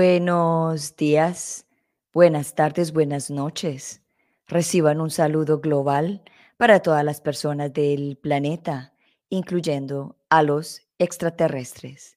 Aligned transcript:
Buenos 0.00 0.94
días, 0.94 1.66
buenas 2.12 2.54
tardes, 2.54 2.92
buenas 2.92 3.32
noches. 3.32 4.00
Reciban 4.46 5.00
un 5.00 5.10
saludo 5.10 5.58
global 5.58 6.22
para 6.56 6.82
todas 6.82 7.04
las 7.04 7.20
personas 7.20 7.72
del 7.72 8.16
planeta, 8.16 8.94
incluyendo 9.28 10.16
a 10.28 10.44
los 10.44 10.82
extraterrestres. 11.00 12.16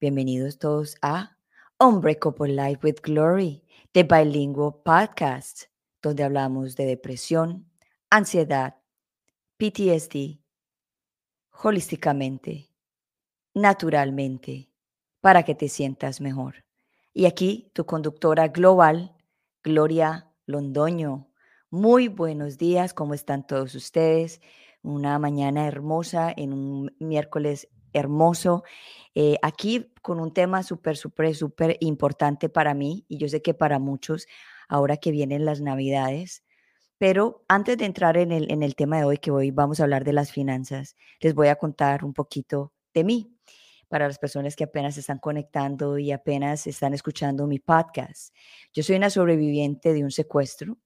Bienvenidos 0.00 0.58
todos 0.58 0.96
a 1.02 1.38
Unbreakable 1.78 2.52
Life 2.52 2.80
with 2.82 2.96
Glory, 3.00 3.62
de 3.92 4.02
Bilingual 4.02 4.74
Podcast, 4.84 5.66
donde 6.02 6.24
hablamos 6.24 6.74
de 6.74 6.84
depresión, 6.84 7.70
ansiedad, 8.10 8.74
PTSD, 9.58 10.40
holísticamente, 11.62 12.70
naturalmente, 13.54 14.68
para 15.20 15.44
que 15.44 15.54
te 15.54 15.68
sientas 15.68 16.20
mejor. 16.20 16.64
Y 17.16 17.26
aquí 17.26 17.70
tu 17.74 17.86
conductora 17.86 18.48
global, 18.48 19.14
Gloria 19.62 20.32
Londoño. 20.46 21.28
Muy 21.70 22.08
buenos 22.08 22.58
días, 22.58 22.92
¿cómo 22.92 23.14
están 23.14 23.46
todos 23.46 23.76
ustedes? 23.76 24.40
Una 24.82 25.20
mañana 25.20 25.68
hermosa 25.68 26.34
en 26.36 26.52
un 26.52 26.92
miércoles 26.98 27.68
hermoso. 27.92 28.64
Eh, 29.14 29.36
aquí 29.42 29.92
con 30.02 30.18
un 30.18 30.32
tema 30.32 30.64
súper, 30.64 30.96
súper, 30.96 31.36
súper 31.36 31.76
importante 31.78 32.48
para 32.48 32.74
mí 32.74 33.04
y 33.06 33.18
yo 33.18 33.28
sé 33.28 33.42
que 33.42 33.54
para 33.54 33.78
muchos 33.78 34.26
ahora 34.68 34.96
que 34.96 35.12
vienen 35.12 35.44
las 35.44 35.60
navidades. 35.60 36.42
Pero 36.98 37.44
antes 37.46 37.78
de 37.78 37.84
entrar 37.84 38.16
en 38.16 38.32
el, 38.32 38.50
en 38.50 38.64
el 38.64 38.74
tema 38.74 38.98
de 38.98 39.04
hoy, 39.04 39.18
que 39.18 39.30
hoy 39.30 39.52
vamos 39.52 39.78
a 39.78 39.84
hablar 39.84 40.02
de 40.02 40.14
las 40.14 40.32
finanzas, 40.32 40.96
les 41.20 41.32
voy 41.32 41.46
a 41.46 41.54
contar 41.54 42.04
un 42.04 42.12
poquito 42.12 42.72
de 42.92 43.04
mí 43.04 43.33
para 43.94 44.08
las 44.08 44.18
personas 44.18 44.56
que 44.56 44.64
apenas 44.64 44.98
están 44.98 45.20
conectando 45.20 45.98
y 45.98 46.10
apenas 46.10 46.66
están 46.66 46.94
escuchando 46.94 47.46
mi 47.46 47.60
podcast. 47.60 48.34
Yo 48.72 48.82
soy 48.82 48.96
una 48.96 49.08
sobreviviente 49.08 49.92
de 49.92 50.02
un 50.02 50.10
secuestro. 50.10 50.78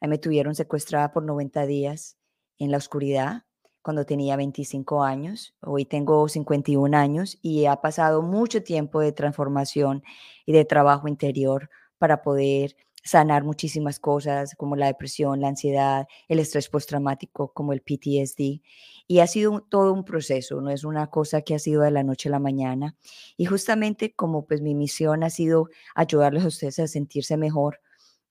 Me 0.00 0.18
tuvieron 0.18 0.56
secuestrada 0.56 1.12
por 1.12 1.22
90 1.22 1.64
días 1.66 2.18
en 2.58 2.72
la 2.72 2.78
oscuridad 2.78 3.44
cuando 3.82 4.04
tenía 4.04 4.34
25 4.34 5.04
años. 5.04 5.54
Hoy 5.60 5.84
tengo 5.84 6.28
51 6.28 6.98
años 6.98 7.38
y 7.40 7.66
ha 7.66 7.76
pasado 7.76 8.20
mucho 8.20 8.64
tiempo 8.64 8.98
de 8.98 9.12
transformación 9.12 10.02
y 10.44 10.52
de 10.52 10.64
trabajo 10.64 11.06
interior 11.06 11.70
para 11.98 12.20
poder 12.20 12.74
sanar 13.06 13.44
muchísimas 13.44 14.00
cosas 14.00 14.54
como 14.56 14.76
la 14.76 14.86
depresión, 14.86 15.40
la 15.40 15.48
ansiedad, 15.48 16.06
el 16.28 16.40
estrés 16.40 16.68
postraumático 16.68 17.52
como 17.52 17.72
el 17.72 17.80
PTSD. 17.80 18.60
Y 19.06 19.20
ha 19.20 19.26
sido 19.26 19.60
todo 19.60 19.92
un 19.92 20.04
proceso, 20.04 20.60
no 20.60 20.70
es 20.70 20.84
una 20.84 21.06
cosa 21.08 21.42
que 21.42 21.54
ha 21.54 21.58
sido 21.58 21.82
de 21.82 21.92
la 21.92 22.02
noche 22.02 22.28
a 22.28 22.32
la 22.32 22.40
mañana. 22.40 22.96
Y 23.36 23.46
justamente 23.46 24.12
como 24.14 24.44
pues 24.46 24.60
mi 24.60 24.74
misión 24.74 25.22
ha 25.22 25.30
sido 25.30 25.68
ayudarles 25.94 26.44
a 26.44 26.48
ustedes 26.48 26.78
a 26.80 26.88
sentirse 26.88 27.36
mejor, 27.36 27.80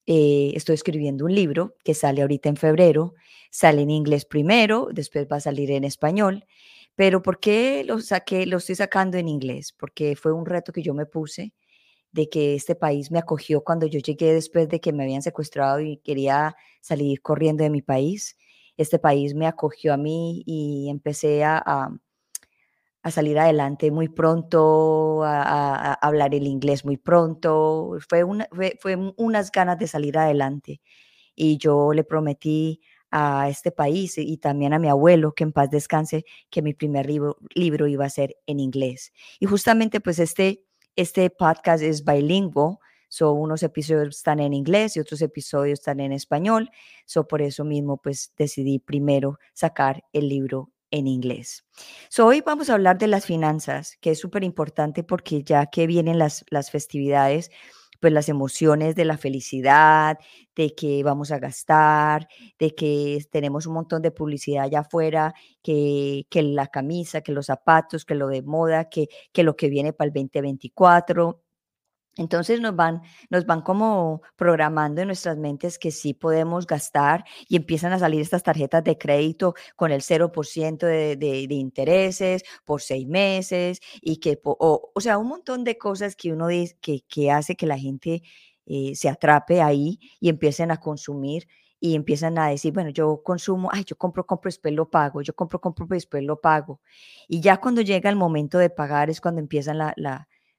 eh, 0.08 0.52
estoy 0.56 0.76
escribiendo 0.76 1.26
un 1.26 1.34
libro 1.34 1.76
que 1.84 1.96
sale 1.96 2.22
ahorita 2.22 2.50
en 2.50 2.58
febrero, 2.58 3.16
sale 3.50 3.82
en 3.82 3.90
inglés 3.90 4.26
primero, 4.26 4.90
después 4.92 5.28
va 5.32 5.38
a 5.38 5.40
salir 5.40 5.72
en 5.72 5.84
español. 5.84 6.46
Pero 6.96 7.22
¿por 7.22 7.40
qué 7.40 7.84
lo 7.86 8.00
saqué, 8.02 8.46
lo 8.46 8.58
estoy 8.58 8.76
sacando 8.76 9.18
en 9.18 9.28
inglés? 9.28 9.74
Porque 9.74 10.16
fue 10.16 10.32
un 10.34 10.46
reto 10.46 10.72
que 10.72 10.82
yo 10.84 10.94
me 10.94 11.06
puse 11.06 11.54
de 12.16 12.30
que 12.30 12.56
este 12.56 12.76
país 12.76 13.12
me 13.12 13.20
acogió 13.20 13.62
cuando 13.62 13.88
yo 13.88 14.00
llegué 14.00 14.34
después 14.34 14.70
de 14.70 14.80
que 14.80 14.94
me 14.94 15.04
habían 15.04 15.22
secuestrado 15.22 15.82
y 15.82 15.98
quería 15.98 16.56
salir 16.80 17.22
corriendo 17.22 17.66
de 17.66 17.70
mi 17.70 17.82
país. 17.82 18.38
Este 18.78 19.00
país 19.00 19.36
me 19.36 19.48
acogió 19.48 19.94
a 19.94 19.98
mí 19.98 20.42
y 20.46 20.90
empecé 20.90 21.44
a, 21.44 21.62
a, 23.04 23.12
salir 23.12 23.38
adelante 23.38 23.92
muy 23.92 24.08
pronto, 24.08 25.24
a, 25.26 25.94
hablar 25.96 26.34
el 26.34 26.48
inglés 26.48 26.86
muy 26.86 26.96
pronto. 26.96 27.98
Fue, 28.08 28.24
una, 28.24 28.48
fue, 28.80 28.96
unas 29.18 29.52
ganas 29.52 29.78
de 29.78 29.88
salir 29.88 30.18
adelante. 30.18 30.80
Y 31.36 31.58
yo 31.58 31.92
le 31.92 32.06
prometí 32.06 32.80
a 33.12 33.50
este 33.50 33.72
país 33.72 34.18
y 34.18 34.38
también 34.38 34.74
a 34.74 34.80
mi 34.80 34.88
abuelo, 34.88 35.34
que 35.34 35.44
en 35.44 35.52
paz 35.52 35.70
descanse, 35.70 36.24
que 36.50 36.62
mi 36.62 36.74
primer 36.74 37.08
libro, 37.08 37.38
libro 37.54 37.88
iba 37.88 38.06
a 38.06 38.10
ser 38.10 38.38
en 38.46 38.62
inglés. 38.62 39.12
Y 39.38 39.48
justamente 39.48 40.00
pues 40.00 40.20
este 40.20 40.65
este 40.96 41.30
podcast 41.30 41.84
es 41.84 42.04
bilingüe, 42.04 42.78
so 43.10 43.34
unos 43.34 43.64
episodios 43.64 44.16
están 44.16 44.40
en 44.40 44.54
inglés 44.54 44.96
y 44.96 45.00
otros 45.00 45.22
episodios 45.22 45.80
están 45.80 46.00
en 46.00 46.12
español, 46.12 46.70
so 47.06 47.28
por 47.28 47.42
eso 47.42 47.64
mismo 47.64 47.98
pues 47.98 48.34
decidí 48.38 48.80
primero 48.80 49.40
sacar 49.54 50.04
el 50.14 50.30
libro 50.30 50.72
en 50.92 51.08
inglés. 51.08 51.66
So 52.10 52.26
hoy 52.26 52.42
vamos 52.42 52.70
a 52.70 52.74
hablar 52.74 52.98
de 52.98 53.08
las 53.08 53.26
finanzas, 53.26 53.98
que 54.00 54.12
es 54.12 54.20
súper 54.20 54.44
importante 54.44 55.04
porque 55.04 55.44
ya 55.44 55.66
que 55.68 55.88
vienen 55.88 56.18
las, 56.20 56.46
las 56.50 56.72
festividades, 56.72 57.52
pues 58.06 58.14
las 58.14 58.30
emociones 58.30 58.94
de 58.94 59.04
la 59.04 59.18
felicidad, 59.18 60.20
de 60.56 60.76
que 60.76 61.02
vamos 61.02 61.32
a 61.32 61.40
gastar, 61.40 62.28
de 62.60 62.76
que 62.76 63.18
tenemos 63.32 63.66
un 63.66 63.74
montón 63.74 64.04
de 64.04 64.12
publicidad 64.12 64.66
allá 64.66 64.82
afuera, 64.82 65.34
que, 65.64 66.28
que 66.30 66.44
la 66.44 66.68
camisa, 66.68 67.22
que 67.22 67.32
los 67.32 67.48
zapatos, 67.48 68.06
que 68.06 68.14
lo 68.14 68.28
de 68.28 68.44
moda, 68.44 68.90
que, 68.90 69.08
que 69.34 69.42
lo 69.42 69.56
que 69.56 69.70
viene 69.70 69.92
para 69.92 70.10
el 70.10 70.14
2024. 70.14 71.42
Entonces 72.18 72.62
nos 72.62 72.76
van, 72.76 73.02
nos 73.30 73.46
van 73.46 73.62
como 73.62 74.22
programando 74.38 75.02
en 75.02 75.08
nuestras 75.08 75.38
mentes 75.38 75.78
que 75.78 75.92
sí 75.92 76.14
podemos 76.14 76.66
gastar 76.66 77.26
y 77.50 77.58
empiezan 77.58 77.92
a 77.92 78.00
salir 78.00 78.22
estas 78.22 78.44
tarjetas 78.44 78.84
de 78.86 78.98
crédito 78.98 79.54
con 79.76 79.92
el 79.92 80.02
0% 80.02 80.78
de, 80.86 81.18
de, 81.18 81.56
intereses 81.56 82.44
por 82.64 82.82
seis 82.82 83.06
meses 83.08 83.82
y 84.02 84.18
que, 84.18 84.40
o, 84.44 84.92
o, 84.94 85.02
sea, 85.02 85.18
un 85.18 85.28
montón 85.28 85.66
de 85.66 85.78
cosas 85.78 86.16
que 86.16 86.32
uno 86.32 86.48
dice 86.48 86.78
que, 86.82 87.32
hace 87.32 87.56
que 87.56 87.66
la 87.66 87.78
gente 87.78 88.24
eh, 88.66 88.96
se 88.96 89.10
atrape 89.10 89.62
ahí 89.62 90.00
y 90.22 90.30
empiecen 90.30 90.72
a 90.72 90.78
consumir 90.78 91.48
y 91.80 91.96
empiezan 91.96 92.38
a 92.40 92.48
decir, 92.48 92.74
bueno, 92.74 92.90
yo 92.92 93.22
consumo, 93.24 93.70
ay, 93.72 93.84
yo 93.84 93.98
compro, 93.98 94.26
compro, 94.26 94.48
después 94.48 94.74
lo 94.74 94.90
pago, 94.90 95.22
yo 95.22 95.36
compro, 95.36 95.60
compro, 95.60 95.86
después 95.90 96.24
lo 96.24 96.40
pago. 96.40 96.82
Y 97.28 97.42
ya 97.42 97.58
cuando 97.58 97.82
llega 97.82 98.10
el 98.10 98.16
momento 98.16 98.58
de 98.58 98.70
pagar 98.70 99.10
es 99.10 99.22
cuando 99.22 99.42
empiezan 99.42 99.78
la, 99.78 99.94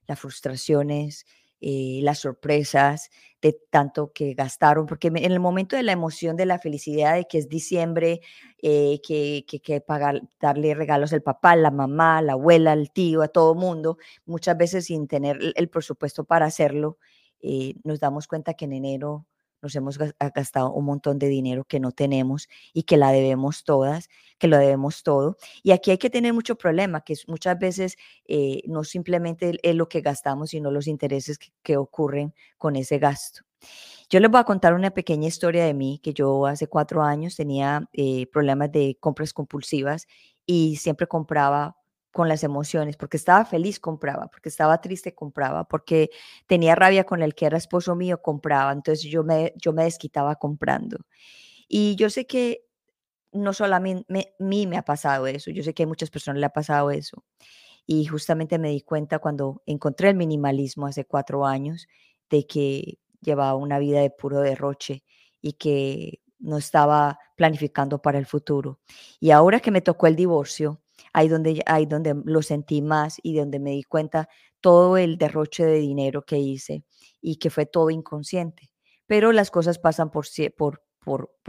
las 0.07 0.19
frustraciones, 0.19 1.25
eh, 1.61 1.99
las 2.03 2.19
sorpresas 2.19 3.09
de 3.41 3.59
tanto 3.69 4.11
que 4.13 4.33
gastaron, 4.33 4.85
porque 4.85 5.07
en 5.07 5.17
el 5.17 5.39
momento 5.39 5.75
de 5.75 5.83
la 5.83 5.91
emoción, 5.91 6.35
de 6.35 6.45
la 6.45 6.59
felicidad 6.59 7.15
de 7.15 7.25
que 7.25 7.37
es 7.37 7.49
diciembre, 7.49 8.21
eh, 8.61 8.99
que, 9.05 9.45
que, 9.47 9.59
que, 9.59 9.81
pagar, 9.81 10.21
darle 10.39 10.73
regalos 10.73 11.13
al 11.13 11.21
papá, 11.21 11.55
la 11.55 11.71
mamá, 11.71 12.21
la 12.21 12.33
abuela, 12.33 12.73
el 12.73 12.91
tío, 12.91 13.21
a 13.21 13.27
todo 13.27 13.55
mundo, 13.55 13.97
muchas 14.25 14.57
veces 14.57 14.85
sin 14.85 15.07
tener 15.07 15.39
el 15.55 15.69
presupuesto 15.69 16.23
para 16.23 16.45
hacerlo, 16.45 16.97
eh, 17.41 17.75
nos 17.83 17.99
damos 17.99 18.27
cuenta 18.27 18.55
que 18.55 18.65
en 18.65 18.73
enero 18.73 19.25
nos 19.61 19.75
hemos 19.75 19.97
gastado 19.97 20.71
un 20.71 20.85
montón 20.85 21.19
de 21.19 21.27
dinero 21.27 21.65
que 21.65 21.79
no 21.79 21.91
tenemos 21.91 22.47
y 22.73 22.83
que 22.83 22.97
la 22.97 23.11
debemos 23.11 23.63
todas, 23.63 24.09
que 24.37 24.47
lo 24.47 24.57
debemos 24.57 25.03
todo. 25.03 25.37
Y 25.63 25.71
aquí 25.71 25.91
hay 25.91 25.97
que 25.97 26.09
tener 26.09 26.33
mucho 26.33 26.55
problema, 26.55 27.01
que 27.01 27.15
muchas 27.27 27.57
veces 27.57 27.97
eh, 28.25 28.61
no 28.65 28.83
simplemente 28.83 29.57
es 29.61 29.75
lo 29.75 29.89
que 29.89 30.01
gastamos, 30.01 30.51
sino 30.51 30.71
los 30.71 30.87
intereses 30.87 31.37
que, 31.37 31.77
ocurren 31.77 32.33
con 32.57 32.75
ese 32.75 32.97
gasto. 32.97 33.41
Yo 34.09 34.19
les 34.19 34.31
voy 34.31 34.39
a 34.39 34.43
contar 34.43 34.73
una 34.73 34.91
pequeña 34.91 35.27
historia 35.27 35.65
de 35.65 35.73
mí, 35.73 35.99
que 36.01 36.13
yo 36.13 36.45
hace 36.45 36.67
cuatro 36.67 37.03
años 37.03 37.35
tenía 37.35 37.87
eh, 37.93 38.27
problemas 38.27 38.71
de 38.71 38.97
compras 38.99 39.33
compulsivas 39.33 40.07
y 40.45 40.77
siempre 40.77 41.07
compraba 41.07 41.76
con 42.17 42.27
las 42.27 42.43
emociones, 42.43 42.97
porque 42.97 43.15
estaba 43.15 43.45
feliz, 43.45 43.79
compraba, 43.79 44.25
porque 44.25 44.49
estaba 44.49 44.81
triste, 44.81 45.13
compraba, 45.13 45.65
porque 45.65 46.09
tenía 46.47 46.73
rabia 46.73 47.03
con 47.03 47.21
el 47.21 47.35
que 47.35 47.45
era 47.45 47.59
esposo 47.59 47.95
mío, 47.95 48.23
compraba. 48.23 48.71
Entonces 48.71 49.03
yo 49.03 49.23
me, 49.23 49.53
yo 49.55 49.71
me 49.71 49.83
desquitaba 49.83 50.35
comprando. 50.37 50.97
Y 51.67 51.95
yo 51.95 52.09
sé 52.09 52.25
que 52.25 52.65
no 53.31 53.53
solamente 53.53 54.33
a 54.39 54.43
mí 54.43 54.65
me 54.65 54.77
ha 54.77 54.81
pasado 54.81 55.27
eso, 55.27 55.51
yo 55.51 55.61
sé 55.61 55.75
que 55.75 55.83
a 55.83 55.87
muchas 55.87 56.09
personas 56.09 56.39
le 56.39 56.47
ha 56.47 56.49
pasado 56.49 56.89
eso. 56.89 57.23
Y 57.85 58.05
justamente 58.07 58.57
me 58.57 58.71
di 58.71 58.81
cuenta 58.81 59.19
cuando 59.19 59.61
encontré 59.67 60.09
el 60.09 60.15
minimalismo 60.15 60.87
hace 60.87 61.05
cuatro 61.05 61.45
años 61.45 61.87
de 62.31 62.47
que 62.47 62.97
llevaba 63.21 63.53
una 63.53 63.77
vida 63.77 64.01
de 64.01 64.09
puro 64.09 64.39
derroche 64.39 65.03
y 65.39 65.53
que 65.53 66.19
no 66.39 66.57
estaba 66.57 67.19
planificando 67.35 68.01
para 68.01 68.17
el 68.17 68.25
futuro. 68.25 68.79
Y 69.19 69.29
ahora 69.29 69.59
que 69.59 69.69
me 69.69 69.81
tocó 69.81 70.07
el 70.07 70.15
divorcio, 70.15 70.81
ahí 71.17 71.29
donde, 71.29 71.63
ahí 71.65 71.87
donde 71.87 72.15
lo 72.25 72.43
sentí 72.43 72.83
más 72.83 73.17
y 73.23 73.35
donde 73.35 73.57
me 73.57 73.71
di 73.71 73.81
cuenta 73.81 74.29
todo 74.61 74.97
el 74.97 75.17
derroche 75.17 75.65
de 75.65 75.79
dinero 75.79 76.21
que 76.21 76.37
hice 76.37 76.83
y 77.21 77.37
que 77.37 77.49
fue 77.49 77.65
todo 77.65 77.89
inconsciente. 77.89 78.69
Pero 79.07 79.31
las 79.31 79.49
cosas 79.49 79.79
pasan 79.79 80.11
por, 80.11 80.27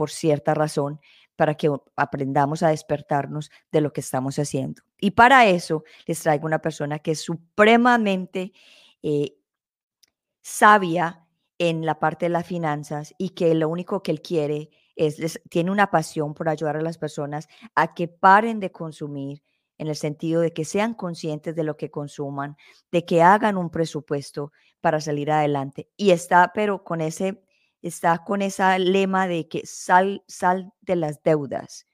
cierta 0.09 0.55
razón 0.55 0.99
para 1.35 1.53
que 1.53 1.69
aprendamos 1.95 2.63
a 2.63 2.69
despertarnos 2.69 3.51
de 3.71 3.81
lo 3.81 3.93
que 3.93 4.01
estamos 4.01 4.39
haciendo. 4.39 4.81
Y 4.99 5.11
para 5.11 5.45
eso 5.45 5.83
les 6.07 6.19
traigo 6.19 6.47
una 6.47 6.63
persona 6.63 6.97
que 6.97 7.11
es 7.11 7.21
supremamente 7.21 8.53
eh, 9.03 9.35
sabia 10.41 11.27
en 11.59 11.85
la 11.85 11.99
parte 11.99 12.25
de 12.25 12.29
las 12.29 12.47
finanzas 12.47 13.13
y 13.19 13.29
que 13.29 13.53
lo 13.53 13.69
único 13.69 14.01
que 14.01 14.09
él 14.09 14.23
quiere 14.23 14.71
es, 14.95 15.39
tiene 15.47 15.69
una 15.69 15.91
pasión 15.91 16.33
por 16.33 16.49
ayudar 16.49 16.77
a 16.77 16.81
las 16.81 16.97
personas 16.97 17.47
a 17.75 17.93
que 17.93 18.07
paren 18.07 18.59
de 18.59 18.71
consumir 18.71 19.43
en 19.79 19.87
el 19.87 19.95
sentido 19.95 20.41
de 20.41 20.53
que 20.53 20.65
sean 20.65 20.93
conscientes 20.93 21.55
de 21.55 21.63
lo 21.63 21.77
que 21.77 21.89
consuman, 21.89 22.57
de 22.91 23.05
que 23.05 23.23
hagan 23.23 23.57
un 23.57 23.71
presupuesto 23.71 24.51
para 24.81 25.01
salir 25.01 25.31
adelante. 25.31 25.89
Y 25.97 26.11
está, 26.11 26.51
pero 26.53 26.83
con 26.83 27.01
ese, 27.01 27.41
está 27.81 28.23
con 28.23 28.41
esa 28.41 28.77
lema 28.77 29.27
de 29.27 29.47
que 29.47 29.65
sal, 29.65 30.23
sal 30.27 30.73
de 30.81 30.97
las 30.97 31.23
deudas. 31.23 31.87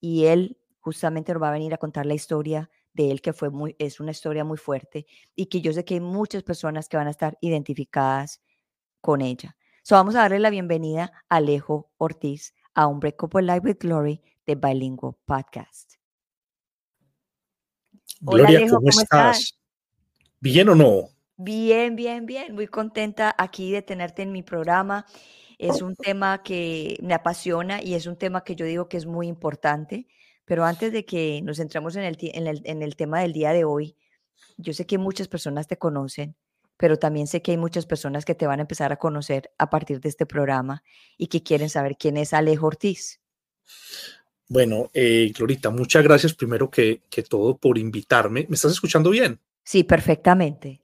Y 0.00 0.24
él 0.24 0.58
justamente 0.80 1.32
nos 1.32 1.42
va 1.42 1.50
a 1.50 1.52
venir 1.52 1.74
a 1.74 1.78
contar 1.78 2.06
la 2.06 2.14
historia 2.14 2.70
de 2.94 3.10
él, 3.10 3.20
que 3.20 3.34
fue 3.34 3.50
muy, 3.50 3.76
es 3.78 4.00
una 4.00 4.12
historia 4.12 4.42
muy 4.42 4.56
fuerte 4.56 5.06
y 5.34 5.46
que 5.46 5.60
yo 5.60 5.72
sé 5.72 5.84
que 5.84 5.94
hay 5.94 6.00
muchas 6.00 6.42
personas 6.42 6.88
que 6.88 6.96
van 6.96 7.06
a 7.06 7.10
estar 7.10 7.36
identificadas 7.42 8.40
con 9.02 9.20
ella. 9.20 9.56
So, 9.82 9.94
vamos 9.94 10.14
a 10.14 10.20
darle 10.20 10.38
la 10.38 10.50
bienvenida 10.50 11.12
a 11.28 11.36
Alejo 11.36 11.90
Ortiz 11.98 12.54
a 12.74 12.86
un 12.86 12.98
Breakable 12.98 13.42
Live 13.42 13.60
with 13.60 13.78
Glory 13.78 14.22
de 14.46 14.54
Bilingual 14.54 15.14
Podcast. 15.26 16.05
Gloria, 18.20 18.66
¿cómo, 18.68 18.88
estás? 18.88 19.58
¿Bien 20.40 20.68
o 20.68 20.74
no? 20.74 21.08
Bien, 21.36 21.96
bien, 21.96 22.26
bien. 22.26 22.54
Muy 22.54 22.66
contenta 22.66 23.34
aquí 23.36 23.72
de 23.72 23.82
tenerte 23.82 24.22
en 24.22 24.32
mi 24.32 24.42
programa. 24.42 25.06
Es 25.58 25.82
un 25.82 25.96
tema 25.96 26.42
que 26.42 26.98
me 27.02 27.14
apasiona 27.14 27.82
y 27.82 27.94
es 27.94 28.06
un 28.06 28.16
tema 28.16 28.44
que 28.44 28.56
yo 28.56 28.66
digo 28.66 28.88
que 28.88 28.96
es 28.96 29.06
muy 29.06 29.26
importante. 29.26 30.06
Pero 30.44 30.64
antes 30.64 30.92
de 30.92 31.04
que 31.04 31.40
nos 31.42 31.58
entremos 31.58 31.96
en 31.96 32.04
el, 32.04 32.16
en 32.20 32.46
el, 32.46 32.62
en 32.64 32.82
el 32.82 32.96
tema 32.96 33.20
del 33.20 33.32
día 33.32 33.52
de 33.52 33.64
hoy, 33.64 33.96
yo 34.56 34.72
sé 34.72 34.86
que 34.86 34.98
muchas 34.98 35.28
personas 35.28 35.66
te 35.66 35.76
conocen, 35.76 36.36
pero 36.76 36.98
también 36.98 37.26
sé 37.26 37.42
que 37.42 37.52
hay 37.52 37.56
muchas 37.56 37.86
personas 37.86 38.24
que 38.24 38.34
te 38.34 38.46
van 38.46 38.60
a 38.60 38.62
empezar 38.62 38.92
a 38.92 38.96
conocer 38.96 39.50
a 39.58 39.70
partir 39.70 40.00
de 40.00 40.08
este 40.08 40.26
programa 40.26 40.82
y 41.16 41.26
que 41.26 41.42
quieren 41.42 41.68
saber 41.68 41.96
quién 41.96 42.16
es 42.16 42.32
Alejo 42.32 42.66
Ortiz. 42.66 43.20
Bueno, 44.48 44.90
eh, 44.94 45.32
Glorita, 45.36 45.70
muchas 45.70 46.04
gracias 46.04 46.34
primero 46.34 46.70
que, 46.70 47.02
que 47.10 47.22
todo 47.22 47.56
por 47.56 47.78
invitarme. 47.78 48.46
¿Me 48.48 48.54
estás 48.54 48.72
escuchando 48.72 49.10
bien? 49.10 49.40
Sí, 49.64 49.82
perfectamente. 49.82 50.80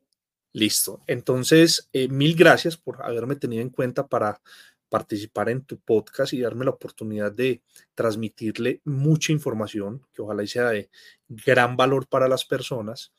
Listo. 0.52 1.00
Entonces, 1.06 1.88
eh, 1.92 2.08
mil 2.08 2.34
gracias 2.34 2.76
por 2.76 3.02
haberme 3.02 3.36
tenido 3.36 3.62
en 3.62 3.70
cuenta 3.70 4.06
para 4.06 4.40
participar 4.88 5.48
en 5.48 5.64
tu 5.64 5.78
podcast 5.78 6.34
y 6.34 6.40
darme 6.40 6.66
la 6.66 6.72
oportunidad 6.72 7.32
de 7.32 7.62
transmitirle 7.94 8.82
mucha 8.84 9.32
información 9.32 10.06
que 10.12 10.20
ojalá 10.20 10.46
sea 10.46 10.68
de 10.68 10.90
gran 11.28 11.76
valor 11.76 12.06
para 12.06 12.28
las 12.28 12.44
personas. 12.44 13.12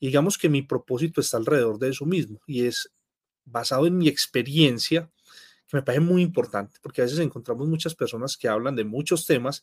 digamos 0.00 0.36
que 0.36 0.48
mi 0.48 0.62
propósito 0.62 1.20
está 1.20 1.36
alrededor 1.36 1.78
de 1.78 1.90
eso 1.90 2.04
mismo 2.04 2.40
y 2.46 2.66
es 2.66 2.92
basado 3.44 3.86
en 3.86 3.96
mi 3.96 4.08
experiencia 4.08 5.08
que 5.66 5.76
me 5.76 5.82
parece 5.82 6.00
muy 6.00 6.22
importante, 6.22 6.78
porque 6.82 7.00
a 7.00 7.04
veces 7.04 7.18
encontramos 7.18 7.68
muchas 7.68 7.94
personas 7.94 8.36
que 8.36 8.48
hablan 8.48 8.76
de 8.76 8.84
muchos 8.84 9.26
temas, 9.26 9.62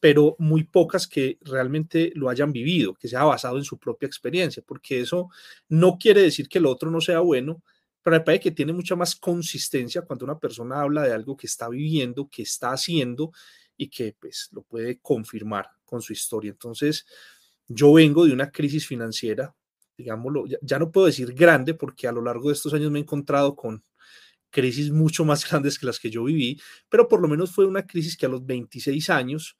pero 0.00 0.36
muy 0.38 0.64
pocas 0.64 1.06
que 1.06 1.38
realmente 1.42 2.12
lo 2.14 2.28
hayan 2.28 2.52
vivido, 2.52 2.94
que 2.94 3.08
sea 3.08 3.24
basado 3.24 3.56
en 3.56 3.64
su 3.64 3.78
propia 3.78 4.06
experiencia, 4.06 4.62
porque 4.66 5.00
eso 5.00 5.30
no 5.68 5.98
quiere 5.98 6.22
decir 6.22 6.48
que 6.48 6.58
el 6.58 6.66
otro 6.66 6.90
no 6.90 7.00
sea 7.00 7.20
bueno, 7.20 7.62
pero 8.02 8.18
me 8.18 8.24
parece 8.24 8.44
que 8.44 8.50
tiene 8.52 8.72
mucha 8.72 8.94
más 8.94 9.16
consistencia 9.16 10.02
cuando 10.02 10.24
una 10.24 10.38
persona 10.38 10.80
habla 10.80 11.02
de 11.02 11.12
algo 11.12 11.36
que 11.36 11.46
está 11.46 11.68
viviendo, 11.68 12.28
que 12.28 12.42
está 12.42 12.70
haciendo 12.70 13.32
y 13.76 13.88
que 13.88 14.14
pues 14.18 14.48
lo 14.52 14.62
puede 14.62 15.00
confirmar 15.00 15.70
con 15.84 16.00
su 16.02 16.12
historia. 16.12 16.50
Entonces, 16.50 17.06
yo 17.66 17.92
vengo 17.92 18.24
de 18.24 18.32
una 18.32 18.50
crisis 18.50 18.86
financiera, 18.86 19.54
digámoslo, 19.96 20.44
ya 20.62 20.78
no 20.78 20.92
puedo 20.92 21.06
decir 21.06 21.32
grande 21.34 21.74
porque 21.74 22.06
a 22.06 22.12
lo 22.12 22.22
largo 22.22 22.48
de 22.48 22.54
estos 22.54 22.72
años 22.74 22.90
me 22.90 23.00
he 23.00 23.02
encontrado 23.02 23.56
con 23.56 23.82
crisis 24.56 24.90
mucho 24.90 25.26
más 25.26 25.44
grandes 25.50 25.78
que 25.78 25.84
las 25.84 26.00
que 26.00 26.10
yo 26.10 26.24
viví, 26.24 26.58
pero 26.88 27.06
por 27.08 27.20
lo 27.20 27.28
menos 27.28 27.52
fue 27.52 27.66
una 27.66 27.86
crisis 27.86 28.16
que 28.16 28.24
a 28.24 28.30
los 28.30 28.44
26 28.46 29.10
años, 29.10 29.56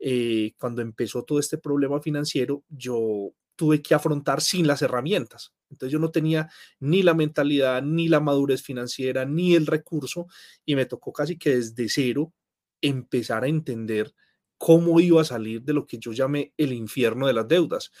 eh, 0.00 0.54
cuando 0.58 0.82
empezó 0.82 1.22
todo 1.22 1.38
este 1.38 1.56
problema 1.56 2.00
financiero, 2.00 2.64
yo 2.68 3.30
tuve 3.54 3.80
que 3.80 3.94
afrontar 3.94 4.40
sin 4.40 4.66
las 4.66 4.82
herramientas. 4.82 5.52
Entonces 5.70 5.92
yo 5.92 6.00
no 6.00 6.10
tenía 6.10 6.50
ni 6.80 7.02
la 7.02 7.14
mentalidad, 7.14 7.80
ni 7.82 8.08
la 8.08 8.18
madurez 8.18 8.62
financiera, 8.62 9.24
ni 9.24 9.54
el 9.54 9.66
recurso, 9.66 10.26
y 10.64 10.74
me 10.74 10.86
tocó 10.86 11.12
casi 11.12 11.38
que 11.38 11.56
desde 11.56 11.88
cero 11.88 12.32
empezar 12.80 13.44
a 13.44 13.48
entender 13.48 14.14
cómo 14.58 14.98
iba 14.98 15.20
a 15.20 15.24
salir 15.24 15.62
de 15.62 15.74
lo 15.74 15.86
que 15.86 15.98
yo 15.98 16.12
llamé 16.12 16.52
el 16.56 16.72
infierno 16.72 17.26
de 17.26 17.34
las 17.34 17.46
deudas. 17.46 17.92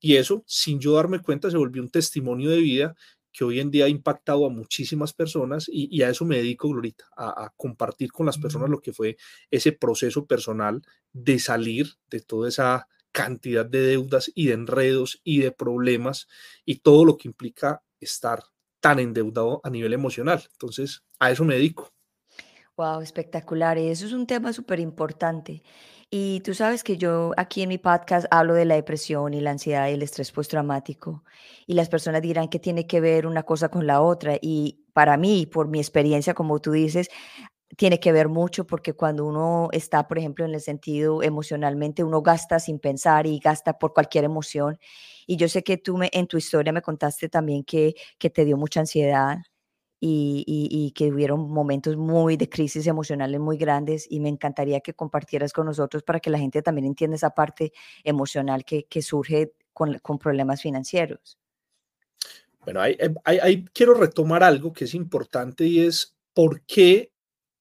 Y 0.00 0.16
eso, 0.16 0.42
sin 0.46 0.80
yo 0.80 0.94
darme 0.94 1.20
cuenta, 1.20 1.48
se 1.50 1.58
volvió 1.58 1.80
un 1.80 1.90
testimonio 1.90 2.50
de 2.50 2.58
vida 2.58 2.96
que 3.32 3.44
hoy 3.44 3.60
en 3.60 3.70
día 3.70 3.86
ha 3.86 3.88
impactado 3.88 4.46
a 4.46 4.50
muchísimas 4.50 5.12
personas 5.12 5.66
y, 5.68 6.02
a 6.02 6.10
eso 6.10 6.24
me 6.24 6.36
dedico, 6.36 6.68
Glorita, 6.68 7.04
a, 7.16 7.52
compartir 7.56 8.12
con 8.12 8.26
las 8.26 8.38
personas 8.38 8.68
lo 8.68 8.80
que 8.80 8.92
fue 8.92 9.16
ese 9.50 9.72
proceso 9.72 10.26
personal 10.26 10.82
de 11.12 11.38
salir 11.38 11.94
de 12.10 12.20
toda 12.20 12.48
esa 12.48 12.88
cantidad 13.10 13.66
de 13.66 13.82
deudas 13.82 14.30
y 14.34 14.46
de 14.46 14.54
enredos 14.54 15.20
y 15.24 15.40
de 15.40 15.52
problemas 15.52 16.28
y 16.64 16.76
todo 16.76 17.04
lo 17.04 17.16
que 17.16 17.28
implica 17.28 17.82
estar 18.00 18.42
tan 18.80 18.98
endeudado 18.98 19.60
a 19.64 19.70
nivel 19.70 19.92
emocional. 19.92 20.42
Entonces, 20.52 21.04
a 21.18 21.30
eso 21.30 21.44
me 21.44 21.54
dedico. 21.54 21.92
Wow, 22.76 23.00
espectacular. 23.00 23.78
Y 23.78 23.88
eso 23.88 24.06
es 24.06 24.12
un 24.12 24.26
tema 24.26 24.52
súper 24.52 24.80
importante. 24.80 25.62
Y 26.14 26.40
tú 26.40 26.52
sabes 26.52 26.84
que 26.84 26.98
yo 26.98 27.32
aquí 27.38 27.62
en 27.62 27.70
mi 27.70 27.78
podcast 27.78 28.26
hablo 28.30 28.52
de 28.52 28.66
la 28.66 28.74
depresión 28.74 29.32
y 29.32 29.40
la 29.40 29.52
ansiedad 29.52 29.88
y 29.88 29.92
el 29.92 30.02
estrés 30.02 30.30
postraumático. 30.30 31.24
Y 31.66 31.72
las 31.72 31.88
personas 31.88 32.20
dirán 32.20 32.48
que 32.48 32.58
tiene 32.58 32.86
que 32.86 33.00
ver 33.00 33.26
una 33.26 33.44
cosa 33.44 33.70
con 33.70 33.86
la 33.86 34.02
otra. 34.02 34.36
Y 34.42 34.84
para 34.92 35.16
mí, 35.16 35.46
por 35.46 35.68
mi 35.68 35.78
experiencia, 35.78 36.34
como 36.34 36.60
tú 36.60 36.72
dices, 36.72 37.08
tiene 37.76 38.00
que 38.00 38.12
ver 38.12 38.28
mucho 38.28 38.66
porque 38.66 38.94
cuando 38.94 39.26
uno 39.26 39.68
está, 39.72 40.08
por 40.08 40.18
ejemplo, 40.18 40.44
en 40.44 40.54
el 40.54 40.60
sentido 40.60 41.22
emocionalmente, 41.22 42.04
uno 42.04 42.22
gasta 42.22 42.60
sin 42.60 42.78
pensar 42.80 43.26
y 43.26 43.38
gasta 43.38 43.78
por 43.78 43.94
cualquier 43.94 44.24
emoción. 44.24 44.78
Y 45.26 45.36
yo 45.36 45.48
sé 45.48 45.62
que 45.64 45.78
tú 45.78 45.96
me, 45.98 46.10
en 46.12 46.26
tu 46.26 46.36
historia 46.38 46.72
me 46.72 46.82
contaste 46.82 47.28
también 47.30 47.64
que, 47.64 47.94
que 48.18 48.30
te 48.30 48.44
dio 48.44 48.58
mucha 48.58 48.80
ansiedad 48.80 49.38
y, 50.04 50.92
que 50.96 51.12
hubieron 51.12 51.48
momentos 51.48 51.96
muy 51.96 52.36
de 52.36 52.48
crisis 52.48 52.88
emocionales 52.88 53.38
muy 53.40 53.56
grandes 53.56 54.06
y 54.10 54.18
me 54.18 54.28
encantaría 54.28 54.80
que 54.80 54.94
compartieras 54.94 55.52
con 55.52 55.66
nosotros 55.66 56.02
para 56.02 56.18
que 56.18 56.28
la 56.28 56.38
gente 56.38 56.60
también 56.60 56.86
entienda 56.86 57.14
esa 57.14 57.30
parte 57.30 57.72
emocional 58.02 58.64
que, 58.64 58.86
surge 59.00 59.52
con, 59.72 60.00
problemas 60.18 60.60
financieros. 60.60 61.38
Bueno, 62.64 62.80
ahí, 62.80 63.64
quiero 63.72 63.94
retomar 63.94 64.42
algo 64.42 64.72
que 64.72 64.86
es 64.86 64.94
importante 64.94 65.64
y 65.66 65.80
es 65.80 66.16
por 66.34 66.62
qué 66.62 67.12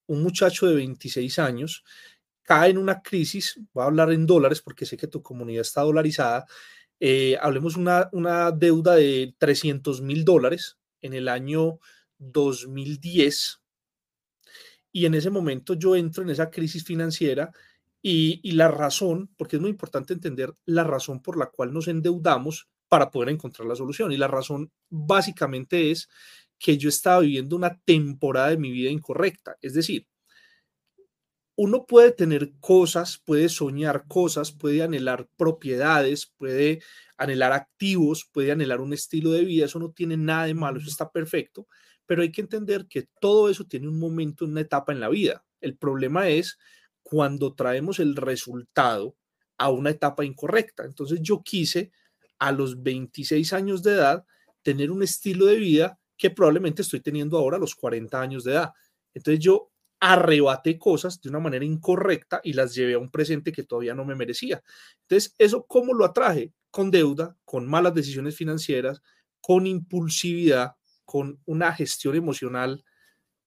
un 0.07 0.23
muchacho 0.23 0.65
de 0.65 0.75
26 0.75 1.37
años 1.37 1.83
cae 2.41 2.71
en 2.71 2.79
una 2.79 3.03
crisis, 3.03 3.59
voy 3.71 3.83
a 3.83 3.87
hablar 3.87 4.11
en 4.11 4.25
dólares 4.25 4.61
porque 4.61 4.87
sé 4.87 4.97
que 4.97 5.07
tu 5.07 5.21
comunidad 5.21 5.61
está 5.61 5.81
dolarizada, 5.81 6.47
eh, 6.99 7.37
hablemos 7.39 7.77
una, 7.77 8.09
una 8.11 8.51
deuda 8.51 8.95
de 8.95 9.35
300 9.37 10.01
mil 10.01 10.25
dólares 10.25 10.79
en 11.01 11.13
el 11.13 11.27
año 11.27 11.79
2010 12.21 13.61
y 14.91 15.05
en 15.05 15.13
ese 15.13 15.29
momento 15.29 15.73
yo 15.73 15.95
entro 15.95 16.23
en 16.23 16.29
esa 16.29 16.49
crisis 16.49 16.83
financiera 16.83 17.51
y, 18.01 18.51
la 18.53 18.67
razón, 18.67 19.29
porque 19.37 19.57
es 19.57 19.61
muy 19.61 19.69
importante 19.69 20.13
entender 20.13 20.53
la 20.65 20.83
razón 20.83 21.21
por 21.21 21.37
la 21.37 21.47
cual 21.47 21.71
nos 21.71 21.87
endeudamos 21.87 22.67
para 22.87 23.11
poder 23.11 23.29
encontrar 23.29 23.67
la 23.67 23.75
solución. 23.75 24.11
Y 24.11 24.17
la 24.17 24.27
razón 24.27 24.71
básicamente 24.89 25.91
es 25.91 26.09
que 26.57 26.77
yo 26.77 26.89
estaba 26.89 27.21
viviendo 27.21 27.55
una 27.55 27.79
temporada 27.85 28.49
de 28.49 28.57
mi 28.57 28.71
vida 28.71 28.89
incorrecta. 28.89 29.55
Es 29.61 29.73
decir, 29.73 30.07
uno 31.55 31.85
puede 31.85 32.11
tener 32.11 32.53
cosas, 32.59 33.21
puede 33.23 33.47
soñar 33.49 34.05
cosas, 34.07 34.51
puede 34.51 34.81
anhelar 34.81 35.29
propiedades, 35.37 36.25
puede 36.37 36.81
anhelar 37.17 37.53
activos, 37.53 38.27
puede 38.31 38.51
anhelar 38.51 38.81
un 38.81 38.93
estilo 38.93 39.31
de 39.31 39.45
vida, 39.45 39.65
eso 39.65 39.77
no 39.77 39.91
tiene 39.91 40.17
nada 40.17 40.45
de 40.45 40.55
malo, 40.55 40.79
eso 40.79 40.89
está 40.89 41.11
perfecto, 41.11 41.67
pero 42.11 42.23
hay 42.23 42.31
que 42.33 42.41
entender 42.41 42.87
que 42.89 43.07
todo 43.21 43.47
eso 43.47 43.63
tiene 43.63 43.87
un 43.87 43.97
momento, 43.97 44.43
una 44.43 44.59
etapa 44.59 44.91
en 44.91 44.99
la 44.99 45.07
vida. 45.07 45.45
El 45.61 45.77
problema 45.77 46.27
es 46.27 46.59
cuando 47.01 47.55
traemos 47.55 47.99
el 47.99 48.17
resultado 48.17 49.15
a 49.57 49.69
una 49.69 49.91
etapa 49.91 50.25
incorrecta. 50.25 50.83
Entonces 50.83 51.21
yo 51.21 51.41
quise 51.41 51.93
a 52.37 52.51
los 52.51 52.83
26 52.83 53.53
años 53.53 53.81
de 53.81 53.93
edad 53.93 54.25
tener 54.61 54.91
un 54.91 55.03
estilo 55.03 55.45
de 55.45 55.55
vida 55.55 56.01
que 56.17 56.31
probablemente 56.31 56.81
estoy 56.81 56.99
teniendo 56.99 57.37
ahora 57.37 57.55
a 57.55 57.61
los 57.61 57.75
40 57.75 58.19
años 58.19 58.43
de 58.43 58.51
edad. 58.51 58.71
Entonces 59.13 59.39
yo 59.41 59.71
arrebaté 60.01 60.77
cosas 60.77 61.21
de 61.21 61.29
una 61.29 61.39
manera 61.39 61.63
incorrecta 61.63 62.41
y 62.43 62.51
las 62.51 62.75
llevé 62.75 62.95
a 62.95 62.99
un 62.99 63.09
presente 63.09 63.53
que 63.53 63.63
todavía 63.63 63.95
no 63.95 64.03
me 64.03 64.15
merecía. 64.15 64.61
Entonces, 65.03 65.33
¿eso 65.37 65.65
cómo 65.65 65.93
lo 65.93 66.03
atraje? 66.03 66.51
Con 66.71 66.91
deuda, 66.91 67.37
con 67.45 67.69
malas 67.69 67.93
decisiones 67.93 68.35
financieras, 68.35 69.01
con 69.39 69.65
impulsividad, 69.65 70.75
con 71.11 71.41
una 71.43 71.73
gestión 71.73 72.15
emocional 72.15 72.85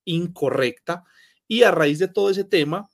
incorrecta 0.05 1.03
y 1.49 1.63
a 1.63 1.71
raíz 1.71 1.99
de 1.99 2.09
todo 2.09 2.29
ese 2.29 2.45
tema 2.45 2.91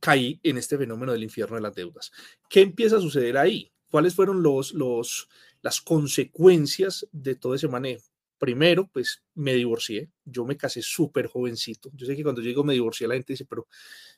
caí 0.00 0.40
en 0.42 0.56
este 0.56 0.78
fenómeno 0.78 1.12
del 1.12 1.24
infierno 1.24 1.56
de 1.56 1.60
las 1.60 1.74
deudas. 1.74 2.10
¿Qué 2.48 2.62
empieza 2.62 2.96
a 2.96 3.02
suceder 3.02 3.36
ahí? 3.36 3.70
¿Cuáles 3.90 4.14
fueron 4.14 4.42
los, 4.42 4.72
los, 4.72 5.28
las 5.60 5.82
consecuencias 5.82 7.06
de 7.12 7.34
todo 7.34 7.54
ese 7.54 7.68
manejo? 7.68 8.06
Primero, 8.38 8.88
pues 8.90 9.22
me 9.34 9.52
divorcié. 9.52 10.08
Yo 10.24 10.46
me 10.46 10.56
casé 10.56 10.80
súper 10.80 11.26
jovencito. 11.26 11.90
Yo 11.92 12.06
sé 12.06 12.16
que 12.16 12.22
cuando 12.22 12.40
yo 12.40 12.48
digo 12.48 12.64
me 12.64 12.72
divorcié, 12.72 13.06
la 13.06 13.14
gente 13.14 13.34
dice, 13.34 13.44
pero, 13.44 13.68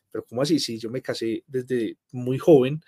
pero 0.09 0.25
¿cómo 0.25 0.43
así? 0.43 0.61
Sí, 0.61 0.79
yo 0.79 0.89
me 0.89 1.03
casé 1.03 1.43
desde 1.49 1.99
muy 2.13 2.39
joven 2.39 2.81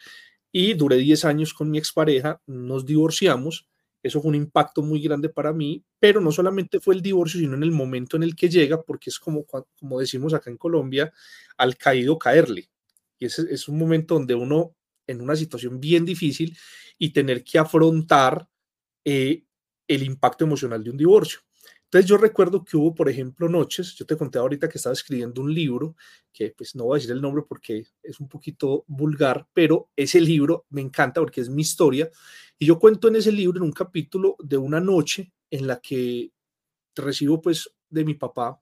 y 0.53 0.75
duré 0.75 0.99
10 0.99 1.25
años 1.25 1.53
con 1.53 1.69
mi 1.69 1.79
expareja, 1.79 2.41
nos 2.47 2.87
divorciamos, 2.87 3.68
eso 4.03 4.21
fue 4.21 4.29
un 4.31 4.35
impacto 4.37 4.83
muy 4.83 5.01
grande 5.03 5.29
para 5.29 5.53
mí, 5.53 5.85
pero 5.99 6.21
no 6.21 6.33
solamente 6.33 6.81
fue 6.81 6.95
el 6.95 7.03
divorcio, 7.03 7.41
sino 7.41 7.55
en 7.55 7.63
el 7.63 7.73
momento 7.73 8.17
en 8.17 8.23
el 8.23 8.37
que 8.37 8.49
llega, 8.49 8.83
porque 8.83 9.11
es 9.11 9.19
como, 9.19 9.45
como 9.45 9.99
decimos 10.01 10.35
acá 10.35 10.51
en 10.51 10.57
Colombia, 10.57 11.13
al 11.57 11.77
caído 11.77 12.19
caerle. 12.19 12.71
Y 13.19 13.27
ese 13.27 13.43
es 13.51 13.69
un 13.69 13.79
momento 13.79 14.15
donde 14.15 14.35
uno, 14.35 14.77
en 15.07 15.21
una 15.21 15.35
situación 15.37 15.81
bien 15.81 16.05
difícil, 16.05 16.57
y 16.99 17.13
tener 17.13 17.45
que 17.45 17.59
afrontar 17.59 18.49
eh, 19.05 19.45
el 19.89 20.03
impacto 20.03 20.45
emocional 20.45 20.85
de 20.85 20.91
un 20.91 20.97
divorcio. 20.97 21.41
Entonces 21.85 22.09
yo 22.09 22.19
recuerdo 22.19 22.65
que 22.65 22.77
hubo, 22.77 22.95
por 22.95 23.09
ejemplo, 23.09 23.49
noches, 23.49 23.95
yo 23.95 24.05
te 24.05 24.17
conté 24.17 24.39
ahorita 24.39 24.69
que 24.69 24.77
estaba 24.77 24.93
escribiendo 24.93 25.41
un 25.41 25.55
libro, 25.55 25.97
que 26.35 26.53
pues 26.55 26.75
no 26.75 26.85
voy 26.85 26.97
a 26.97 26.99
decir 26.99 27.13
el 27.13 27.23
nombre 27.23 27.45
porque 27.49 27.87
es 28.03 28.21
un 28.21 28.29
poquito 28.29 28.85
vulgar, 28.87 29.49
pero 29.55 29.89
ese 29.97 30.21
libro 30.21 30.67
me 30.69 30.83
encanta 30.83 31.23
porque 31.23 31.41
es 31.41 31.49
mi 31.49 31.63
historia. 31.63 32.11
Y 32.59 32.67
yo 32.67 32.79
cuento 32.79 33.09
en 33.09 33.17
ese 33.17 33.33
libro, 33.33 33.59
en 33.59 33.65
un 33.65 33.73
capítulo 33.73 34.37
de 34.39 34.57
una 34.57 34.81
noche 34.81 35.33
en 35.51 35.67
la 35.67 35.81
que 35.81 36.31
recibo 36.95 37.41
pues 37.41 37.71
de 37.89 38.05
mi 38.05 38.15
papá 38.15 38.61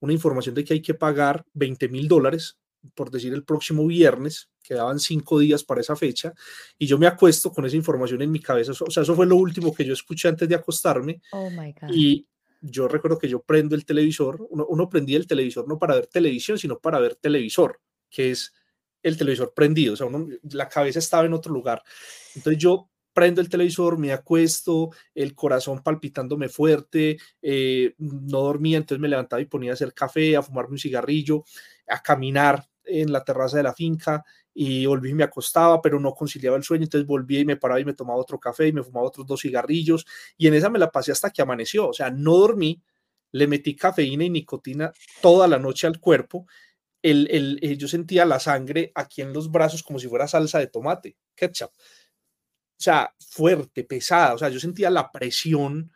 una 0.00 0.12
información 0.12 0.54
de 0.54 0.64
que 0.64 0.74
hay 0.74 0.82
que 0.82 0.94
pagar 0.94 1.44
20 1.54 1.88
mil 1.88 2.08
dólares, 2.08 2.58
por 2.94 3.10
decir 3.10 3.32
el 3.32 3.44
próximo 3.44 3.86
viernes, 3.86 4.50
quedaban 4.62 5.00
cinco 5.00 5.38
días 5.38 5.64
para 5.64 5.80
esa 5.80 5.96
fecha, 5.96 6.32
y 6.78 6.86
yo 6.86 6.98
me 6.98 7.06
acuesto 7.06 7.50
con 7.50 7.64
esa 7.66 7.76
información 7.76 8.22
en 8.22 8.30
mi 8.30 8.40
cabeza. 8.40 8.72
O 8.72 8.90
sea, 8.90 9.02
eso 9.02 9.16
fue 9.16 9.26
lo 9.26 9.36
último 9.36 9.74
que 9.74 9.84
yo 9.84 9.92
escuché 9.92 10.28
antes 10.28 10.48
de 10.48 10.54
acostarme. 10.54 11.20
Oh 11.32 11.50
my 11.50 11.72
God. 11.72 11.90
Y 11.90 12.26
yo 12.60 12.88
recuerdo 12.88 13.18
que 13.18 13.28
yo 13.28 13.42
prendo 13.42 13.74
el 13.74 13.84
televisor, 13.84 14.46
uno, 14.50 14.88
prendía 14.88 15.16
el 15.16 15.26
televisor 15.26 15.66
no 15.68 15.78
para 15.78 15.94
ver 15.94 16.06
televisión, 16.06 16.58
sino 16.58 16.78
para 16.78 16.98
ver 16.98 17.16
televisor, 17.16 17.80
que 18.10 18.30
es 18.30 18.52
el 19.02 19.16
televisor 19.16 19.52
prendido, 19.54 19.94
o 19.94 19.96
sea, 19.96 20.08
la 20.50 20.68
cabeza 20.68 20.98
estaba 20.98 21.24
en 21.24 21.32
otro 21.32 21.52
lugar. 21.52 21.82
Entonces 22.34 22.60
yo 22.60 22.90
prendo 23.18 23.40
el 23.40 23.48
televisor, 23.48 23.98
me 23.98 24.12
acuesto, 24.12 24.90
el 25.12 25.34
corazón 25.34 25.82
palpitándome 25.82 26.48
fuerte, 26.48 27.18
eh, 27.42 27.92
no 27.98 28.42
dormía, 28.42 28.76
entonces 28.76 29.00
me 29.00 29.08
levantaba 29.08 29.42
y 29.42 29.46
ponía 29.46 29.72
a 29.72 29.74
hacer 29.74 29.92
café, 29.92 30.36
a 30.36 30.42
fumarme 30.42 30.74
un 30.74 30.78
cigarrillo, 30.78 31.42
a 31.88 32.00
caminar 32.00 32.64
en 32.84 33.10
la 33.10 33.24
terraza 33.24 33.56
de 33.56 33.64
la 33.64 33.74
finca 33.74 34.24
y 34.54 34.86
volví 34.86 35.10
y 35.10 35.14
me 35.14 35.24
acostaba, 35.24 35.82
pero 35.82 35.98
no 35.98 36.14
conciliaba 36.14 36.56
el 36.56 36.62
sueño, 36.62 36.84
entonces 36.84 37.08
volví 37.08 37.40
y 37.40 37.44
me 37.44 37.56
paraba 37.56 37.80
y 37.80 37.84
me 37.84 37.92
tomaba 37.92 38.20
otro 38.20 38.38
café 38.38 38.68
y 38.68 38.72
me 38.72 38.84
fumaba 38.84 39.08
otros 39.08 39.26
dos 39.26 39.40
cigarrillos 39.40 40.06
y 40.36 40.46
en 40.46 40.54
esa 40.54 40.70
me 40.70 40.78
la 40.78 40.92
pasé 40.92 41.10
hasta 41.10 41.30
que 41.30 41.42
amaneció, 41.42 41.88
o 41.88 41.92
sea, 41.92 42.12
no 42.12 42.36
dormí, 42.36 42.80
le 43.32 43.48
metí 43.48 43.74
cafeína 43.74 44.26
y 44.26 44.30
nicotina 44.30 44.92
toda 45.20 45.48
la 45.48 45.58
noche 45.58 45.88
al 45.88 45.98
cuerpo, 45.98 46.46
el, 47.02 47.26
el, 47.32 47.58
eh, 47.62 47.76
yo 47.76 47.88
sentía 47.88 48.24
la 48.24 48.38
sangre 48.38 48.92
aquí 48.94 49.22
en 49.22 49.32
los 49.32 49.50
brazos 49.50 49.82
como 49.82 49.98
si 49.98 50.06
fuera 50.06 50.28
salsa 50.28 50.60
de 50.60 50.68
tomate, 50.68 51.16
ketchup, 51.34 51.72
o 52.78 52.82
sea, 52.82 53.14
fuerte, 53.18 53.84
pesada, 53.84 54.34
o 54.34 54.38
sea, 54.38 54.48
yo 54.50 54.60
sentía 54.60 54.90
la 54.90 55.10
presión 55.10 55.92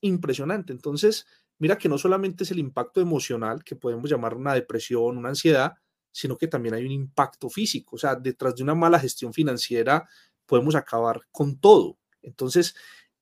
impresionante, 0.00 0.72
entonces, 0.72 1.26
mira 1.58 1.78
que 1.78 1.88
no 1.88 1.98
solamente 1.98 2.44
es 2.44 2.50
el 2.50 2.58
impacto 2.58 3.00
emocional, 3.00 3.64
que 3.64 3.76
podemos 3.76 4.10
llamar 4.10 4.34
una 4.34 4.54
depresión, 4.54 5.18
una 5.18 5.30
ansiedad, 5.30 5.74
sino 6.12 6.36
que 6.36 6.48
también 6.48 6.74
hay 6.74 6.84
un 6.84 6.92
impacto 6.92 7.48
físico. 7.50 7.96
O 7.96 7.98
sea, 7.98 8.16
detrás 8.16 8.56
de 8.56 8.62
una 8.62 8.74
mala 8.74 8.98
gestión 8.98 9.32
financiera 9.32 10.08
podemos 10.46 10.74
acabar 10.74 11.22
con 11.30 11.60
todo. 11.60 11.98
Entonces, 12.22 12.74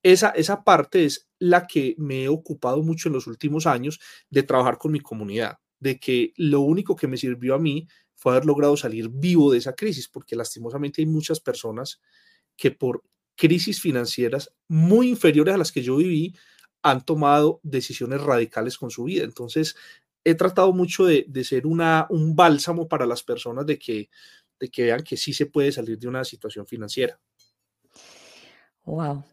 esa, 0.02 0.30
esa 0.30 0.64
parte 0.64 1.04
es 1.04 1.28
la 1.38 1.66
que 1.66 1.94
me 1.98 2.24
he 2.24 2.28
ocupado 2.28 2.82
mucho 2.82 3.08
en 3.08 3.14
los 3.14 3.26
últimos 3.26 3.66
años 3.66 4.00
de 4.30 4.42
trabajar 4.42 4.78
con 4.78 4.92
mi 4.92 5.00
comunidad, 5.00 5.58
de 5.80 5.98
que 6.00 6.32
lo 6.36 6.60
único 6.60 6.96
que 6.96 7.08
me 7.08 7.16
sirvió 7.16 7.54
a 7.54 7.58
mí 7.58 7.88
fue 8.14 8.32
haber 8.32 8.46
logrado 8.46 8.76
salir 8.76 9.08
vivo 9.10 9.52
de 9.52 9.58
esa 9.58 9.74
crisis, 9.74 10.08
porque 10.08 10.36
lastimosamente 10.36 11.02
hay 11.02 11.06
muchas 11.06 11.40
personas 11.40 12.00
que 12.58 12.72
por 12.72 13.02
crisis 13.36 13.80
financieras 13.80 14.52
muy 14.66 15.08
inferiores 15.08 15.54
a 15.54 15.58
las 15.58 15.72
que 15.72 15.82
yo 15.82 15.96
viví 15.96 16.36
han 16.82 17.04
tomado 17.04 17.60
decisiones 17.62 18.20
radicales 18.20 18.76
con 18.76 18.90
su 18.90 19.04
vida. 19.04 19.24
Entonces, 19.24 19.76
he 20.24 20.34
tratado 20.34 20.72
mucho 20.72 21.06
de, 21.06 21.26
ser 21.44 21.66
una, 21.66 22.06
un 22.10 22.36
bálsamo 22.36 22.88
para 22.88 23.06
las 23.06 23.22
personas 23.22 23.64
de 23.64 23.78
que, 23.78 24.10
de 24.60 24.68
que 24.68 24.82
vean 24.82 25.02
que 25.02 25.16
sí 25.16 25.32
se 25.32 25.46
puede 25.46 25.72
salir 25.72 25.98
de 25.98 26.08
una 26.08 26.24
situación 26.24 26.66
financiera. 26.66 27.18
Wow. 28.84 29.24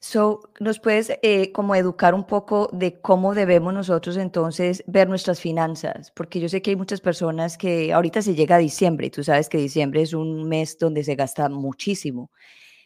So, 0.00 0.40
¿nos 0.58 0.80
puedes 0.80 1.12
eh, 1.22 1.52
como 1.52 1.76
educar 1.76 2.12
un 2.12 2.24
poco 2.24 2.68
de 2.72 3.00
cómo 3.00 3.34
debemos 3.34 3.72
nosotros 3.72 4.16
entonces 4.16 4.82
ver 4.88 5.08
nuestras 5.08 5.40
finanzas? 5.40 6.10
Porque 6.10 6.40
yo 6.40 6.48
sé 6.48 6.60
que 6.60 6.70
hay 6.70 6.76
muchas 6.76 7.00
personas 7.00 7.56
que 7.56 7.92
ahorita 7.92 8.20
se 8.20 8.34
llega 8.34 8.56
a 8.56 8.58
diciembre 8.58 9.06
y 9.06 9.10
tú 9.10 9.22
sabes 9.22 9.48
que 9.48 9.58
diciembre 9.58 10.02
es 10.02 10.12
un 10.12 10.48
mes 10.48 10.76
donde 10.76 11.04
se 11.04 11.14
gasta 11.14 11.48
muchísimo. 11.48 12.32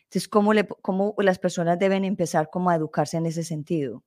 Entonces, 0.07 0.29
¿cómo, 0.29 1.15
las 1.19 1.39
personas 1.39 1.79
deben 1.79 2.05
empezar 2.05 2.49
como 2.51 2.71
a 2.71 2.77
educarse 2.77 3.17
en 3.17 3.27
ese 3.27 3.43
sentido? 3.43 4.05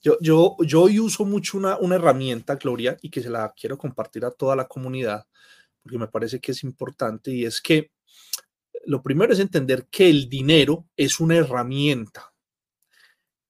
Yo, 0.00 0.18
yo, 0.20 0.56
yo 0.60 0.82
hoy 0.82 0.98
uso 0.98 1.24
mucho 1.24 1.56
una, 1.56 1.78
una 1.78 1.94
herramienta, 1.94 2.56
Gloria, 2.56 2.96
y 3.00 3.10
que 3.10 3.22
se 3.22 3.30
la 3.30 3.52
quiero 3.56 3.78
compartir 3.78 4.24
a 4.24 4.32
toda 4.32 4.56
la 4.56 4.66
comunidad, 4.66 5.26
porque 5.80 5.98
me 5.98 6.08
parece 6.08 6.40
que 6.40 6.50
es 6.50 6.64
importante, 6.64 7.30
y 7.30 7.44
es 7.44 7.60
que 7.60 7.92
lo 8.84 9.02
primero 9.02 9.32
es 9.32 9.38
entender 9.38 9.86
que 9.88 10.10
el 10.10 10.28
dinero 10.28 10.86
es 10.96 11.20
una 11.20 11.36
herramienta. 11.36 12.32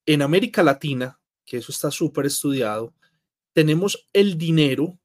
En 0.05 0.21
América 0.21 0.63
Latina, 0.63 1.19
que 1.45 1.59
eso 1.59 1.73
está 1.73 1.91
súper 1.91 2.27
estudiado, 2.27 2.95
tenemos 3.53 4.09
el 4.13 4.37
dinero 4.37 4.99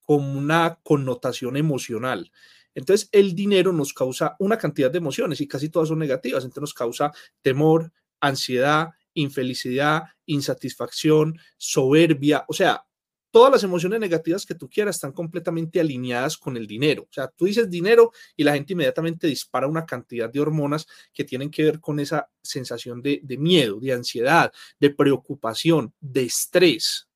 como 0.00 0.38
una 0.38 0.78
connotación 0.82 1.56
emocional. 1.56 2.30
Entonces, 2.76 3.08
el 3.10 3.34
dinero 3.34 3.72
nos 3.72 3.92
causa 3.94 4.36
una 4.38 4.58
cantidad 4.58 4.90
de 4.90 4.98
emociones 4.98 5.40
y 5.40 5.48
casi 5.48 5.70
todas 5.70 5.88
son 5.88 5.98
negativas. 5.98 6.44
Entonces, 6.44 6.60
nos 6.60 6.74
causa 6.74 7.10
temor, 7.42 7.90
ansiedad, 8.20 8.90
infelicidad, 9.14 10.04
insatisfacción, 10.26 11.38
soberbia, 11.56 12.44
o 12.48 12.52
sea, 12.52 12.84
todas 13.30 13.52
las 13.52 13.64
emociones 13.64 13.98
negativas 13.98 14.46
que 14.46 14.54
tú 14.54 14.68
quieras 14.68 14.96
están 14.96 15.12
completamente 15.12 15.80
alineadas 15.80 16.36
con 16.36 16.56
el 16.56 16.66
dinero. 16.66 17.02
O 17.04 17.12
sea, 17.12 17.28
tú 17.28 17.46
dices 17.46 17.68
dinero 17.68 18.12
y 18.36 18.44
la 18.44 18.54
gente 18.54 18.74
inmediatamente 18.74 19.26
dispara 19.26 19.66
una 19.66 19.84
cantidad 19.84 20.30
de 20.30 20.40
hormonas 20.40 20.86
que 21.12 21.24
tienen 21.24 21.50
que 21.50 21.64
ver 21.64 21.80
con 21.80 21.98
esa 21.98 22.30
sensación 22.42 23.02
de, 23.02 23.20
miedo, 23.38 23.80
de 23.80 23.92
ansiedad, 23.92 24.52
de 24.78 24.90
preocupación, 24.90 25.92
de 26.00 26.24
estrés. 26.24 27.08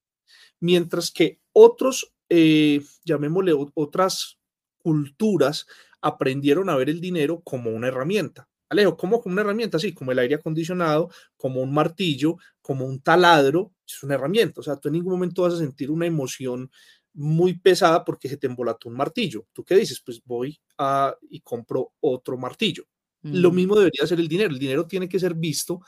Mientras 0.59 1.11
que 1.11 1.41
otros, 1.53 2.13
eh, 2.29 2.83
llamémosle 3.05 3.55
otras 3.75 4.40
culturas, 4.83 5.67
aprendieron 6.01 6.69
a 6.71 6.77
ver 6.77 6.89
el 6.91 7.01
dinero 7.01 7.41
como 7.43 7.71
una 7.71 7.89
herramienta. 7.89 8.49
Alejo, 8.69 8.97
¿cómo 8.97 9.21
como 9.21 9.33
una 9.33 9.43
herramienta? 9.43 9.79
así 9.79 9.93
como 9.93 10.13
el 10.13 10.19
aire 10.21 10.37
acondicionado, 10.37 11.11
como 11.37 11.61
un 11.61 11.75
martillo, 11.75 12.37
como 12.63 12.87
un 12.87 13.01
taladro, 13.01 13.73
es 13.87 14.03
una 14.03 14.15
herramienta. 14.15 14.61
O 14.61 14.63
sea, 14.63 14.77
tú 14.77 14.89
en 14.89 14.95
ningún 14.95 15.15
momento 15.15 15.43
vas 15.43 15.55
a 15.55 15.59
sentir 15.59 15.91
una 15.91 16.07
emoción 16.07 16.71
muy 17.13 17.59
pesada 17.59 18.05
porque 18.05 18.29
se 18.29 18.37
te 18.37 18.47
embolató 18.47 18.89
un 18.89 18.97
martillo. 18.97 19.47
¿Tú 19.53 19.65
qué 19.65 19.75
dices? 19.75 20.01
Pues 20.01 20.23
voy 20.25 20.61
a, 20.79 21.15
y 21.29 21.41
compro 21.41 21.93
otro 22.01 22.37
martillo. 22.37 22.85
Lo 23.23 23.51
mm. 23.51 23.55
mismo 23.55 23.77
debería 23.77 24.07
ser 24.07 24.21
el 24.21 24.29
dinero. 24.29 24.51
El 24.51 24.59
dinero 24.59 24.87
tiene 24.87 25.09
que 25.09 25.19
ser 25.19 25.35
visto 25.35 25.81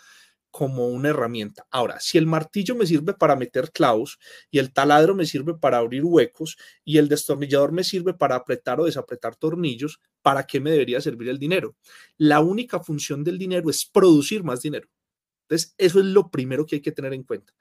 como 0.53 0.87
una 0.87 1.09
herramienta. 1.09 1.67
Ahora, 1.71 1.99
si 1.99 2.19
el 2.19 2.27
martillo 2.27 2.77
me 2.77 2.87
sirve 2.87 3.15
para 3.15 3.35
meter 3.35 3.73
clavos 3.73 4.19
y 4.51 4.59
el 4.59 4.73
taladro 4.73 5.15
me 5.15 5.27
sirve 5.27 5.55
para 5.55 5.79
abrir 5.79 6.05
huecos 6.05 6.59
y 6.85 6.99
el 6.99 7.09
destornillador 7.09 7.73
me 7.73 7.83
sirve 7.83 8.15
para 8.15 8.37
apretar 8.37 8.79
o 8.79 8.85
desapretar 8.85 9.35
tornillos, 9.35 10.01
¿para 10.21 10.47
qué 10.47 10.61
me 10.61 10.71
debería 10.71 11.01
servir 11.01 11.31
el 11.31 11.39
dinero? 11.39 11.75
La 12.19 12.41
única 12.41 12.81
función 12.81 13.25
del 13.25 13.39
dinero 13.39 13.71
es 13.71 13.87
producir 13.87 14.45
más 14.45 14.61
dinero. 14.61 14.89
Entonces, 15.49 15.75
eso 15.79 16.01
es 16.01 16.05
lo 16.05 16.31
primero 16.31 16.67
que 16.67 16.77
hay 16.77 16.83
que 16.83 16.93
tener 16.93 17.15
en 17.15 17.25
cuenta. 17.25 17.55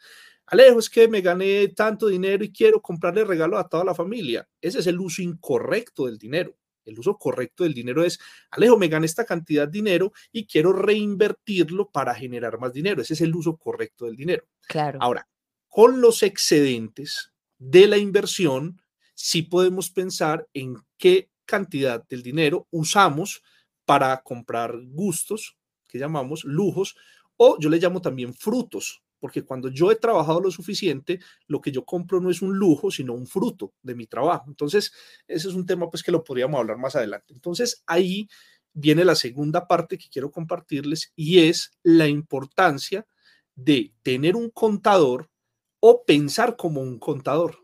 Alejo, 0.45 0.79
es 0.79 0.89
que 0.89 1.07
me 1.07 1.21
gané 1.21 1.69
tanto 1.69 2.07
dinero 2.07 2.43
y 2.43 2.51
quiero 2.51 2.81
comprarle 2.81 3.23
regalo 3.23 3.57
a 3.57 3.69
toda 3.69 3.85
la 3.85 3.95
familia. 3.95 4.47
Ese 4.59 4.79
es 4.79 4.87
el 4.87 4.99
uso 4.99 5.21
incorrecto 5.21 6.07
del 6.07 6.17
dinero. 6.17 6.57
El 6.85 6.99
uso 6.99 7.17
correcto 7.17 7.63
del 7.63 7.73
dinero 7.73 8.03
es, 8.03 8.19
Alejo, 8.51 8.77
me 8.77 8.87
gané 8.87 9.05
esta 9.05 9.25
cantidad 9.25 9.67
de 9.67 9.71
dinero 9.71 10.11
y 10.31 10.45
quiero 10.45 10.73
reinvertirlo 10.73 11.89
para 11.89 12.13
generar 12.15 12.59
más 12.59 12.73
dinero. 12.73 13.01
Ese 13.01 13.13
es 13.13 13.21
el 13.21 13.35
uso 13.35 13.57
correcto 13.57 14.05
del 14.05 14.15
dinero. 14.15 14.45
Claro. 14.67 14.99
Ahora, 15.01 15.27
con 15.67 16.01
los 16.01 16.23
excedentes 16.23 17.31
de 17.57 17.87
la 17.87 17.97
inversión, 17.97 18.81
sí 19.13 19.43
podemos 19.43 19.89
pensar 19.89 20.47
en 20.53 20.75
qué 20.97 21.29
cantidad 21.45 22.05
del 22.07 22.23
dinero 22.23 22.67
usamos 22.71 23.43
para 23.85 24.21
comprar 24.21 24.73
gustos, 24.83 25.57
que 25.87 25.99
llamamos 25.99 26.43
lujos, 26.43 26.95
o 27.37 27.59
yo 27.59 27.69
le 27.69 27.77
llamo 27.77 28.01
también 28.01 28.33
frutos, 28.33 29.00
porque 29.21 29.43
cuando 29.43 29.69
yo 29.69 29.91
he 29.91 29.95
trabajado 29.95 30.41
lo 30.41 30.51
suficiente, 30.51 31.19
lo 31.47 31.61
que 31.61 31.71
yo 31.71 31.85
compro 31.85 32.19
no 32.19 32.29
es 32.29 32.41
un 32.41 32.57
lujo, 32.57 32.91
sino 32.91 33.13
un 33.13 33.27
fruto 33.27 33.73
de 33.81 33.95
mi 33.95 34.07
trabajo. 34.07 34.45
Entonces, 34.47 34.91
ese 35.27 35.47
es 35.47 35.53
un 35.53 35.65
tema 35.65 35.89
pues 35.89 36.03
que 36.03 36.11
lo 36.11 36.23
podríamos 36.23 36.59
hablar 36.59 36.77
más 36.77 36.95
adelante. 36.95 37.33
Entonces, 37.33 37.83
ahí 37.85 38.27
viene 38.73 39.05
la 39.05 39.15
segunda 39.15 39.67
parte 39.67 39.97
que 39.97 40.09
quiero 40.09 40.31
compartirles 40.31 41.13
y 41.15 41.39
es 41.39 41.71
la 41.83 42.07
importancia 42.07 43.05
de 43.55 43.93
tener 44.01 44.35
un 44.35 44.49
contador 44.49 45.29
o 45.79 46.03
pensar 46.03 46.57
como 46.57 46.81
un 46.81 46.97
contador. 46.97 47.59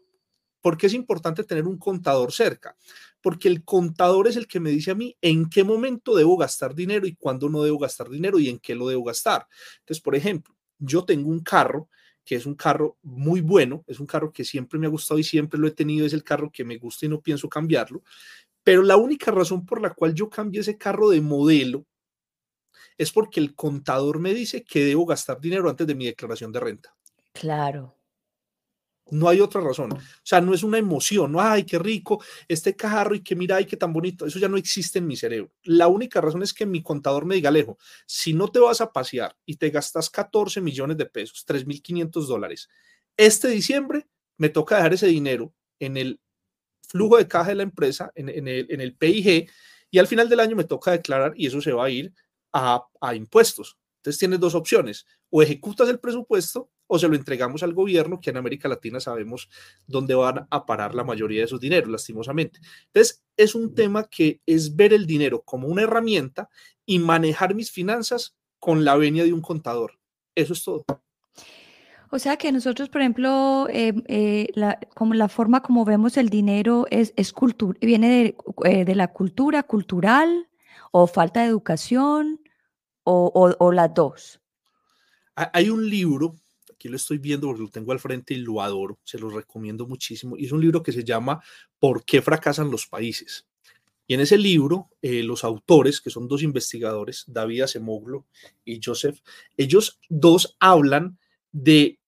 ¿Por 0.61 0.77
qué 0.77 0.87
es 0.87 0.93
importante 0.93 1.43
tener 1.43 1.65
un 1.65 1.77
contador 1.77 2.31
cerca? 2.31 2.75
porque 3.21 3.47
el 3.47 3.63
contador 3.63 4.27
es 4.27 4.35
el 4.35 4.47
que 4.47 4.59
me 4.59 4.69
dice 4.69 4.91
a 4.91 4.95
mí 4.95 5.17
en 5.21 5.49
qué 5.49 5.63
momento 5.63 6.15
debo 6.15 6.37
gastar 6.37 6.73
dinero 6.73 7.07
y 7.07 7.15
cuándo 7.15 7.49
no 7.49 7.61
debo 7.63 7.77
gastar 7.77 8.09
dinero 8.09 8.39
y 8.39 8.49
en 8.49 8.59
qué 8.59 8.75
lo 8.75 8.87
debo 8.87 9.03
gastar. 9.03 9.47
Entonces, 9.79 10.01
por 10.01 10.15
ejemplo, 10.15 10.55
yo 10.79 11.05
tengo 11.05 11.29
un 11.29 11.41
carro 11.41 11.89
que 12.24 12.36
es 12.36 12.46
un 12.46 12.55
carro 12.55 12.98
muy 13.03 13.39
bueno, 13.39 13.86
es 13.88 14.01
un 14.01 14.05
carro 14.05 14.34
que 14.34 14.43
siempre 14.43 14.77
me 14.77 14.88
ha 14.88 14.89
gustado 14.89 15.17
y 15.17 15.24
siempre 15.24 15.57
lo 15.57 15.67
he 15.67 15.72
tenido, 15.72 16.05
es 16.05 16.12
el 16.12 16.25
carro 16.25 16.51
que 16.51 16.65
me 16.65 16.77
gusta 16.77 17.05
y 17.05 17.10
no 17.10 17.22
pienso 17.22 17.48
cambiarlo, 17.48 18.03
pero 18.63 18.84
la 18.84 18.98
única 18.98 19.31
razón 19.31 19.65
por 19.65 19.81
la 19.81 19.93
cual 19.93 20.13
yo 20.13 20.29
cambié 20.29 20.60
ese 20.60 20.77
carro 20.77 21.10
de 21.10 21.22
modelo 21.22 21.86
es 22.98 23.13
porque 23.13 23.39
el 23.39 23.55
contador 23.55 24.19
me 24.19 24.34
dice 24.34 24.63
que 24.63 24.84
debo 24.84 25.05
gastar 25.05 25.39
dinero 25.39 25.69
antes 25.69 25.88
de 25.88 25.96
mi 25.96 26.05
declaración 26.05 26.51
de 26.51 26.60
renta. 26.60 26.96
Claro. 27.31 27.96
No 29.11 29.29
hay 29.29 29.39
otra 29.39 29.61
razón. 29.61 29.93
O 29.93 29.99
sea, 30.23 30.41
no 30.41 30.53
es 30.53 30.63
una 30.63 30.77
emoción, 30.77 31.31
no, 31.31 31.41
ay, 31.41 31.63
qué 31.63 31.79
rico 31.79 32.21
este 32.47 32.75
carro 32.75 33.15
y 33.15 33.21
que 33.21 33.35
mira, 33.35 33.55
ay, 33.55 33.65
qué 33.65 33.77
tan 33.77 33.93
bonito. 33.93 34.25
Eso 34.25 34.39
ya 34.39 34.47
no 34.47 34.57
existe 34.57 34.99
en 34.99 35.07
mi 35.07 35.15
cerebro. 35.15 35.51
La 35.63 35.87
única 35.87 36.19
razón 36.19 36.43
es 36.43 36.53
que 36.53 36.65
mi 36.65 36.81
contador 36.81 37.25
me 37.25 37.35
diga, 37.35 37.49
Alejo, 37.49 37.77
si 38.05 38.33
no 38.33 38.49
te 38.49 38.59
vas 38.59 38.81
a 38.81 38.91
pasear 38.91 39.35
y 39.45 39.55
te 39.55 39.69
gastas 39.69 40.09
14 40.09 40.61
millones 40.61 40.97
de 40.97 41.05
pesos, 41.05 41.45
3.500 41.47 42.27
dólares, 42.27 42.69
este 43.15 43.47
diciembre 43.47 44.07
me 44.37 44.49
toca 44.49 44.75
dejar 44.75 44.93
ese 44.93 45.07
dinero 45.07 45.53
en 45.79 45.97
el 45.97 46.19
flujo 46.87 47.17
de 47.17 47.27
caja 47.27 47.49
de 47.49 47.55
la 47.55 47.63
empresa, 47.63 48.11
en, 48.15 48.29
el, 48.29 48.67
en 48.69 48.81
el 48.81 48.95
PIG, 48.95 49.49
y 49.89 49.99
al 49.99 50.07
final 50.07 50.29
del 50.29 50.39
año 50.39 50.55
me 50.55 50.63
toca 50.63 50.91
declarar 50.91 51.33
y 51.35 51.47
eso 51.47 51.61
se 51.61 51.71
va 51.71 51.85
a 51.85 51.89
ir 51.89 52.13
a, 52.53 52.85
a 53.01 53.15
impuestos. 53.15 53.77
Entonces 53.97 54.19
tienes 54.19 54.39
dos 54.39 54.55
opciones, 54.55 55.05
o 55.29 55.41
ejecutas 55.41 55.89
el 55.89 55.99
presupuesto 55.99 56.71
o 56.88 56.98
se 56.98 57.08
lo 57.08 57.15
entregamos 57.15 57.63
al 57.63 57.74
gobierno, 57.74 58.20
que 58.20 58.29
en 58.29 58.38
América 58.38 58.67
Latina 58.67 59.00
sabemos 59.00 59.50
dónde 59.86 60.15
van 60.15 60.48
a 60.50 60.65
parar 60.65 60.96
la 60.96 61.03
mayoría 61.03 61.39
de 61.39 61.46
esos 61.46 61.60
dineros, 61.60 61.89
lastimosamente. 61.89 62.60
Entonces, 62.88 63.24
es 63.36 63.56
un 63.56 63.75
tema 63.75 64.06
que 64.06 64.41
es 64.46 64.75
ver 64.75 64.94
el 64.94 65.06
dinero 65.06 65.41
como 65.44 65.67
una 65.67 65.84
herramienta 65.84 66.50
y 66.86 67.00
manejar 67.00 67.53
mis 67.53 67.72
finanzas 67.72 68.36
con 68.60 68.86
la 68.86 68.96
venia 68.96 69.24
de 69.24 69.34
un 69.34 69.41
contador. 69.41 70.00
Eso 70.34 70.53
es 70.53 70.63
todo. 70.63 70.86
O 72.10 72.20
sea 72.20 72.38
que 72.38 72.51
nosotros, 72.51 72.89
por 72.89 73.01
ejemplo, 73.01 73.67
eh, 73.70 73.94
eh, 74.08 74.48
la, 74.56 74.79
como 74.96 75.13
la 75.13 75.27
forma 75.27 75.62
como 75.62 75.84
vemos 75.84 76.15
el 76.15 76.29
dinero 76.29 76.86
es, 76.89 77.13
es 77.17 77.34
cultura, 77.34 77.77
viene 77.82 78.10
de, 78.10 78.38
eh, 78.63 78.86
de, 78.86 78.96
la 78.96 79.10
cultura 79.10 79.63
cultural 79.63 80.48
o 80.91 81.06
falta 81.08 81.41
de 81.41 81.48
educación 81.48 82.39
o, 83.03 83.32
o, 83.34 83.65
o, 83.65 83.72
las 83.74 83.94
dos. 83.94 84.41
Hay 85.36 85.70
un 85.70 85.89
libro, 85.89 86.36
aquí 86.88 86.91
lo 86.91 86.96
estoy 86.96 87.17
viendo 87.17 87.48
porque 87.48 87.63
lo 87.63 87.70
tengo 87.70 87.91
al 87.91 88.00
frente 88.00 88.34
y 88.34 88.38
lo 88.38 88.62
adoro, 88.62 89.00
se 89.03 89.20
lo 89.20 89.29
recomiendo 89.29 89.86
muchísimo, 89.86 90.38
y 90.38 90.46
es 90.46 90.51
un 90.51 90.62
libro 90.62 90.82
que 90.82 90.91
se 90.91 91.03
llama 91.03 91.44
¿Por 91.79 92.06
qué 92.06 92.22
fracasan 92.22 92.72
los 92.72 92.88
países? 92.88 93.46
Y 94.08 94.13
en 94.13 94.22
ese 94.22 94.38
libro, 94.38 94.89
los 95.01 95.44
autores, 95.44 96.00
que 96.00 96.10
son 96.10 96.29
dos 96.29 96.41
investigadores, 96.41 97.25
David 97.27 97.63
Acemoglu 97.63 98.25
y 98.63 98.79
Joseph, 98.82 99.20
ellos 99.58 100.00
dos 100.08 100.56
hablan 100.62 101.20
de 101.51 102.00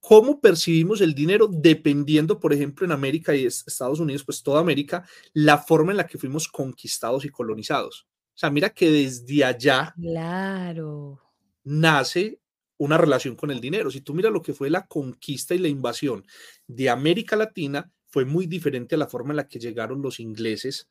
cómo 0.00 0.40
percibimos 0.40 1.00
el 1.00 1.14
dinero 1.14 1.48
dependiendo, 1.48 2.40
por 2.40 2.52
ejemplo, 2.52 2.84
en 2.84 2.90
América 2.90 3.36
y 3.36 3.46
Estados 3.46 4.00
Unidos, 4.00 4.24
pues 4.24 4.42
toda 4.42 4.60
América, 4.60 5.06
la 5.34 5.58
forma 5.58 5.92
en 5.92 5.98
la 5.98 6.06
que 6.08 6.18
fuimos 6.18 6.48
conquistados 6.48 7.24
y 7.24 7.28
colonizados. 7.28 8.08
O 8.34 8.38
sea, 8.38 8.50
mira 8.50 8.70
que 8.70 8.90
desde 8.90 9.44
allá 9.44 9.94
claro. 9.96 11.20
nace 11.62 12.40
una 12.78 12.98
relación 12.98 13.36
con 13.36 13.50
el 13.50 13.60
dinero. 13.60 13.90
Si 13.90 14.00
tú 14.00 14.14
miras 14.14 14.32
lo 14.32 14.42
que 14.42 14.54
fue 14.54 14.70
la 14.70 14.86
conquista 14.86 15.54
y 15.54 15.58
la 15.58 15.68
invasión 15.68 16.24
de 16.66 16.90
América 16.90 17.36
Latina, 17.36 17.90
fue 18.06 18.24
muy 18.24 18.46
diferente 18.46 18.94
a 18.94 18.98
la 18.98 19.08
forma 19.08 19.32
en 19.32 19.36
la 19.36 19.48
que 19.48 19.58
llegaron 19.58 20.02
los 20.02 20.20
ingleses 20.20 20.88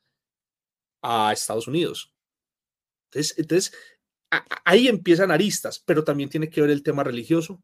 a 1.02 1.32
Estados 1.34 1.67
Unidos. 1.67 2.13
Entonces, 3.06 3.38
entonces 3.38 3.74
ahí 4.63 4.88
empiezan 4.88 5.32
aristas, 5.32 5.82
pero 5.86 6.04
también 6.04 6.30
tiene 6.30 6.50
que 6.50 6.62
ver 6.62 6.69
el 6.69 6.84
tema 6.84 7.04
religioso, 7.04 7.62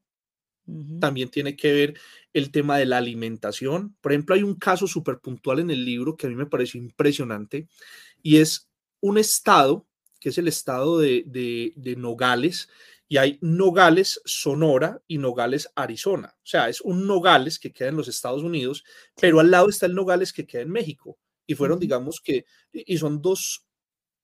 también 0.99 1.29
tiene 1.29 1.55
que 1.55 1.73
ver 1.73 1.99
el 2.33 2.51
tema 2.51 2.77
de 2.77 2.85
la 2.85 2.97
alimentación. 2.97 3.95
Por 3.99 4.11
ejemplo, 4.11 4.35
hay 4.35 4.43
un 4.43 4.55
caso 4.55 4.87
súper 4.87 5.19
puntual 5.19 5.59
en 5.59 5.71
el 5.71 5.83
libro 5.83 6.15
que 6.15 6.27
a 6.27 6.29
mí 6.29 6.35
me 6.35 6.45
pareció 6.45 6.79
impresionante 6.79 7.67
y 8.21 8.37
es 8.37 8.69
un 9.01 9.17
estado, 9.17 9.87
que 10.19 10.29
es 10.29 10.37
el 10.37 10.47
estado 10.47 10.99
de, 10.99 11.23
de, 11.25 11.95
Nogales, 11.97 12.69
y 13.11 13.17
hay 13.17 13.37
Nogales, 13.41 14.21
Sonora 14.23 15.03
y 15.05 15.17
Nogales, 15.17 15.69
Arizona. 15.75 16.33
O 16.37 16.45
sea, 16.45 16.69
es 16.69 16.79
un 16.79 17.05
Nogales 17.05 17.59
que 17.59 17.73
queda 17.73 17.89
en 17.89 17.97
los 17.97 18.07
Estados 18.07 18.41
Unidos, 18.41 18.85
pero 19.19 19.41
al 19.41 19.51
lado 19.51 19.67
está 19.67 19.85
el 19.85 19.95
Nogales 19.95 20.31
que 20.31 20.47
queda 20.47 20.61
en 20.61 20.71
México. 20.71 21.19
Y 21.45 21.55
fueron, 21.55 21.77
digamos 21.77 22.21
que, 22.23 22.45
y 22.71 22.97
son 22.97 23.21
dos 23.21 23.65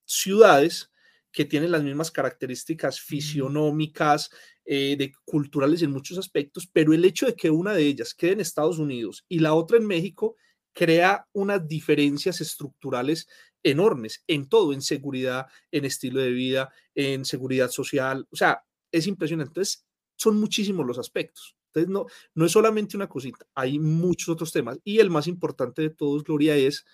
ciudades 0.06 0.89
que 1.34 1.43
tienen 1.43 1.71
las 1.71 1.84
mismas 1.84 2.12
características 2.12 3.02
fisionómicas, 3.02 4.30
eh, 4.63 4.95
de 4.97 5.12
culturales 5.26 5.82
en 5.82 5.91
muchos 5.91 6.17
aspectos, 6.17 6.69
pero 6.71 6.93
el 6.93 7.04
hecho 7.04 7.26
de 7.26 7.36
que 7.36 7.50
una 7.50 7.73
de 7.73 7.84
ellas 7.84 8.13
quede 8.13 8.32
en 8.32 8.39
Estados 8.39 8.80
Unidos 8.80 9.26
y 9.28 9.39
la 9.39 9.54
otra 9.54 9.80
en 9.80 9.86
México 9.86 10.38
crea 10.71 11.28
unas 11.34 11.67
diferencias 11.67 12.39
estructurales 12.39 13.28
enormes 13.63 14.23
en 14.28 14.47
todo, 14.47 14.71
en 14.71 14.82
seguridad, 14.82 15.47
en 15.71 15.84
estilo 15.84 16.21
de 16.21 16.32
vida, 16.32 16.71
en 16.95 17.26
seguridad 17.26 17.69
social. 17.69 18.26
O 18.32 18.38
sea, 18.38 18.63
es 18.91 19.08
impresionante. 19.08 19.50
Entonces, 19.50 19.86
son 20.15 20.39
muchísimos 20.39 20.86
los 20.86 20.97
aspectos. 20.97 21.56
Entonces, 21.67 21.89
no, 21.89 22.06
no 22.34 22.45
es 22.45 22.52
solamente 22.52 22.97
una 22.97 23.08
cosita, 23.08 23.45
hay 23.54 23.78
muchos 23.80 24.30
otros 24.30 24.52
temas. 24.52 24.80
Y 24.84 25.00
el 25.00 25.10
más 25.10 25.28
importante 25.28 25.82
de 25.82 25.89
todos, 25.89 26.23
Gloria, 26.23 26.56
es 26.56 26.86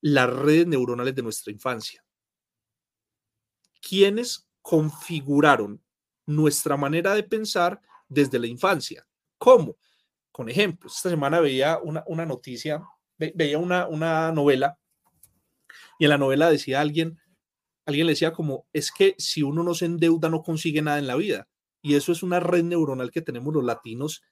las 0.00 0.30
redes 0.30 0.66
neuronales 0.66 1.14
de 1.14 1.22
nuestra 1.22 1.52
infancia 1.52 2.04
quienes 3.80 4.48
configuraron 4.62 5.82
nuestra 6.26 6.76
manera 6.76 7.14
de 7.14 7.22
pensar 7.22 7.80
desde 8.08 8.38
la 8.38 8.46
infancia. 8.46 9.06
¿Cómo? 9.38 9.76
Con 10.30 10.48
ejemplos. 10.48 10.96
Esta 10.96 11.10
semana 11.10 11.40
veía 11.40 11.78
una, 11.78 12.04
una 12.06 12.26
noticia, 12.26 12.82
veía 13.16 13.58
una, 13.58 13.86
una 13.88 14.30
novela 14.32 14.78
y 15.98 16.04
en 16.04 16.10
la 16.10 16.18
novela 16.18 16.50
decía 16.50 16.80
alguien, 16.80 17.18
alguien 17.88 18.06
le 18.06 18.12
decía 18.12 18.32
como, 18.32 18.66
es 18.72 18.92
que 18.92 19.14
si 19.18 19.42
uno 19.42 19.62
no 19.62 19.74
se 19.74 19.86
endeuda 19.86 20.28
no 20.28 20.42
consigue 20.42 20.82
nada 20.82 20.98
en 20.98 21.06
la 21.06 21.16
vida. 21.16 21.48
Y 21.80 21.94
eso 21.94 22.12
es 22.12 22.22
una 22.22 22.38
red 22.38 22.62
neuronal 22.64 23.10
que 23.10 23.22
tenemos 23.22 23.54
los 23.54 23.64
latinos 23.64 24.22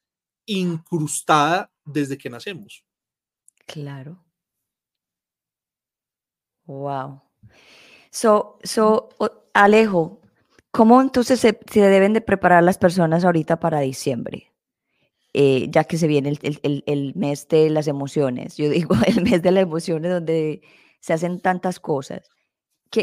incrustada 0.45 1.73
desde 1.85 2.19
que 2.19 2.29
nacemos. 2.29 2.85
Claro. 3.67 4.23
Wow. 6.67 7.23
So, 8.11 8.59
so, 8.63 9.09
Alejo, 9.55 10.21
¿cómo 10.71 11.01
entonces 11.01 11.41
se, 11.41 11.59
deben 11.73 12.13
de 12.13 12.21
preparar 12.21 12.63
las 12.63 12.77
personas 12.77 13.25
ahorita 13.25 13.59
para 13.59 13.81
diciembre? 13.81 14.53
Eh, 15.33 15.69
ya 15.71 15.85
que 15.85 15.97
se 15.97 16.07
viene 16.07 16.39
el, 16.63 17.13
mes 17.15 17.49
de 17.49 17.71
las 17.71 17.89
emociones, 17.89 18.57
yo 18.57 18.69
digo 18.69 18.95
el 19.07 19.23
mes 19.23 19.43
de 19.43 19.51
las 19.51 19.63
emociones 19.63 20.11
donde 20.11 20.63
se 21.01 21.15
hacen 21.15 21.41
tantas 21.41 21.81
cosas. 21.81 22.29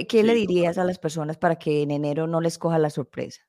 ¿Qué, 0.02 0.24
le 0.24 0.34
dirías 0.34 0.78
a 0.80 0.86
las 0.86 0.98
personas 0.98 1.38
para 1.38 1.58
que 1.58 1.84
en 1.84 1.92
enero 1.92 2.26
no 2.26 2.42
les 2.42 2.58
coja 2.58 2.80
la 2.80 2.90
sorpresa? 2.90 3.42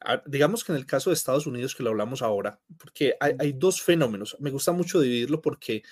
Ah, 0.00 0.22
digamos 0.26 0.62
que 0.62 0.72
en 0.72 0.78
el 0.78 0.84
caso 0.84 1.10
de 1.10 1.14
Estados 1.14 1.46
Unidos, 1.46 1.74
que 1.74 1.82
lo 1.82 1.90
hablamos 1.90 2.20
ahora, 2.20 2.60
porque 2.78 3.14
hay, 3.18 3.52
dos 3.52 3.80
fenómenos. 3.80 4.36
Me 4.40 4.50
gusta 4.50 4.72
mucho 4.72 5.00
dividirlo 5.00 5.40
porque 5.40 5.82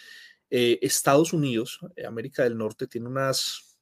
eh, 0.51 0.79
Estados 0.83 1.33
Unidos, 1.33 1.81
eh, 1.97 2.05
América 2.05 2.43
del 2.43 2.59
Norte, 2.59 2.87
tiene 2.87 3.09
unas 3.09 3.79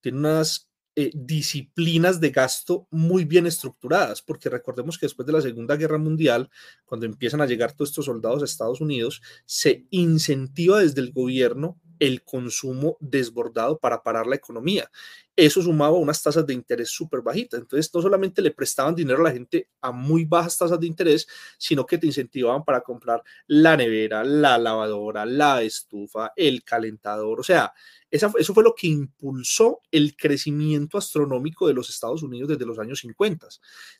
tiene 0.00 0.18
unas 0.18 0.70
eh, 0.94 1.10
disciplinas 1.14 2.20
de 2.20 2.30
gasto 2.30 2.86
muy 2.90 3.24
bien 3.24 3.46
estructuradas, 3.46 4.22
porque 4.22 4.48
recordemos 4.48 4.98
que 4.98 5.06
después 5.06 5.26
de 5.26 5.32
la 5.32 5.40
Segunda 5.40 5.76
Guerra 5.76 5.98
Mundial, 5.98 6.48
cuando 6.84 7.06
empiezan 7.06 7.40
a 7.40 7.46
llegar 7.46 7.72
todos 7.72 7.90
estos 7.90 8.04
soldados 8.04 8.42
a 8.42 8.44
Estados 8.44 8.80
Unidos, 8.80 9.20
se 9.46 9.86
incentiva 9.90 10.78
desde 10.78 11.00
el 11.00 11.12
gobierno 11.12 11.80
el 11.98 12.22
consumo 12.22 12.96
desbordado 13.00 13.78
para 13.78 14.02
parar 14.02 14.26
la 14.26 14.36
economía. 14.36 14.90
Eso 15.34 15.60
sumaba 15.60 15.96
unas 15.96 16.22
tasas 16.22 16.46
de 16.46 16.54
interés 16.54 16.88
súper 16.90 17.20
bajitas. 17.20 17.60
Entonces, 17.60 17.90
no 17.94 18.00
solamente 18.00 18.40
le 18.40 18.50
prestaban 18.50 18.94
dinero 18.94 19.20
a 19.20 19.24
la 19.24 19.32
gente 19.32 19.68
a 19.80 19.92
muy 19.92 20.24
bajas 20.24 20.56
tasas 20.56 20.80
de 20.80 20.86
interés, 20.86 21.26
sino 21.58 21.84
que 21.84 21.98
te 21.98 22.06
incentivaban 22.06 22.64
para 22.64 22.80
comprar 22.80 23.22
la 23.46 23.76
nevera, 23.76 24.24
la 24.24 24.56
lavadora, 24.56 25.26
la 25.26 25.62
estufa, 25.62 26.32
el 26.36 26.64
calentador. 26.64 27.40
O 27.40 27.42
sea, 27.42 27.72
eso 28.10 28.54
fue 28.54 28.64
lo 28.64 28.74
que 28.74 28.86
impulsó 28.86 29.80
el 29.90 30.16
crecimiento 30.16 30.96
astronómico 30.96 31.66
de 31.66 31.74
los 31.74 31.90
Estados 31.90 32.22
Unidos 32.22 32.48
desde 32.48 32.64
los 32.64 32.78
años 32.78 33.00
50. 33.00 33.46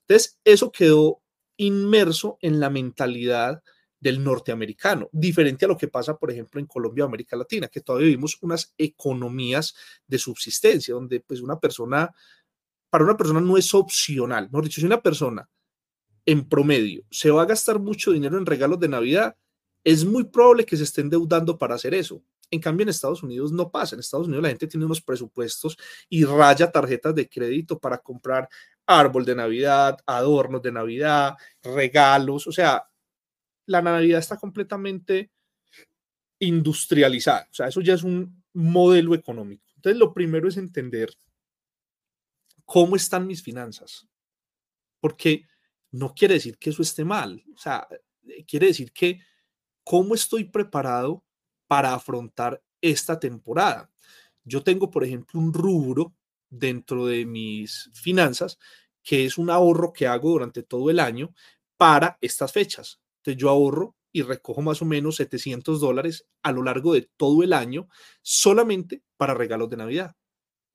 Entonces, 0.01 0.39
eso 0.45 0.73
quedó 0.73 1.21
inmerso 1.59 2.39
en 2.41 2.61
la 2.61 2.71
mentalidad 2.71 3.63
del 3.99 4.23
norteamericano, 4.23 5.09
diferente 5.13 5.65
a 5.65 5.69
lo 5.69 5.77
que 5.77 5.89
pasa, 5.89 6.17
por 6.17 6.31
ejemplo, 6.31 6.61
en 6.61 6.67
Colombia 6.67 7.05
o 7.05 7.09
América 7.09 7.37
Latina, 7.37 7.69
que 7.69 7.81
todavía 7.81 8.09
vivimos 8.09 8.39
unas 8.43 8.75
economías 8.77 9.75
de 10.07 10.19
subsistencia, 10.19 10.95
donde 10.95 11.21
pues 11.21 11.41
una 11.41 11.59
persona, 11.59 12.11
para 12.91 13.05
una 13.05 13.17
persona 13.17 13.41
no 13.41 13.57
es 13.57 13.73
opcional, 13.75 14.49
no 14.53 14.61
dicho, 14.61 14.81
si 14.81 14.87
una 14.87 15.01
persona 15.01 15.49
en 16.27 16.49
promedio 16.49 17.05
se 17.11 17.31
va 17.31 17.43
a 17.43 17.47
gastar 17.47 17.79
mucho 17.79 18.13
dinero 18.13 18.37
en 18.37 18.47
regalos 18.47 18.81
de 18.81 18.89
Navidad, 18.89 19.37
es 19.85 20.05
muy 20.05 20.25
probable 20.25 20.67
que 20.67 20.77
se 20.77 20.83
esté 20.83 21.01
endeudando 21.01 21.57
para 21.57 21.77
hacer 21.77 21.95
eso. 21.95 22.21
En 22.51 22.61
cambio, 22.61 22.83
en 22.83 22.89
Estados 22.89 23.23
Unidos 23.23 23.53
no 23.53 23.71
pasa. 23.71 23.95
En 23.95 24.01
Estados 24.01 24.27
Unidos 24.27 24.43
la 24.43 24.49
gente 24.49 24.67
tiene 24.67 24.87
unos 24.87 25.01
presupuestos 25.01 25.77
y 26.09 26.25
raya 26.25 26.71
tarjetas 26.71 27.15
de 27.15 27.29
crédito 27.29 27.79
para 27.79 27.99
comprar 27.99 28.49
árbol 28.87 29.25
de 29.25 29.35
Navidad, 29.35 29.99
adornos 30.07 30.63
de 30.63 30.73
Navidad, 30.73 31.35
regalos. 31.63 32.47
O 32.47 32.53
sea, 32.53 32.85
la 33.67 33.83
Navidad 33.83 34.21
está 34.21 34.37
completamente 34.37 35.31
industrializada. 36.39 37.49
O 37.51 37.55
sea, 37.55 37.69
eso 37.69 37.81
ya 37.81 37.95
es 37.95 38.03
un 38.03 38.43
modelo 38.53 39.15
económico. 39.15 39.67
Entonces, 39.77 39.99
lo 39.99 40.13
primero 40.15 40.49
es 40.49 40.57
entender 40.57 41.11
cómo 42.65 42.97
están 42.97 43.27
mis 43.27 43.43
finanzas. 43.43 44.07
Porque 45.01 45.47
no 45.91 46.15
quiere 46.15 46.35
decir 46.35 46.59
que 46.59 46.71
eso 46.71 46.83
esté 46.83 47.05
mal. 47.05 47.43
O 47.55 47.59
sea, 47.59 47.87
quiere 48.47 48.67
decir 48.67 48.93
que 48.93 49.21
cómo 49.85 50.15
estoy 50.15 50.45
preparado 50.45 51.25
para 51.67 51.95
afrontar 51.95 52.63
esta 52.81 53.19
temporada. 53.19 53.91
Yo 54.45 54.63
tengo, 54.63 54.91
por 54.91 55.05
ejemplo, 55.05 55.41
un 55.41 55.53
rubro 55.53 56.15
dentro 56.49 57.07
de 57.07 57.27
mis 57.27 57.91
finanzas 57.95 58.59
que 59.03 59.25
es 59.25 59.39
un 59.39 59.51
ahorro 59.51 59.93
que 59.93 60.07
hago 60.07 60.31
durante 60.31 60.65
todo 60.65 60.91
el 60.91 60.99
año 60.99 61.33
para 61.77 62.19
estas 62.21 62.53
fechas. 62.53 63.01
Entonces 63.27 63.43
yo 63.43 63.51
ahorro 63.51 63.97
y 64.13 64.23
recojo 64.23 64.63
más 64.63 64.81
o 64.83 64.85
menos 64.85 65.17
700 65.17 65.81
dólares 65.81 66.27
a 66.43 66.53
lo 66.53 66.63
largo 66.63 66.95
de 66.95 67.11
todo 67.17 67.43
el 67.43 67.53
año 67.53 67.89
solamente 68.23 69.03
para 69.17 69.35
regalos 69.35 69.69
de 69.69 69.77
Navidad. 69.77 70.15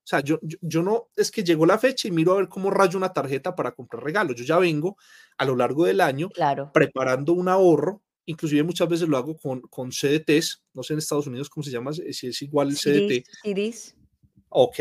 O 0.04 0.08
sea, 0.12 0.20
yo, 0.20 0.40
yo, 0.42 0.84
no 0.84 1.08
es 1.16 1.32
que 1.32 1.44
llegó 1.44 1.66
la 1.66 1.78
fecha 1.78 2.08
y 2.08 2.12
miro 2.12 2.34
a 2.34 2.38
ver 2.38 2.50
cómo 2.50 2.70
rayo 2.70 2.98
una 2.98 3.14
tarjeta 3.14 3.56
para 3.56 3.72
comprar 3.72 4.04
regalos. 4.04 4.36
Yo 4.36 4.44
ya 4.44 4.58
vengo 4.58 4.98
a 5.38 5.46
lo 5.46 5.56
largo 5.56 5.86
del 5.86 6.02
año 6.02 6.30
preparando 6.74 7.34
un 7.34 7.48
ahorro. 7.48 8.02
Inclusive 8.26 8.64
muchas 8.64 8.90
veces 8.90 9.08
lo 9.08 9.18
hago 9.18 9.38
con, 9.38 9.62
con 9.62 9.92
CDTs. 9.92 10.64
No 10.74 10.84
sé 10.84 10.94
en 10.94 11.00
Estados 11.00 11.28
Unidos 11.28 11.50
cómo 11.50 11.64
se 11.64 11.72
llama, 11.72 11.94
si 11.94 12.28
es 12.28 12.42
igual 12.42 12.70
el 12.70 12.76
CDT. 12.76 13.26
CDs. 13.44 13.96
Ok. 14.50 14.80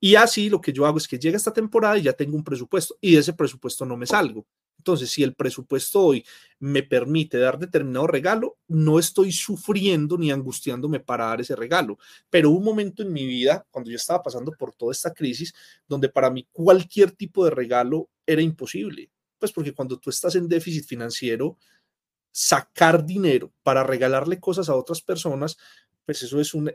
Y 0.00 0.14
así 0.14 0.48
lo 0.48 0.60
que 0.60 0.72
yo 0.72 0.86
hago 0.86 0.98
es 0.98 1.08
que 1.08 1.18
llega 1.18 1.36
esta 1.36 1.52
temporada 1.52 1.98
y 1.98 2.02
ya 2.02 2.12
tengo 2.12 2.36
un 2.36 2.44
presupuesto 2.44 2.96
y 3.00 3.14
de 3.14 3.20
ese 3.20 3.32
presupuesto 3.32 3.84
no 3.84 3.96
me 3.96 4.06
salgo. 4.06 4.46
Entonces, 4.78 5.10
si 5.10 5.22
el 5.22 5.34
presupuesto 5.34 6.00
hoy 6.00 6.24
me 6.60 6.82
permite 6.82 7.38
dar 7.38 7.58
determinado 7.58 8.06
regalo, 8.06 8.56
no 8.68 8.98
estoy 8.98 9.32
sufriendo 9.32 10.16
ni 10.16 10.30
angustiándome 10.30 11.00
para 11.00 11.26
dar 11.26 11.40
ese 11.40 11.56
regalo. 11.56 11.98
Pero 12.30 12.50
hubo 12.50 12.58
un 12.58 12.64
momento 12.64 13.02
en 13.02 13.12
mi 13.12 13.26
vida, 13.26 13.66
cuando 13.70 13.90
yo 13.90 13.96
estaba 13.96 14.22
pasando 14.22 14.52
por 14.52 14.72
toda 14.72 14.92
esta 14.92 15.12
crisis, 15.12 15.52
donde 15.86 16.08
para 16.08 16.30
mí 16.30 16.46
cualquier 16.52 17.10
tipo 17.10 17.44
de 17.44 17.50
regalo 17.50 18.08
era 18.24 18.40
imposible. 18.40 19.10
Pues 19.38 19.52
porque 19.52 19.74
cuando 19.74 19.98
tú 19.98 20.10
estás 20.10 20.34
en 20.36 20.48
déficit 20.48 20.86
financiero, 20.86 21.58
sacar 22.30 23.04
dinero 23.04 23.52
para 23.62 23.82
regalarle 23.82 24.38
cosas 24.38 24.68
a 24.68 24.74
otras 24.74 25.02
personas, 25.02 25.58
pues 26.04 26.22
eso 26.22 26.40
es 26.40 26.54
un 26.54 26.72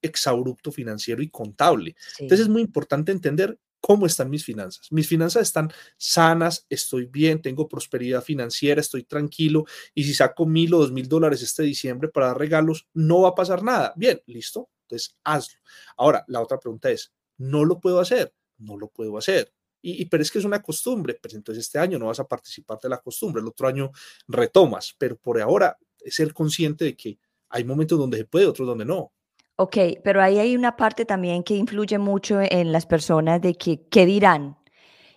exabrupto 0.00 0.72
financiero 0.72 1.22
y 1.22 1.28
contable. 1.28 1.96
Entonces 2.18 2.46
es 2.46 2.48
muy 2.48 2.62
importante 2.62 3.12
entender 3.12 3.58
¿Cómo 3.82 4.06
están 4.06 4.30
mis 4.30 4.44
finanzas? 4.44 4.92
Mis 4.92 5.08
finanzas 5.08 5.42
están 5.42 5.72
sanas, 5.96 6.66
estoy 6.70 7.06
bien, 7.06 7.42
tengo 7.42 7.68
prosperidad 7.68 8.22
financiera, 8.22 8.80
estoy 8.80 9.02
tranquilo 9.02 9.64
y 9.92 10.04
si 10.04 10.14
saco 10.14 10.46
mil 10.46 10.72
o 10.74 10.78
dos 10.78 10.92
mil 10.92 11.08
dólares 11.08 11.42
este 11.42 11.64
diciembre 11.64 12.08
para 12.08 12.28
dar 12.28 12.38
regalos, 12.38 12.86
no 12.94 13.22
va 13.22 13.30
a 13.30 13.34
pasar 13.34 13.64
nada. 13.64 13.92
Bien, 13.96 14.22
listo, 14.26 14.70
entonces 14.82 15.16
hazlo. 15.24 15.60
Ahora, 15.96 16.24
la 16.28 16.40
otra 16.40 16.60
pregunta 16.60 16.90
es, 16.92 17.12
¿no 17.38 17.64
lo 17.64 17.80
puedo 17.80 17.98
hacer? 17.98 18.32
No 18.58 18.76
lo 18.76 18.86
puedo 18.86 19.18
hacer. 19.18 19.52
Y, 19.82 20.04
pero 20.04 20.22
es 20.22 20.30
que 20.30 20.38
es 20.38 20.44
una 20.44 20.62
costumbre, 20.62 21.18
pues 21.20 21.34
entonces 21.34 21.64
este 21.64 21.80
año 21.80 21.98
no 21.98 22.06
vas 22.06 22.20
a 22.20 22.28
participar 22.28 22.78
de 22.80 22.88
la 22.88 22.98
costumbre, 22.98 23.42
el 23.42 23.48
otro 23.48 23.66
año 23.66 23.90
retomas, 24.28 24.94
pero 24.96 25.16
por 25.16 25.40
ahora 25.40 25.76
ser 26.06 26.32
consciente 26.32 26.84
de 26.84 26.96
que 26.96 27.18
hay 27.48 27.64
momentos 27.64 27.98
donde 27.98 28.18
se 28.18 28.26
puede, 28.26 28.46
otros 28.46 28.68
donde 28.68 28.84
no. 28.84 29.12
Ok, 29.56 29.76
pero 30.02 30.22
ahí 30.22 30.38
hay 30.38 30.56
una 30.56 30.76
parte 30.76 31.04
también 31.04 31.42
que 31.42 31.54
influye 31.54 31.98
mucho 31.98 32.40
en 32.40 32.72
las 32.72 32.86
personas 32.86 33.40
de 33.40 33.54
que, 33.54 33.86
¿qué 33.88 34.06
dirán? 34.06 34.56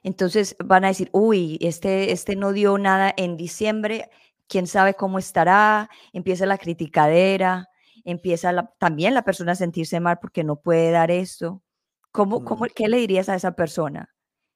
Entonces 0.03 0.55
van 0.63 0.85
a 0.85 0.89
decir, 0.89 1.09
uy, 1.13 1.57
este, 1.61 2.11
este 2.11 2.35
no 2.35 2.51
dio 2.51 2.77
nada 2.77 3.13
en 3.17 3.37
diciembre, 3.37 4.09
quién 4.47 4.67
sabe 4.67 4.93
cómo 4.93 5.19
estará, 5.19 5.89
empieza 6.13 6.45
la 6.45 6.57
criticadera, 6.57 7.69
empieza 8.03 8.71
también 8.77 9.13
la 9.13 9.23
persona 9.23 9.53
a 9.53 9.55
sentirse 9.55 9.99
mal 9.99 10.19
porque 10.21 10.43
no 10.43 10.57
puede 10.57 10.91
dar 10.91 11.11
esto. 11.11 11.63
¿Cómo, 12.11 12.45
cómo, 12.45 12.65
¿Qué 12.73 12.87
le 12.87 12.97
dirías 12.97 13.29
a 13.29 13.35
esa 13.35 13.53
persona? 13.53 14.13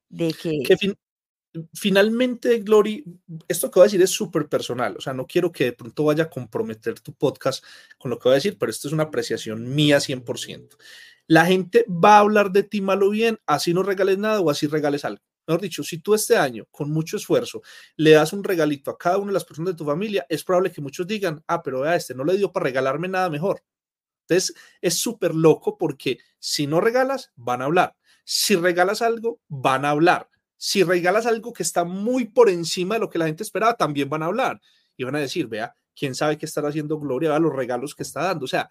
De 0.10 0.34
que, 0.34 0.62
finalmente, 1.74 2.60
Glory, 2.60 3.04
esto 3.48 3.70
que 3.70 3.80
voy 3.80 3.86
a 3.86 3.90
decir 3.90 4.02
es 4.02 4.12
súper 4.12 4.48
personal, 4.48 4.96
o 4.98 5.02
sea, 5.02 5.14
no 5.14 5.26
quiero 5.26 5.52
que 5.52 5.66
de 5.66 5.74
pronto 5.74 6.06
vaya 6.06 6.26
a 6.26 6.30
comprometer 6.30 7.00
tu 7.00 7.14
podcast 7.14 7.64
con 7.98 8.12
lo 8.12 8.20
que 8.20 8.30
voy 8.30 8.34
a 8.34 8.36
decir, 8.36 8.58
pero 8.58 8.70
esto 8.70 8.88
es 8.88 8.94
una 8.94 9.04
apreciación 9.04 9.74
mía 9.74 10.00
100%. 10.00 10.78
La 11.28 11.46
gente 11.46 11.86
va 11.88 12.18
a 12.18 12.20
hablar 12.20 12.52
de 12.52 12.64
ti 12.64 12.82
malo 12.82 13.10
bien, 13.10 13.40
así 13.46 13.74
no 13.74 13.84
regales 13.84 14.18
nada 14.18 14.42
o 14.42 14.50
así 14.50 14.68
regales 14.68 15.06
algo. 15.06 15.24
Mejor 15.48 15.62
dicho, 15.62 15.84
si 15.84 15.98
tú 16.00 16.14
este 16.14 16.38
año, 16.38 16.68
con 16.72 16.92
mucho 16.92 17.18
esfuerzo, 17.18 17.62
le 17.96 18.12
das 18.12 18.34
un 18.34 18.44
regalito 18.44 18.92
a 18.92 18.98
cada 18.98 19.18
una 19.18 19.28
de 19.28 19.34
las 19.34 19.46
personas 19.46 19.74
de 19.74 19.78
tu 19.78 19.86
familia, 19.86 20.26
es 20.30 20.44
probable 20.44 20.72
que 20.72 20.82
muchos 20.82 21.08
digan, 21.08 21.44
ah, 21.48 21.64
pero 21.64 21.82
vea, 21.82 21.96
este 21.96 22.14
no 22.14 22.24
le 22.24 22.38
dio 22.38 22.52
para 22.52 22.66
regalarme 22.66 23.08
nada 23.08 23.30
mejor. 23.30 23.64
Entonces, 24.28 24.56
es 24.80 25.00
súper 25.00 25.34
loco 25.34 25.76
porque 25.78 26.20
si 26.38 26.68
no 26.68 26.82
regalas, 26.82 27.32
van 27.36 27.64
a 27.64 27.66
hablar. 27.66 27.96
Si 28.24 28.56
regalas 28.56 29.02
algo, 29.02 29.40
van 29.48 29.86
a 29.86 29.90
hablar 29.90 30.30
si 30.62 30.84
regalas 30.84 31.26
algo 31.26 31.54
que 31.54 31.64
está 31.64 31.86
muy 31.86 32.26
por 32.26 32.50
encima 32.50 32.96
de 32.96 33.00
lo 33.00 33.10
que 33.10 33.18
la 33.18 33.28
gente 33.28 33.44
esperaba, 33.44 33.76
también 33.76 34.10
van 34.10 34.24
a 34.24 34.26
hablar 34.26 34.60
y 34.98 35.06
van 35.06 35.16
a 35.16 35.20
decir, 35.20 35.48
vea, 35.48 35.74
quién 35.96 36.14
sabe 36.14 36.38
qué 36.38 36.46
estará 36.46 36.68
haciendo 36.68 37.00
Gloria, 37.00 37.34
a 37.34 37.40
los 37.40 37.56
regalos 37.56 37.96
que 37.96 38.04
está 38.04 38.24
dando. 38.24 38.44
O 38.44 38.48
sea, 38.48 38.70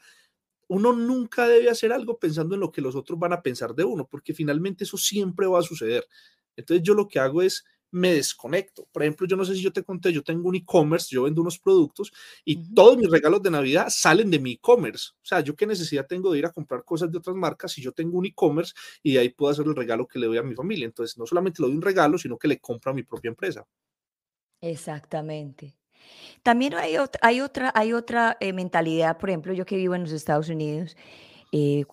uno 0.68 0.92
nunca 0.92 1.48
debe 1.48 1.70
hacer 1.70 1.90
algo 1.94 2.18
pensando 2.18 2.55
en 2.55 2.61
lo 2.61 2.70
que 2.70 2.83
los 2.83 2.94
otros 2.94 3.18
van 3.18 3.33
a 3.33 3.40
pensar 3.40 3.74
de 3.74 3.85
uno, 3.85 4.07
porque 4.07 4.35
finalmente 4.35 4.85
eso 4.85 4.98
siempre 4.98 5.46
va 5.46 5.61
a 5.61 5.62
suceder. 5.62 6.07
Entonces 6.57 6.85
yo 6.85 6.92
lo 6.92 7.09
que 7.09 7.20
hago 7.20 7.40
es 7.40 7.64
me 7.90 8.12
desconecto. 8.12 8.87
Por 8.92 9.03
ejemplo, 9.03 9.27
yo 9.27 9.37
no 9.37 9.44
sé 9.44 9.55
si 9.55 9.62
yo 9.62 9.72
te 9.72 9.83
conté, 9.83 10.12
yo 10.12 10.22
tengo 10.22 10.48
un 10.48 10.57
e-commerce, 10.57 11.09
yo 11.11 11.24
vendo 11.24 11.40
unos 11.40 11.59
productos 11.59 12.12
y 12.44 12.72
todos 12.74 12.96
mis 12.96 13.11
regalos 13.11 13.42
de 13.42 13.51
Navidad 13.51 13.87
salen 13.90 14.31
de 14.31 14.38
mi 14.38 14.53
e-commerce. 14.53 15.11
O 15.14 15.27
sea, 15.27 15.40
yo 15.40 15.55
qué 15.55 15.66
necesidad 15.66 16.07
tengo 16.07 16.33
de 16.33 16.38
ir 16.38 16.46
a 16.46 16.53
comprar 16.53 16.85
cosas 16.85 17.11
de 17.11 17.18
otras 17.18 17.37
marcas 17.37 17.72
si 17.72 17.83
yo 17.83 17.92
tengo 17.92 18.18
un 18.18 18.27
e-commerce 18.27 18.74
y 19.03 19.14
de 19.14 19.20
ahí 19.20 19.29
puedo 19.31 19.53
hacer 19.53 19.66
el 19.66 19.77
regalo 19.77 20.07
que 20.07 20.18
le 20.18 20.27
doy 20.27 20.38
a 20.38 20.42
mi 20.42 20.55
familia. 20.55 20.87
Entonces, 20.87 21.16
no 21.18 21.27
solamente 21.27 21.62
le 21.62 21.68
doy 21.68 21.77
un 21.77 21.83
regalo, 21.83 22.18
sino 22.18 22.38
que 22.38 22.48
le 22.48 22.59
compro 22.59 22.92
a 22.92 22.94
mi 22.94 23.03
propia 23.03 23.29
empresa. 23.29 23.66
Exactamente. 24.61 25.74
También 26.42 26.74
hay 26.74 26.96
otra, 26.96 27.20
hay 27.22 27.40
otra, 27.40 27.72
hay 27.74 27.92
otra 27.92 28.37
eh, 28.40 28.53
mentalidad, 28.53 29.18
por 29.18 29.31
ejemplo, 29.31 29.53
yo 29.53 29.66
que 29.66 29.77
vivo 29.77 29.94
en 29.94 30.03
los 30.03 30.12
Estados 30.12 30.48
Unidos, 30.48 30.96
eh, 31.53 31.85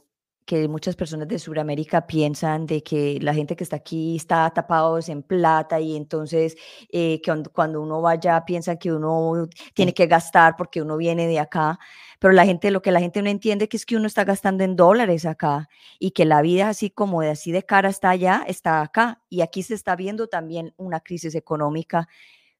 que 0.45 0.67
muchas 0.67 0.95
personas 0.95 1.27
de 1.27 1.39
Sudamérica 1.39 2.05
piensan 2.05 2.65
de 2.65 2.83
que 2.83 3.19
la 3.21 3.33
gente 3.33 3.55
que 3.55 3.63
está 3.63 3.77
aquí 3.77 4.15
está 4.15 4.49
tapados 4.51 5.09
en 5.09 5.23
plata 5.23 5.79
y 5.79 5.95
entonces 5.95 6.55
eh, 6.89 7.19
que 7.21 7.43
cuando 7.51 7.81
uno 7.81 8.01
vaya 8.01 8.45
piensa 8.45 8.77
que 8.77 8.93
uno 8.93 9.47
tiene 9.73 9.93
que 9.93 10.05
gastar 10.07 10.55
porque 10.55 10.81
uno 10.81 10.97
viene 10.97 11.27
de 11.27 11.39
acá, 11.39 11.79
pero 12.19 12.33
la 12.33 12.45
gente, 12.45 12.71
lo 12.71 12.81
que 12.81 12.91
la 12.91 12.99
gente 12.99 13.21
no 13.21 13.29
entiende 13.29 13.67
que 13.67 13.77
es 13.77 13.85
que 13.85 13.97
uno 13.97 14.07
está 14.07 14.23
gastando 14.23 14.63
en 14.63 14.75
dólares 14.75 15.25
acá 15.25 15.67
y 15.99 16.11
que 16.11 16.25
la 16.25 16.41
vida 16.41 16.69
así 16.69 16.89
como 16.89 17.21
de 17.21 17.31
así 17.31 17.51
de 17.51 17.63
cara 17.63 17.89
está 17.89 18.11
allá, 18.11 18.43
está 18.47 18.81
acá 18.81 19.21
y 19.29 19.41
aquí 19.41 19.63
se 19.63 19.73
está 19.73 19.95
viendo 19.95 20.27
también 20.27 20.73
una 20.77 20.99
crisis 20.99 21.35
económica 21.35 22.07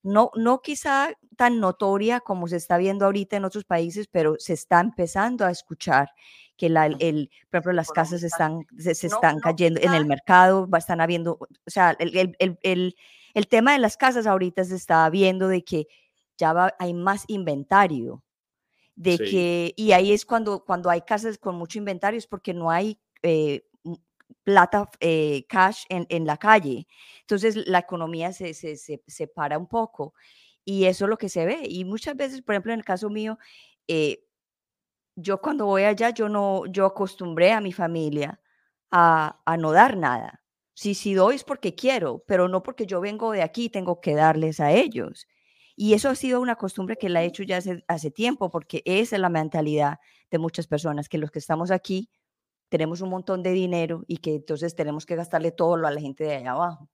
no, 0.06 0.30
no 0.36 0.62
quizá 0.62 1.10
tan 1.36 1.60
notoria 1.60 2.20
como 2.20 2.48
se 2.48 2.58
está 2.58 2.78
viendo 2.78 3.06
ahorita 3.06 3.38
en 3.38 3.46
otros 3.46 3.66
países, 3.66 4.08
pero 4.08 4.36
se 4.38 4.54
está 4.54 4.80
empezando 4.80 5.46
a 5.46 5.52
escuchar 5.52 6.12
que 6.56 6.70
la, 6.70 6.86
el, 6.86 7.32
por 7.50 7.58
ejemplo, 7.58 7.74
las 7.74 7.90
casas 7.90 8.22
están, 8.22 8.66
se, 8.78 8.92
están 8.92 9.40
cayendo 9.40 9.82
en 9.82 9.94
el 9.94 10.06
mercado, 10.06 10.70
están 10.78 11.02
habiendo, 11.02 11.40
o 11.40 11.48
sea, 11.66 11.96
el, 12.00 12.36
el, 12.40 12.96
el, 13.34 13.48
tema 13.48 13.74
de 13.74 13.80
las 13.80 13.98
casas 13.98 14.28
ahorita 14.28 14.64
se 14.64 14.76
está 14.76 15.10
viendo 15.10 15.48
de 15.48 15.64
que 15.64 15.88
ya 16.38 16.76
hay 16.78 16.94
más 16.94 17.26
inventario, 17.28 18.24
de 18.96 19.18
que, 19.18 19.74
y 19.76 19.92
ahí 19.92 20.14
es 20.14 20.24
cuando, 20.24 20.64
cuando 20.64 20.92
hay 20.92 21.02
casas 21.02 21.40
con 21.40 21.56
mucho 21.56 21.80
inventario, 21.80 22.20
es 22.20 22.28
porque 22.28 22.54
no 22.54 22.70
hay 22.70 23.00
eh, 23.24 23.66
plata, 24.44 24.90
eh, 25.00 25.46
cash 25.50 25.84
en, 25.90 26.06
en, 26.10 26.26
la 26.26 26.38
calle. 26.38 26.88
Entonces 27.22 27.68
la 27.68 27.80
economía 27.80 28.34
se, 28.34 28.54
se, 28.54 28.78
se, 28.78 29.04
se, 29.08 29.28
para 29.28 29.58
un 29.58 29.68
poco 29.68 30.14
y 30.66 30.86
eso 30.86 31.06
es 31.06 31.10
lo 31.10 31.18
que 31.18 31.30
se 31.30 31.46
ve. 31.46 31.60
Y 31.70 31.86
muchas 31.86 32.16
veces, 32.18 32.42
por 32.42 32.56
ejemplo, 32.56 32.74
en 32.74 32.80
el 32.80 32.86
caso 32.86 33.10
mío, 33.10 33.38
eh, 33.88 34.24
yo 35.16 35.42
cuando 35.42 35.66
voy 35.66 35.84
allá, 35.84 36.10
yo 36.12 36.30
no, 36.30 36.66
yo 36.68 36.86
acostumbré 36.86 37.54
a 37.54 37.62
mi 37.62 37.72
familia 37.74 38.42
a, 38.92 39.42
a 39.46 39.58
no 39.58 39.72
dar 39.72 39.98
nada. 39.98 40.44
Si, 40.74 40.94
si 40.96 41.14
doy 41.14 41.36
es 41.36 41.44
porque 41.44 41.76
quiero, 41.76 42.24
pero 42.28 42.48
no 42.50 42.64
porque 42.64 42.86
yo 42.86 43.02
vengo 43.02 43.32
de 43.32 43.44
aquí 43.44 43.66
y 43.66 43.70
tengo 43.70 44.02
que 44.02 44.16
darles 44.16 44.60
a 44.60 44.72
ellos. 44.74 45.28
Y 45.78 45.94
eso 45.94 46.10
ha 46.10 46.16
sido 46.16 46.42
una 46.42 46.56
costumbre 46.56 46.98
que 46.98 47.10
la 47.10 47.24
he 47.24 47.28
hecho 47.28 47.44
ya 47.44 47.58
hace, 47.58 47.84
hace 47.88 48.12
tiempo, 48.12 48.50
porque 48.50 48.82
esa 48.86 49.16
es 49.16 49.22
la 49.22 49.30
mentalidad 49.30 50.00
de 50.32 50.40
muchas 50.40 50.68
personas, 50.68 51.10
que 51.10 51.18
los 51.18 51.32
que 51.32 51.40
estamos 51.40 51.72
aquí 51.72 52.10
tenemos 52.76 53.00
un 53.00 53.10
montón 53.10 53.42
de 53.42 53.52
dinero 53.52 54.04
y 54.08 54.18
que 54.18 54.36
entonces 54.36 54.76
tenemos 54.76 55.06
que 55.06 55.16
gastarle 55.16 55.52
todo 55.52 55.76
a 55.76 55.92
la 55.92 56.02
gente 56.02 56.26
de 56.26 56.36
allá 56.36 56.52
abajo. 56.52 56.90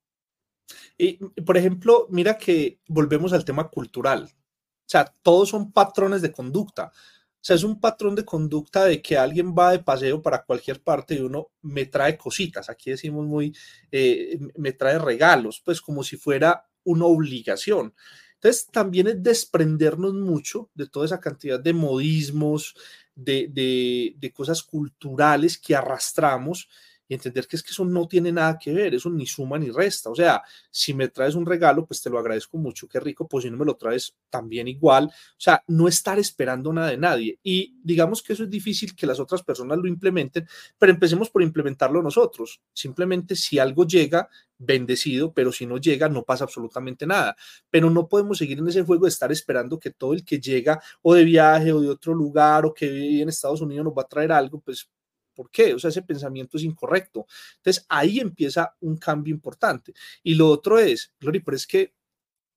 Y, 0.97 1.17
por 1.41 1.57
ejemplo, 1.57 2.05
mira 2.11 2.37
que 2.37 2.79
volvemos 2.87 3.33
al 3.33 3.43
tema 3.43 3.69
cultural. 3.69 4.29
O 4.31 4.91
sea, 4.91 5.05
todos 5.23 5.49
son 5.49 5.71
patrones 5.71 6.21
de 6.21 6.31
conducta. 6.31 6.91
O 6.93 7.43
sea, 7.43 7.55
es 7.55 7.63
un 7.63 7.79
patrón 7.79 8.13
de 8.13 8.23
conducta 8.23 8.85
de 8.85 9.01
que 9.01 9.17
alguien 9.17 9.55
va 9.57 9.71
de 9.71 9.79
paseo 9.79 10.21
para 10.21 10.43
cualquier 10.43 10.83
parte 10.83 11.15
y 11.15 11.21
uno 11.21 11.47
me 11.63 11.87
trae 11.87 12.15
cositas, 12.15 12.69
aquí 12.69 12.91
decimos 12.91 13.25
muy, 13.25 13.51
eh, 13.91 14.37
me 14.57 14.73
trae 14.73 14.99
regalos, 14.99 15.59
pues 15.65 15.81
como 15.81 16.03
si 16.03 16.17
fuera 16.17 16.69
una 16.83 17.05
obligación. 17.05 17.95
Entonces, 18.35 18.67
también 18.71 19.07
es 19.07 19.21
desprendernos 19.21 20.15
mucho 20.15 20.71
de 20.73 20.87
toda 20.87 21.05
esa 21.05 21.19
cantidad 21.19 21.59
de 21.59 21.73
modismos, 21.73 22.75
de, 23.15 23.47
de, 23.49 24.15
de 24.17 24.31
cosas 24.33 24.63
culturales 24.63 25.57
que 25.57 25.75
arrastramos 25.75 26.69
y 27.11 27.13
entender 27.13 27.45
que 27.45 27.57
es 27.57 27.63
que 27.63 27.71
eso 27.71 27.83
no 27.83 28.07
tiene 28.07 28.31
nada 28.31 28.57
que 28.57 28.71
ver, 28.71 28.95
eso 28.95 29.09
ni 29.09 29.25
suma 29.25 29.59
ni 29.59 29.69
resta. 29.69 30.09
O 30.09 30.15
sea, 30.15 30.41
si 30.69 30.93
me 30.93 31.09
traes 31.09 31.35
un 31.35 31.45
regalo, 31.45 31.85
pues 31.85 32.01
te 32.01 32.09
lo 32.09 32.17
agradezco 32.17 32.57
mucho, 32.57 32.87
qué 32.87 33.01
rico, 33.01 33.27
pues 33.27 33.43
si 33.43 33.51
no 33.51 33.57
me 33.57 33.65
lo 33.65 33.75
traes 33.75 34.15
también 34.29 34.69
igual. 34.69 35.07
O 35.07 35.35
sea, 35.37 35.61
no 35.67 35.89
estar 35.89 36.17
esperando 36.19 36.71
nada 36.71 36.87
de 36.87 36.95
nadie. 36.95 37.37
Y 37.43 37.75
digamos 37.83 38.23
que 38.23 38.31
eso 38.31 38.43
es 38.43 38.49
difícil 38.49 38.95
que 38.95 39.05
las 39.05 39.19
otras 39.19 39.43
personas 39.43 39.77
lo 39.77 39.89
implementen, 39.89 40.47
pero 40.79 40.93
empecemos 40.93 41.29
por 41.29 41.43
implementarlo 41.43 42.01
nosotros. 42.01 42.61
Simplemente 42.71 43.35
si 43.35 43.59
algo 43.59 43.85
llega, 43.85 44.29
bendecido, 44.57 45.33
pero 45.33 45.51
si 45.51 45.65
no 45.65 45.79
llega, 45.79 46.07
no 46.07 46.23
pasa 46.23 46.45
absolutamente 46.45 47.05
nada. 47.05 47.35
Pero 47.69 47.89
no 47.89 48.07
podemos 48.07 48.37
seguir 48.37 48.59
en 48.59 48.69
ese 48.69 48.83
juego 48.83 49.03
de 49.03 49.09
estar 49.09 49.33
esperando 49.33 49.77
que 49.77 49.91
todo 49.91 50.13
el 50.13 50.23
que 50.23 50.39
llega 50.39 50.81
o 51.01 51.13
de 51.13 51.25
viaje 51.25 51.73
o 51.73 51.81
de 51.81 51.89
otro 51.89 52.13
lugar 52.13 52.65
o 52.65 52.73
que 52.73 52.87
vive 52.87 53.23
en 53.23 53.27
Estados 53.27 53.59
Unidos 53.59 53.83
nos 53.83 53.93
va 53.93 54.03
a 54.03 54.07
traer 54.07 54.31
algo, 54.31 54.61
pues 54.61 54.89
¿Por 55.33 55.49
qué? 55.49 55.73
O 55.73 55.79
sea, 55.79 55.89
ese 55.89 56.01
pensamiento 56.01 56.57
es 56.57 56.63
incorrecto. 56.63 57.25
Entonces, 57.57 57.85
ahí 57.89 58.19
empieza 58.19 58.75
un 58.81 58.97
cambio 58.97 59.33
importante. 59.33 59.93
Y 60.23 60.35
lo 60.35 60.47
otro 60.47 60.79
es, 60.79 61.13
Glory, 61.19 61.39
pero 61.39 61.57
es 61.57 61.67
que 61.67 61.93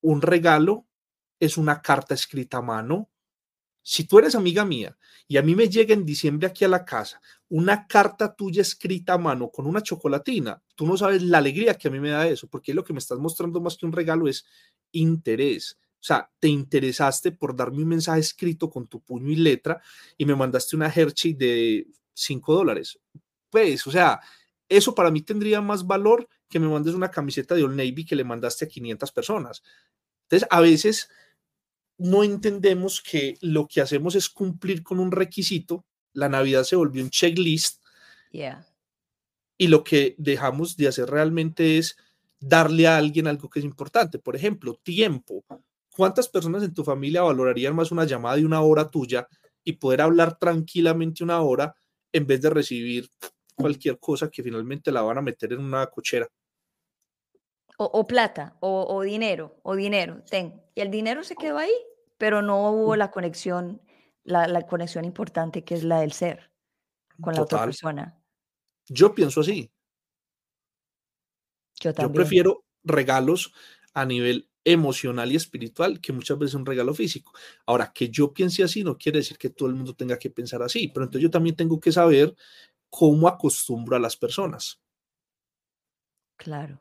un 0.01 0.21
regalo 0.21 0.87
es 1.41 1.57
una 1.57 1.81
carta 1.81 2.15
escrita 2.15 2.59
a 2.59 2.63
mano. 2.63 3.11
Si 3.83 4.05
tú 4.05 4.19
eres 4.19 4.35
amiga 4.35 4.65
mía 4.65 4.97
y 5.29 5.37
a 5.37 5.43
mí 5.43 5.55
me 5.55 5.69
llega 5.69 5.93
en 5.93 6.07
diciembre 6.07 6.47
aquí 6.49 6.65
a 6.65 6.69
la 6.69 6.85
casa 6.85 7.21
una 7.49 7.87
carta 7.87 8.35
tuya 8.35 8.63
escrita 8.63 9.15
a 9.15 9.19
mano 9.19 9.51
con 9.51 9.67
una 9.67 9.83
chocolatina, 9.83 10.63
tú 10.75 10.87
no 10.87 10.97
sabes 10.97 11.23
la 11.23 11.39
alegría 11.39 11.75
que 11.75 11.89
a 11.89 11.91
mí 11.91 12.01
me 12.01 12.11
da 12.11 12.27
eso, 12.27 12.49
porque 12.49 12.73
lo 12.73 12.83
que 12.83 12.95
me 12.95 12.99
estás 12.99 13.19
mostrando 13.19 13.61
más 13.61 13.77
que 13.77 13.87
un 13.87 13.93
regalo 13.93 14.27
es 14.27 14.47
interés. 14.93 15.79
O 16.05 16.07
sea, 16.07 16.31
te 16.39 16.49
interesaste 16.49 17.33
por 17.33 17.57
darme 17.57 17.83
un 17.83 17.89
mensaje 17.89 18.21
escrito 18.21 18.69
con 18.69 18.87
tu 18.87 19.01
puño 19.01 19.31
y 19.31 19.37
letra 19.37 19.81
y 20.19 20.27
me 20.27 20.35
mandaste 20.35 20.77
una 20.77 20.93
Hershey 20.95 21.35
de 21.35 21.87
5 22.15 22.55
dólares. 22.55 22.99
Pues, 23.51 23.87
o 23.87 23.91
sea, 23.91 24.21
eso 24.69 24.95
para 24.95 25.11
mí 25.11 25.23
tendría 25.23 25.61
más 25.61 25.87
valor 25.87 26.29
que 26.49 26.59
me 26.59 26.69
mandes 26.69 26.95
una 26.95 27.11
camiseta 27.11 27.55
de 27.55 27.65
Old 27.65 27.77
Navy 27.77 28.05
que 28.05 28.17
le 28.17 28.25
mandaste 28.25 28.65
a 28.65 28.69
500 28.69 29.13
personas. 29.13 29.63
Entonces, 30.23 30.49
a 30.51 30.61
veces 30.61 31.11
no 31.99 32.25
entendemos 32.25 33.03
que 33.03 33.37
lo 33.41 33.69
que 33.69 33.81
hacemos 33.81 34.15
es 34.15 34.29
cumplir 34.29 34.83
con 34.83 34.99
un 34.99 35.13
requisito. 35.13 35.85
La 36.13 36.29
Navidad 36.29 36.65
se 36.65 36.77
volvió 36.77 37.03
un 37.03 37.11
checklist. 37.11 37.83
Y 39.57 39.69
lo 39.69 39.85
que 39.85 40.15
dejamos 40.19 40.77
de 40.77 40.89
hacer 40.89 41.09
realmente 41.09 41.79
es 41.79 41.97
darle 42.41 42.87
a 42.87 42.97
alguien 42.97 43.27
algo 43.27 43.49
que 43.49 43.61
es 43.61 43.65
importante. 43.65 44.19
Por 44.19 44.35
ejemplo, 44.35 44.81
tiempo. 44.83 45.45
¿Cuántas 45.91 46.29
personas 46.29 46.65
en 46.65 46.75
tu 46.75 46.83
familia 46.83 47.23
valorarían 47.23 47.77
más 47.77 47.93
una 47.93 48.05
llamada 48.05 48.37
de 48.37 48.45
una 48.45 48.61
hora 48.61 48.91
tuya 48.91 49.29
y 49.63 49.75
poder 49.75 50.01
hablar 50.01 50.39
tranquilamente 50.39 51.23
una 51.23 51.41
hora 51.41 51.77
en 52.15 52.27
vez 52.27 52.41
de 52.41 52.49
recibir 52.49 53.11
cualquier 53.57 53.99
cosa 53.99 54.31
que 54.31 54.43
finalmente 54.43 54.93
la 54.93 55.03
van 55.03 55.19
a 55.19 55.23
meter 55.23 55.53
en 55.53 55.61
una 55.61 55.87
cochera. 55.89 56.29
O, 57.77 58.07
plata, 58.07 58.57
o, 58.61 59.03
dinero, 59.03 59.59
o 59.65 59.75
dinero, 59.75 60.23
ten. 60.31 60.63
Y 60.77 60.81
el 60.81 60.93
dinero 60.93 61.25
se 61.25 61.35
quedó 61.35 61.59
ahí, 61.59 61.73
pero 62.19 62.41
no 62.41 62.71
hubo 62.71 62.95
la 62.95 63.11
conexión, 63.11 63.83
la, 64.23 64.65
conexión 64.69 65.05
importante 65.05 65.65
que 65.65 65.75
es 65.75 65.83
la 65.83 66.01
del 66.01 66.13
ser 66.13 66.53
con 67.21 67.35
la 67.35 67.43
otra 67.43 67.65
persona. 67.65 68.23
Yo 68.87 69.13
pienso 69.13 69.41
así. 69.41 69.73
Yo 71.81 71.93
también. 71.93 72.13
Yo 72.13 72.15
prefiero 72.15 72.65
regalos 72.85 73.53
a 73.93 74.07
nivel 74.07 74.49
emocional 74.65 75.31
y 75.31 75.37
espiritual 75.37 76.01
que 76.01 76.13
muchas 76.13 76.39
veces 76.39 76.55
un 76.55 76.67
regalo 76.67 76.95
físico. 76.95 77.33
Ahora, 77.67 77.93
que 77.95 78.09
yo 78.09 78.33
piense 78.33 78.65
así 78.65 78.83
no 78.83 78.97
quiere 78.97 79.19
decir 79.19 79.37
que 79.37 79.51
todo 79.51 79.69
el 79.69 79.75
mundo 79.75 79.95
tenga 79.95 80.19
que 80.19 80.31
pensar 80.31 80.63
así, 80.63 80.89
pero 80.89 81.05
entonces 81.05 81.23
yo 81.23 81.31
también 81.31 81.55
tengo 81.55 81.79
que 81.79 81.93
saber 81.93 82.35
cómo 82.89 83.29
acostumbro 83.29 83.97
a 83.97 84.01
las 84.01 84.17
personas. 84.17 84.81
Claro. 86.37 86.81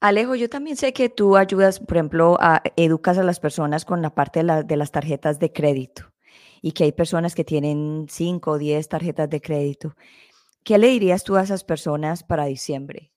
Alejo, 0.00 0.34
yo 0.34 0.48
también 0.48 0.76
sé 0.76 0.92
que 0.92 1.08
tú 1.08 1.36
ayudas, 1.36 1.80
por 1.80 1.96
ejemplo, 1.96 2.36
a 2.40 2.62
educas 2.76 3.18
a 3.18 3.24
las 3.24 3.40
personas 3.40 3.84
con 3.84 4.02
la 4.02 4.14
parte 4.14 4.44
de, 4.44 4.62
de 4.64 4.76
las 4.76 4.92
tarjetas 4.92 5.38
de 5.38 5.52
crédito 5.52 6.12
y 6.60 6.72
que 6.72 6.84
hay 6.84 6.92
personas 6.92 7.34
que 7.34 7.44
tienen 7.44 8.06
5 8.08 8.52
o 8.52 8.58
10 8.58 8.88
tarjetas 8.88 9.30
de 9.30 9.40
crédito. 9.40 9.96
¿Qué 10.62 10.78
le 10.78 10.88
dirías 10.88 11.24
tú 11.24 11.36
a 11.36 11.42
esas 11.42 11.64
personas 11.64 12.22
para 12.22 12.46
diciembre? 12.46 13.12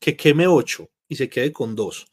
Que 0.00 0.16
queme 0.16 0.46
8 0.46 0.88
y 1.08 1.16
se 1.16 1.28
quede 1.28 1.52
con 1.52 1.74
2 1.74 2.06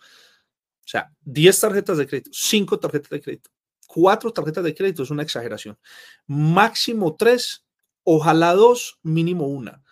o 0.90 0.92
sea, 0.92 1.12
10 1.22 1.60
tarjetas 1.60 2.00
de 2.00 2.08
crédito, 2.08 2.32
5 2.34 2.80
tarjetas 2.80 3.12
de 3.12 3.22
crédito, 3.22 3.52
4 3.86 4.34
tarjetas 4.34 4.64
de 4.64 4.74
crédito 4.74 5.04
es 5.04 5.12
una 5.12 5.22
exageración. 5.22 5.78
Máximo 6.26 7.16
3, 7.16 7.64
ojalá 8.06 8.56
2, 8.56 8.98
mínimo 9.04 9.46
1. 9.50 9.84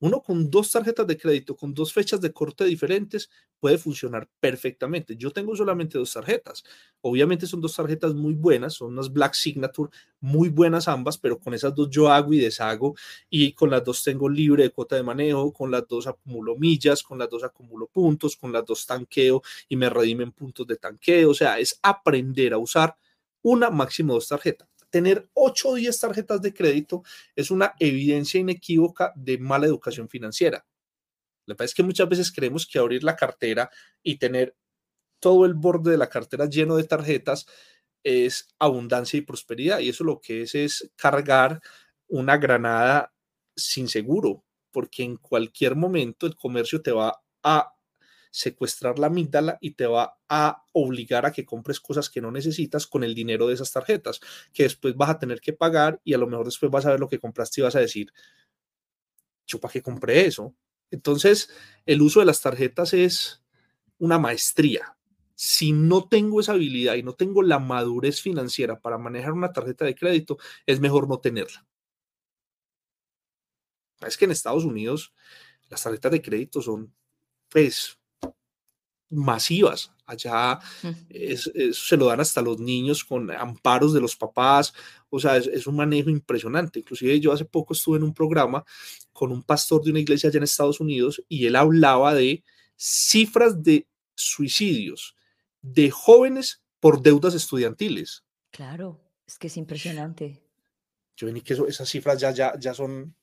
Uno 0.00 0.20
con 0.20 0.50
dos 0.50 0.72
tarjetas 0.72 1.06
de 1.06 1.16
crédito, 1.16 1.54
con 1.54 1.72
dos 1.72 1.92
fechas 1.92 2.20
de 2.20 2.32
corte 2.32 2.64
diferentes, 2.64 3.30
puede 3.62 3.78
funcionar 3.78 4.28
perfectamente. 4.40 5.14
Yo 5.16 5.30
tengo 5.30 5.54
solamente 5.54 5.96
dos 5.96 6.12
tarjetas. 6.12 6.64
Obviamente 7.00 7.46
son 7.46 7.60
dos 7.60 7.76
tarjetas 7.76 8.12
muy 8.12 8.34
buenas, 8.34 8.74
son 8.74 8.94
unas 8.94 9.12
Black 9.12 9.34
Signature 9.34 9.88
muy 10.18 10.48
buenas 10.48 10.88
ambas, 10.88 11.16
pero 11.16 11.38
con 11.38 11.54
esas 11.54 11.72
dos 11.72 11.88
yo 11.88 12.10
hago 12.10 12.32
y 12.32 12.40
deshago 12.40 12.96
y 13.30 13.52
con 13.52 13.70
las 13.70 13.84
dos 13.84 14.02
tengo 14.02 14.28
libre 14.28 14.64
de 14.64 14.70
cuota 14.70 14.96
de 14.96 15.04
manejo, 15.04 15.52
con 15.52 15.70
las 15.70 15.86
dos 15.86 16.08
acumulo 16.08 16.56
millas, 16.56 17.04
con 17.04 17.20
las 17.20 17.30
dos 17.30 17.44
acumulo 17.44 17.86
puntos, 17.86 18.36
con 18.36 18.52
las 18.52 18.66
dos 18.66 18.84
tanqueo 18.84 19.40
y 19.68 19.76
me 19.76 19.88
redimen 19.88 20.32
puntos 20.32 20.66
de 20.66 20.74
tanqueo. 20.74 21.30
O 21.30 21.34
sea, 21.34 21.60
es 21.60 21.78
aprender 21.84 22.54
a 22.54 22.58
usar 22.58 22.96
una 23.42 23.70
máximo 23.70 24.14
dos 24.14 24.26
tarjetas 24.26 24.68
tener 24.90 25.26
8 25.34 25.68
o 25.70 25.74
10 25.76 25.98
tarjetas 25.98 26.42
de 26.42 26.52
crédito 26.52 27.02
es 27.34 27.50
una 27.50 27.72
evidencia 27.78 28.38
inequívoca 28.38 29.12
de 29.16 29.38
mala 29.38 29.66
educación 29.66 30.06
financiera. 30.06 30.66
Lo 31.46 31.54
que 31.54 31.58
pasa 31.58 31.66
es 31.66 31.74
que 31.74 31.82
muchas 31.82 32.08
veces 32.08 32.32
creemos 32.32 32.66
que 32.66 32.78
abrir 32.78 33.04
la 33.04 33.16
cartera 33.16 33.70
y 34.02 34.18
tener 34.18 34.56
todo 35.20 35.46
el 35.46 35.54
borde 35.54 35.92
de 35.92 35.98
la 35.98 36.08
cartera 36.08 36.46
lleno 36.46 36.76
de 36.76 36.84
tarjetas 36.84 37.46
es 38.04 38.48
abundancia 38.58 39.18
y 39.18 39.22
prosperidad. 39.22 39.80
Y 39.80 39.88
eso 39.90 40.04
lo 40.04 40.20
que 40.20 40.42
es 40.42 40.54
es 40.54 40.90
cargar 40.96 41.60
una 42.08 42.36
granada 42.38 43.12
sin 43.56 43.88
seguro, 43.88 44.44
porque 44.72 45.02
en 45.04 45.16
cualquier 45.16 45.76
momento 45.76 46.26
el 46.26 46.36
comercio 46.36 46.82
te 46.82 46.92
va 46.92 47.22
a 47.42 47.74
secuestrar 48.30 48.98
la 48.98 49.08
amígdala 49.08 49.58
y 49.60 49.72
te 49.72 49.86
va 49.86 50.18
a 50.28 50.64
obligar 50.72 51.26
a 51.26 51.32
que 51.32 51.44
compres 51.44 51.80
cosas 51.80 52.08
que 52.10 52.20
no 52.22 52.30
necesitas 52.30 52.86
con 52.86 53.04
el 53.04 53.14
dinero 53.14 53.46
de 53.46 53.54
esas 53.54 53.72
tarjetas, 53.72 54.20
que 54.54 54.62
después 54.64 54.96
vas 54.96 55.10
a 55.10 55.18
tener 55.18 55.40
que 55.40 55.52
pagar 55.52 56.00
y 56.04 56.14
a 56.14 56.18
lo 56.18 56.26
mejor 56.26 56.46
después 56.46 56.72
vas 56.72 56.86
a 56.86 56.90
ver 56.92 57.00
lo 57.00 57.08
que 57.08 57.18
compraste 57.20 57.60
y 57.60 57.64
vas 57.64 57.76
a 57.76 57.80
decir, 57.80 58.12
yo 59.46 59.60
para 59.60 59.72
qué 59.72 59.82
compré 59.82 60.26
eso. 60.26 60.54
Entonces, 60.92 61.50
el 61.86 62.02
uso 62.02 62.20
de 62.20 62.26
las 62.26 62.40
tarjetas 62.40 62.92
es 62.94 63.42
una 63.98 64.18
maestría. 64.18 64.96
Si 65.34 65.72
no 65.72 66.08
tengo 66.08 66.40
esa 66.40 66.52
habilidad 66.52 66.94
y 66.94 67.02
no 67.02 67.14
tengo 67.14 67.42
la 67.42 67.58
madurez 67.58 68.20
financiera 68.20 68.80
para 68.80 68.98
manejar 68.98 69.32
una 69.32 69.52
tarjeta 69.52 69.84
de 69.84 69.96
crédito, 69.96 70.38
es 70.66 70.78
mejor 70.78 71.08
no 71.08 71.18
tenerla. 71.18 71.66
Es 74.06 74.16
que 74.16 74.26
en 74.26 74.32
Estados 74.32 74.64
Unidos 74.64 75.14
las 75.68 75.82
tarjetas 75.82 76.12
de 76.12 76.22
crédito 76.22 76.60
son, 76.60 76.94
pues, 77.48 77.98
masivas. 79.12 79.92
Allá 80.06 80.58
se 81.72 81.96
lo 81.96 82.06
dan 82.06 82.20
hasta 82.20 82.42
los 82.42 82.58
niños 82.58 83.04
con 83.04 83.30
amparos 83.30 83.92
de 83.92 84.00
los 84.00 84.16
papás. 84.16 84.74
O 85.10 85.20
sea, 85.20 85.36
es, 85.36 85.66
un 85.66 85.76
manejo 85.76 86.10
impresionante. 86.10 86.80
Inclusive 86.80 87.20
yo 87.20 87.32
hace 87.32 87.44
poco 87.44 87.74
estuve 87.74 87.98
en 87.98 88.02
un 88.02 88.14
programa 88.14 88.64
con 89.12 89.30
un 89.30 89.42
pastor 89.42 89.82
de 89.82 89.90
una 89.90 90.00
iglesia 90.00 90.28
allá 90.28 90.38
en 90.38 90.44
Estados 90.44 90.80
Unidos 90.80 91.22
y 91.28 91.46
él 91.46 91.56
hablaba 91.56 92.14
de 92.14 92.42
cifras 92.76 93.62
de 93.62 93.86
suicidios 94.14 95.14
de 95.60 95.90
jóvenes 95.90 96.62
por 96.80 97.00
deudas 97.00 97.34
estudiantiles. 97.34 98.24
Claro, 98.50 99.00
es 99.26 99.38
que 99.38 99.46
es 99.46 99.56
impresionante. 99.56 100.42
Yo 101.16 101.26
vení 101.26 101.40
que 101.40 101.54
esas 101.68 101.88
cifras 101.88 102.20
ya, 102.20 102.32
ya, 102.32 102.58
ya 102.58 102.74
son 102.74 103.14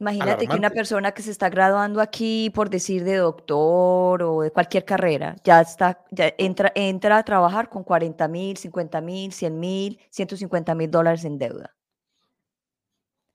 Imagínate 0.00 0.46
que 0.46 0.56
una 0.56 0.70
persona 0.70 1.12
que 1.12 1.22
se 1.22 1.32
está 1.32 1.48
graduando 1.48 2.00
aquí 2.00 2.50
por 2.50 2.70
decir 2.70 3.02
de 3.02 3.16
doctor 3.16 4.22
o 4.22 4.42
de 4.42 4.52
cualquier 4.52 4.84
carrera, 4.84 5.36
ya 5.42 5.60
está, 5.60 6.04
ya 6.12 6.32
entra, 6.38 6.70
entra 6.74 7.18
a 7.18 7.24
trabajar 7.24 7.68
con 7.68 7.82
40 7.82 8.28
mil, 8.28 8.56
50 8.56 9.00
mil, 9.00 9.32
100 9.32 9.58
mil, 9.58 10.00
150 10.10 10.74
mil 10.76 10.90
dólares 10.90 11.24
en 11.24 11.38
deuda. 11.38 11.74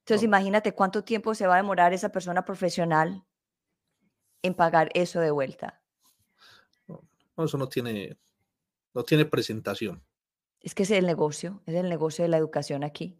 Entonces, 0.04 0.24
imagínate 0.24 0.74
cuánto 0.74 1.04
tiempo 1.04 1.36
se 1.36 1.48
va 1.48 1.56
a 1.56 1.58
demorar 1.58 1.94
esa 1.94 2.10
persona 2.10 2.44
profesional 2.46 3.26
en 4.42 4.54
pagar 4.54 4.90
eso 4.94 5.20
de 5.20 5.32
vuelta. 5.32 5.82
No, 6.88 7.46
eso 7.46 7.58
no 7.58 7.68
tiene, 7.68 8.18
no 8.94 9.04
tiene 9.04 9.26
presentación. 9.26 10.04
Es 10.62 10.76
que 10.76 10.84
es 10.84 10.92
el 10.92 11.06
negocio, 11.06 11.62
es 11.66 11.76
el 11.76 11.90
negocio 11.90 12.24
de 12.24 12.30
la 12.30 12.38
educación 12.38 12.84
aquí. 12.84 13.18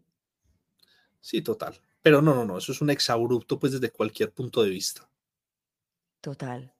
Sí, 1.20 1.42
total. 1.42 1.80
Pero 2.04 2.22
no, 2.22 2.36
no, 2.36 2.46
no, 2.46 2.58
eso 2.58 2.72
es 2.72 2.82
un 2.82 2.92
exabrupto 2.92 3.58
pues 3.58 3.72
desde 3.72 3.90
cualquier 3.90 4.32
punto 4.32 4.62
de 4.62 4.70
vista. 4.70 5.10
Total. 6.22 6.74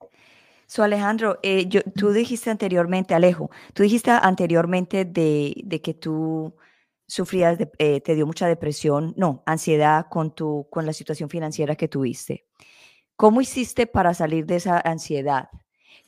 So, 0.66 0.82
Alejandro, 0.82 1.38
eh, 1.42 1.66
yo, 1.66 1.80
tú 1.96 2.12
dijiste 2.12 2.50
anteriormente, 2.50 3.14
Alejo, 3.14 3.50
tú 3.72 3.82
dijiste 3.82 4.10
anteriormente 4.10 5.04
de, 5.04 5.54
de 5.64 5.80
que 5.82 5.94
tú 5.94 6.54
sufrías, 7.06 7.58
de, 7.58 7.70
eh, 7.78 8.00
te 8.00 8.14
dio 8.14 8.26
mucha 8.26 8.46
depresión, 8.46 9.14
no, 9.16 9.42
ansiedad 9.46 10.06
con, 10.10 10.34
tu, 10.34 10.68
con 10.70 10.86
la 10.86 10.92
situación 10.92 11.28
financiera 11.28 11.76
que 11.76 11.88
tuviste. 11.88 12.46
¿Cómo 13.16 13.40
hiciste 13.40 13.86
para 13.86 14.14
salir 14.14 14.46
de 14.46 14.56
esa 14.56 14.78
ansiedad? 14.80 15.48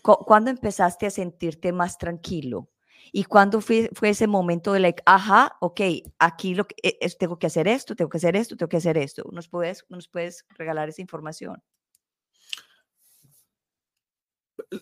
¿Cuándo 0.02 0.50
empezaste 0.50 1.06
a 1.06 1.10
sentirte 1.10 1.72
más 1.72 1.98
tranquilo? 1.98 2.68
¿Y 3.12 3.24
cuándo 3.24 3.60
fue, 3.60 3.90
fue 3.94 4.10
ese 4.10 4.26
momento 4.26 4.72
de, 4.72 4.80
like, 4.80 5.02
ajá, 5.06 5.56
ok, 5.60 5.80
aquí 6.18 6.54
lo 6.54 6.66
que, 6.66 6.74
eh, 6.82 7.08
tengo 7.18 7.38
que 7.38 7.46
hacer 7.46 7.68
esto, 7.68 7.94
tengo 7.94 8.10
que 8.10 8.18
hacer 8.18 8.36
esto, 8.36 8.56
tengo 8.56 8.68
que 8.68 8.76
hacer 8.76 8.98
esto? 8.98 9.24
¿Nos 9.32 9.48
puedes, 9.48 9.84
nos 9.88 10.08
puedes 10.08 10.44
regalar 10.50 10.88
esa 10.88 11.02
información? 11.02 11.62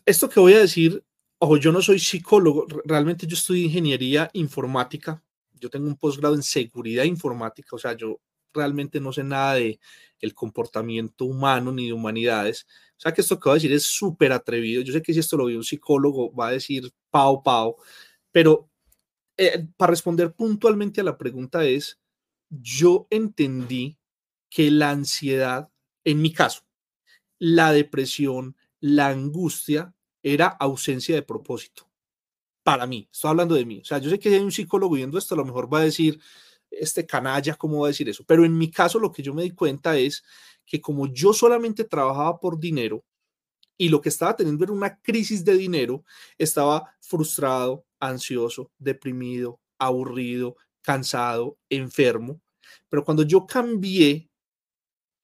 Esto 0.07 0.29
que 0.29 0.41
voy 0.41 0.55
a 0.55 0.61
decir, 0.61 1.05
ojo, 1.39 1.57
yo 1.59 1.71
no 1.71 1.83
soy 1.83 1.99
psicólogo, 1.99 2.67
realmente 2.85 3.27
yo 3.27 3.35
estudio 3.35 3.65
ingeniería 3.65 4.31
informática, 4.33 5.23
yo 5.53 5.71
tengo 5.71 5.87
un 5.87 5.97
posgrado 5.97 6.35
en 6.35 6.43
seguridad 6.43 7.05
informática, 7.05 7.77
o 7.77 7.79
sea, 7.79 7.93
yo 7.95 8.21
realmente 8.55 9.01
no 9.01 9.13
sé 9.13 9.25
nada 9.25 9.55
de 9.55 9.81
el 10.21 10.35
comportamiento 10.35 11.25
humano 11.27 11.73
ni 11.73 11.87
de 11.87 11.93
humanidades. 11.93 12.67
O 12.97 13.01
sea 13.01 13.13
que 13.13 13.21
esto 13.21 13.39
que 13.39 13.49
voy 13.49 13.55
a 13.55 13.61
decir 13.61 13.73
es 13.73 13.85
súper 13.85 14.33
atrevido. 14.33 14.83
Yo 14.83 14.93
sé 14.93 15.03
que 15.03 15.13
si 15.13 15.21
esto 15.21 15.37
lo 15.37 15.47
ve 15.47 15.57
un 15.57 15.65
psicólogo 15.65 16.35
va 16.35 16.49
a 16.49 16.53
decir 16.53 16.91
pau, 17.11 17.43
pau, 17.43 17.77
pero 18.33 18.71
eh, 19.37 19.67
para 19.77 19.91
responder 19.91 20.33
puntualmente 20.35 21.01
a 21.01 21.05
la 21.05 21.19
pregunta 21.19 21.65
es, 21.65 22.01
yo 22.51 23.07
entendí 23.11 23.99
que 24.49 24.71
la 24.71 24.91
ansiedad, 24.91 25.71
en 26.05 26.23
mi 26.23 26.33
caso, 26.33 26.63
la 27.39 27.73
depresión, 27.73 28.57
la 28.81 29.09
angustia 29.09 29.95
era 30.23 30.47
ausencia 30.47 31.15
de 31.15 31.23
propósito. 31.23 31.91
Para 32.63 32.87
mí, 32.87 33.09
estoy 33.13 33.31
hablando 33.31 33.55
de 33.57 33.67
mí. 33.67 33.81
O 33.81 33.85
sea, 33.85 33.99
yo 33.99 34.09
sé 34.09 34.19
que 34.19 34.31
si 34.31 34.37
hay 34.37 34.41
un 34.41 34.53
psicólogo 34.53 34.95
viendo 34.95 35.19
esto, 35.19 35.35
a 35.35 35.39
lo 35.39 35.45
mejor 35.45 35.73
va 35.73 35.81
a 35.81 35.85
decir, 35.85 36.21
este 36.81 37.07
canalla, 37.07 37.55
¿cómo 37.55 37.81
va 37.81 37.89
a 37.89 37.91
decir 37.91 38.09
eso? 38.09 38.25
Pero 38.27 38.45
en 38.45 38.57
mi 38.57 38.71
caso, 38.71 38.99
lo 38.99 39.13
que 39.13 39.23
yo 39.23 39.35
me 39.35 39.43
di 39.43 39.51
cuenta 39.51 39.97
es 39.97 40.25
que 40.67 40.81
como 40.81 41.07
yo 41.07 41.33
solamente 41.33 41.85
trabajaba 41.85 42.39
por 42.41 42.59
dinero 42.59 43.05
y 43.77 43.89
lo 43.89 44.01
que 44.01 44.09
estaba 44.09 44.37
teniendo 44.37 44.65
era 44.65 44.73
una 44.73 45.01
crisis 45.01 45.45
de 45.45 45.57
dinero, 45.57 46.05
estaba 46.39 46.95
frustrado, 47.01 47.85
ansioso, 47.99 48.71
deprimido, 48.79 49.61
aburrido, 49.79 50.57
cansado, 50.83 51.59
enfermo. 51.69 52.41
Pero 52.89 53.05
cuando 53.05 53.23
yo 53.25 53.47
cambié 53.47 54.31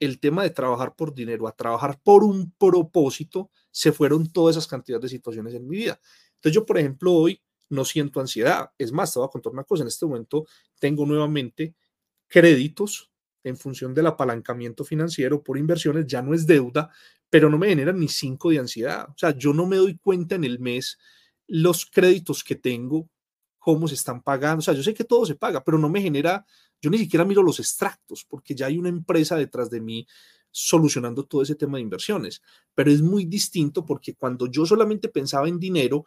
el 0.01 0.19
tema 0.19 0.43
de 0.43 0.51
trabajar 0.51 0.95
por 0.97 1.15
dinero 1.15 1.47
a 1.47 1.53
trabajar 1.53 2.01
por 2.03 2.25
un 2.25 2.53
propósito, 2.53 3.51
se 3.71 3.93
fueron 3.93 4.33
todas 4.33 4.57
esas 4.57 4.67
cantidades 4.67 5.03
de 5.03 5.09
situaciones 5.11 5.55
en 5.55 5.69
mi 5.69 5.77
vida. 5.77 6.01
Entonces 6.35 6.55
yo, 6.55 6.67
por 6.67 6.79
ejemplo, 6.79 7.13
hoy 7.13 7.43
no 7.69 7.85
siento 7.85 8.19
ansiedad. 8.19 8.71
Es 8.79 8.93
más, 8.93 9.13
te 9.13 9.19
voy 9.19 9.27
a 9.29 9.31
contar 9.31 9.53
una 9.53 9.65
cosa, 9.65 9.83
en 9.83 9.89
este 9.89 10.07
momento 10.07 10.47
tengo 10.81 11.07
nuevamente 11.07 11.77
créditos 12.27 13.11
en 13.45 13.57
función 13.57 13.95
del 13.95 14.07
apalancamiento 14.07 14.85
financiero 14.85 15.43
por 15.43 15.57
inversiones, 15.59 16.07
ya 16.07 16.23
no 16.23 16.35
es 16.35 16.47
deuda, 16.47 16.91
pero 17.31 17.49
no 17.49 17.59
me 17.59 17.69
generan 17.69 17.99
ni 17.99 18.09
cinco 18.09 18.51
de 18.51 18.59
ansiedad. 18.59 19.09
O 19.09 19.15
sea, 19.17 19.37
yo 19.37 19.55
no 19.55 19.67
me 19.67 19.77
doy 19.77 19.97
cuenta 19.97 20.35
en 20.35 20.45
el 20.45 20.59
mes 20.59 20.99
los 21.47 21.87
créditos 21.87 22.45
que 22.45 22.57
tengo, 22.57 23.09
cómo 23.59 23.89
se 23.89 23.95
están 23.95 24.23
pagando. 24.23 24.59
O 24.59 24.63
sea, 24.63 24.75
yo 24.75 24.83
sé 24.83 24.93
que 24.95 25.05
todo 25.05 25.25
se 25.25 25.37
paga, 25.37 25.63
pero 25.63 25.79
no 25.79 25.89
me 25.89 26.03
genera, 26.03 26.45
yo 26.83 26.91
ni 26.91 26.99
siquiera 26.99 27.25
miro 27.25 27.43
los 27.43 27.61
extractos 27.61 28.25
porque 28.29 28.55
ya 28.55 28.67
hay 28.67 28.79
una 28.79 28.89
empresa 28.89 29.37
detrás 29.37 29.71
de 29.71 29.81
mí 29.81 30.07
solucionando 30.51 31.25
todo 31.25 31.43
ese 31.43 31.55
tema 31.55 31.79
de 31.79 31.83
inversiones. 31.83 32.43
Pero 32.75 32.91
es 32.91 33.03
muy 33.03 33.25
distinto 33.25 33.85
porque 33.85 34.15
cuando 34.15 34.47
yo 34.47 34.67
solamente 34.67 35.09
pensaba 35.09 35.49
en 35.49 35.61
dinero, 35.61 36.05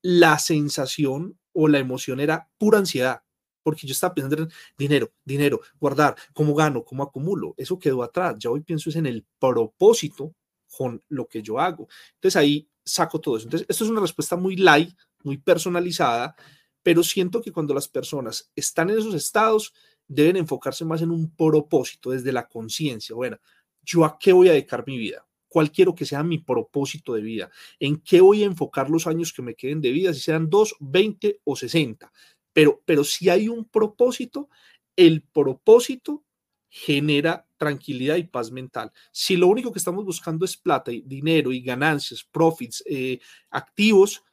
la 0.00 0.38
sensación 0.38 1.38
o 1.52 1.68
la 1.68 1.78
emoción 1.78 2.18
era 2.20 2.48
pura 2.58 2.78
ansiedad, 2.78 3.22
porque 3.62 3.86
yo 3.86 3.92
estaba 3.92 4.14
pensando 4.14 4.42
en 4.42 4.48
dinero, 4.76 5.12
dinero, 5.24 5.60
guardar, 5.78 6.16
cómo 6.32 6.54
gano, 6.54 6.84
cómo 6.84 7.02
acumulo. 7.02 7.54
Eso 7.56 7.78
quedó 7.78 8.02
atrás. 8.02 8.36
Ya 8.38 8.50
hoy 8.50 8.60
pienso 8.60 8.90
es 8.90 8.96
en 8.96 9.06
el 9.06 9.24
propósito 9.38 10.34
con 10.76 11.02
lo 11.08 11.26
que 11.26 11.42
yo 11.42 11.58
hago. 11.58 11.88
Entonces 12.14 12.36
ahí 12.36 12.68
saco 12.84 13.20
todo 13.20 13.36
eso. 13.36 13.46
Entonces, 13.46 13.66
esto 13.68 13.84
es 13.84 13.90
una 13.90 14.00
respuesta 14.00 14.36
muy 14.36 14.56
light, 14.56 14.96
muy 15.22 15.38
personalizada, 15.38 16.34
pero 16.82 17.02
siento 17.02 17.40
que 17.40 17.52
cuando 17.52 17.74
las 17.74 17.88
personas 17.88 18.50
están 18.56 18.90
en 18.90 18.98
esos 18.98 19.14
estados, 19.14 19.72
deben 20.08 20.36
enfocarse 20.36 20.84
más 20.84 21.02
en 21.02 21.10
un 21.10 21.34
propósito 21.34 22.10
desde 22.10 22.32
la 22.32 22.48
conciencia. 22.48 23.14
Bueno, 23.14 23.38
¿yo 23.82 24.04
a 24.04 24.18
qué 24.18 24.32
voy 24.32 24.48
a 24.48 24.52
dedicar 24.52 24.84
mi 24.86 24.98
vida? 24.98 25.26
¿Cuál 25.48 25.70
quiero 25.70 25.94
que 25.94 26.06
sea 26.06 26.22
mi 26.22 26.38
propósito 26.38 27.14
de 27.14 27.20
vida? 27.20 27.50
¿En 27.78 27.98
qué 27.98 28.20
voy 28.20 28.42
a 28.42 28.46
enfocar 28.46 28.88
los 28.88 29.06
años 29.06 29.32
que 29.32 29.42
me 29.42 29.54
queden 29.54 29.82
de 29.82 29.90
vida? 29.90 30.14
Si 30.14 30.20
sean 30.20 30.48
2, 30.48 30.76
20 30.80 31.40
o 31.44 31.56
60. 31.56 32.10
Pero, 32.52 32.82
pero 32.84 33.04
si 33.04 33.28
hay 33.28 33.48
un 33.48 33.64
propósito, 33.64 34.48
el 34.96 35.22
propósito 35.22 36.24
genera 36.68 37.46
tranquilidad 37.58 38.16
y 38.16 38.24
paz 38.24 38.50
mental. 38.50 38.90
Si 39.10 39.36
lo 39.36 39.46
único 39.46 39.72
que 39.72 39.78
estamos 39.78 40.04
buscando 40.04 40.44
es 40.44 40.56
plata, 40.56 40.90
y 40.90 41.02
dinero 41.02 41.52
y 41.52 41.60
ganancias, 41.60 42.24
profits, 42.24 42.82
eh, 42.86 43.20
activos, 43.50 44.24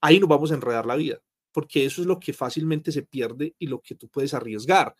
ahí 0.00 0.18
nos 0.18 0.28
vamos 0.28 0.50
a 0.50 0.54
enredar 0.54 0.84
la 0.84 0.96
vida, 0.96 1.22
porque 1.52 1.84
eso 1.84 2.00
es 2.00 2.06
lo 2.06 2.18
que 2.18 2.32
fácilmente 2.32 2.90
se 2.92 3.02
pierde 3.02 3.54
y 3.58 3.66
lo 3.66 3.80
que 3.80 3.94
tú 3.94 4.08
puedes 4.08 4.34
arriesgar. 4.34 4.96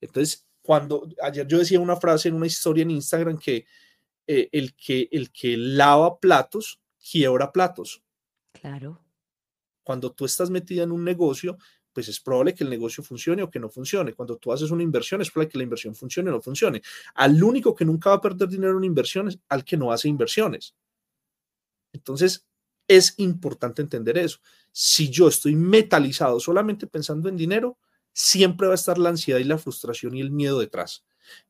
Entonces, 0.00 0.46
cuando 0.62 1.08
ayer 1.22 1.46
yo 1.46 1.58
decía 1.58 1.80
una 1.80 1.96
frase 1.96 2.28
en 2.28 2.34
una 2.34 2.46
historia 2.46 2.82
en 2.82 2.90
Instagram 2.90 3.38
que 3.38 3.66
eh, 4.26 4.48
el 4.50 4.74
que 4.74 5.08
el 5.12 5.30
que 5.30 5.56
lava 5.56 6.18
platos 6.18 6.80
quiebra 6.98 7.52
platos. 7.52 8.02
Claro. 8.52 9.00
Cuando 9.84 10.12
tú 10.12 10.24
estás 10.24 10.50
metida 10.50 10.82
en 10.82 10.90
un 10.90 11.04
negocio, 11.04 11.56
pues 11.96 12.08
es 12.08 12.20
probable 12.20 12.52
que 12.52 12.62
el 12.62 12.68
negocio 12.68 13.02
funcione 13.02 13.42
o 13.42 13.48
que 13.48 13.58
no 13.58 13.70
funcione. 13.70 14.12
Cuando 14.12 14.36
tú 14.36 14.52
haces 14.52 14.70
una 14.70 14.82
inversión, 14.82 15.22
es 15.22 15.30
probable 15.30 15.50
que 15.50 15.56
la 15.56 15.64
inversión 15.64 15.94
funcione 15.94 16.28
o 16.28 16.34
no 16.34 16.42
funcione. 16.42 16.82
Al 17.14 17.42
único 17.42 17.74
que 17.74 17.86
nunca 17.86 18.10
va 18.10 18.16
a 18.16 18.20
perder 18.20 18.50
dinero 18.50 18.72
en 18.72 18.76
una 18.76 18.86
inversión 18.86 19.28
es 19.28 19.38
al 19.48 19.64
que 19.64 19.78
no 19.78 19.90
hace 19.90 20.06
inversiones. 20.06 20.74
Entonces, 21.94 22.46
es 22.86 23.14
importante 23.16 23.80
entender 23.80 24.18
eso. 24.18 24.40
Si 24.72 25.08
yo 25.08 25.26
estoy 25.26 25.56
metalizado 25.56 26.38
solamente 26.38 26.86
pensando 26.86 27.30
en 27.30 27.36
dinero, 27.38 27.78
siempre 28.12 28.66
va 28.66 28.74
a 28.74 28.76
estar 28.82 28.98
la 28.98 29.08
ansiedad 29.08 29.40
y 29.40 29.44
la 29.44 29.56
frustración 29.56 30.14
y 30.14 30.20
el 30.20 30.30
miedo 30.30 30.58
detrás. 30.58 31.02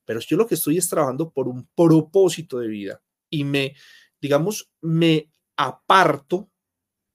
Pero 0.05 0.21
yo 0.21 0.37
lo 0.37 0.47
que 0.47 0.55
estoy 0.55 0.79
es 0.79 0.89
trabajando 0.89 1.29
por 1.29 1.49
un 1.49 1.69
propósito 1.75 2.61
de 2.61 2.69
vida 2.69 3.03
y 3.31 3.43
me, 3.43 3.75
digamos, 4.21 4.71
me 4.81 5.29
aparto 5.57 6.49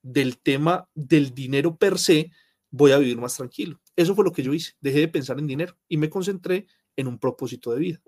del 0.02 0.38
tema 0.38 0.90
del 0.94 1.34
dinero 1.34 1.78
per 1.78 1.98
se 1.98 2.30
voy 2.72 2.94
a 2.94 2.98
vivir 2.98 3.18
más 3.18 3.36
tranquilo. 3.36 3.80
Eso 3.96 4.16
fue 4.16 4.24
lo 4.24 4.32
que 4.32 4.42
yo 4.42 4.54
hice. 4.54 4.74
Dejé 4.80 5.02
de 5.02 5.08
pensar 5.08 5.38
en 5.38 5.48
dinero 5.48 5.78
y 5.88 5.98
me 5.98 6.10
concentré 6.10 6.68
en 6.96 7.08
un 7.08 7.20
propósito 7.20 7.72
de 7.72 7.80
vida. 7.80 8.02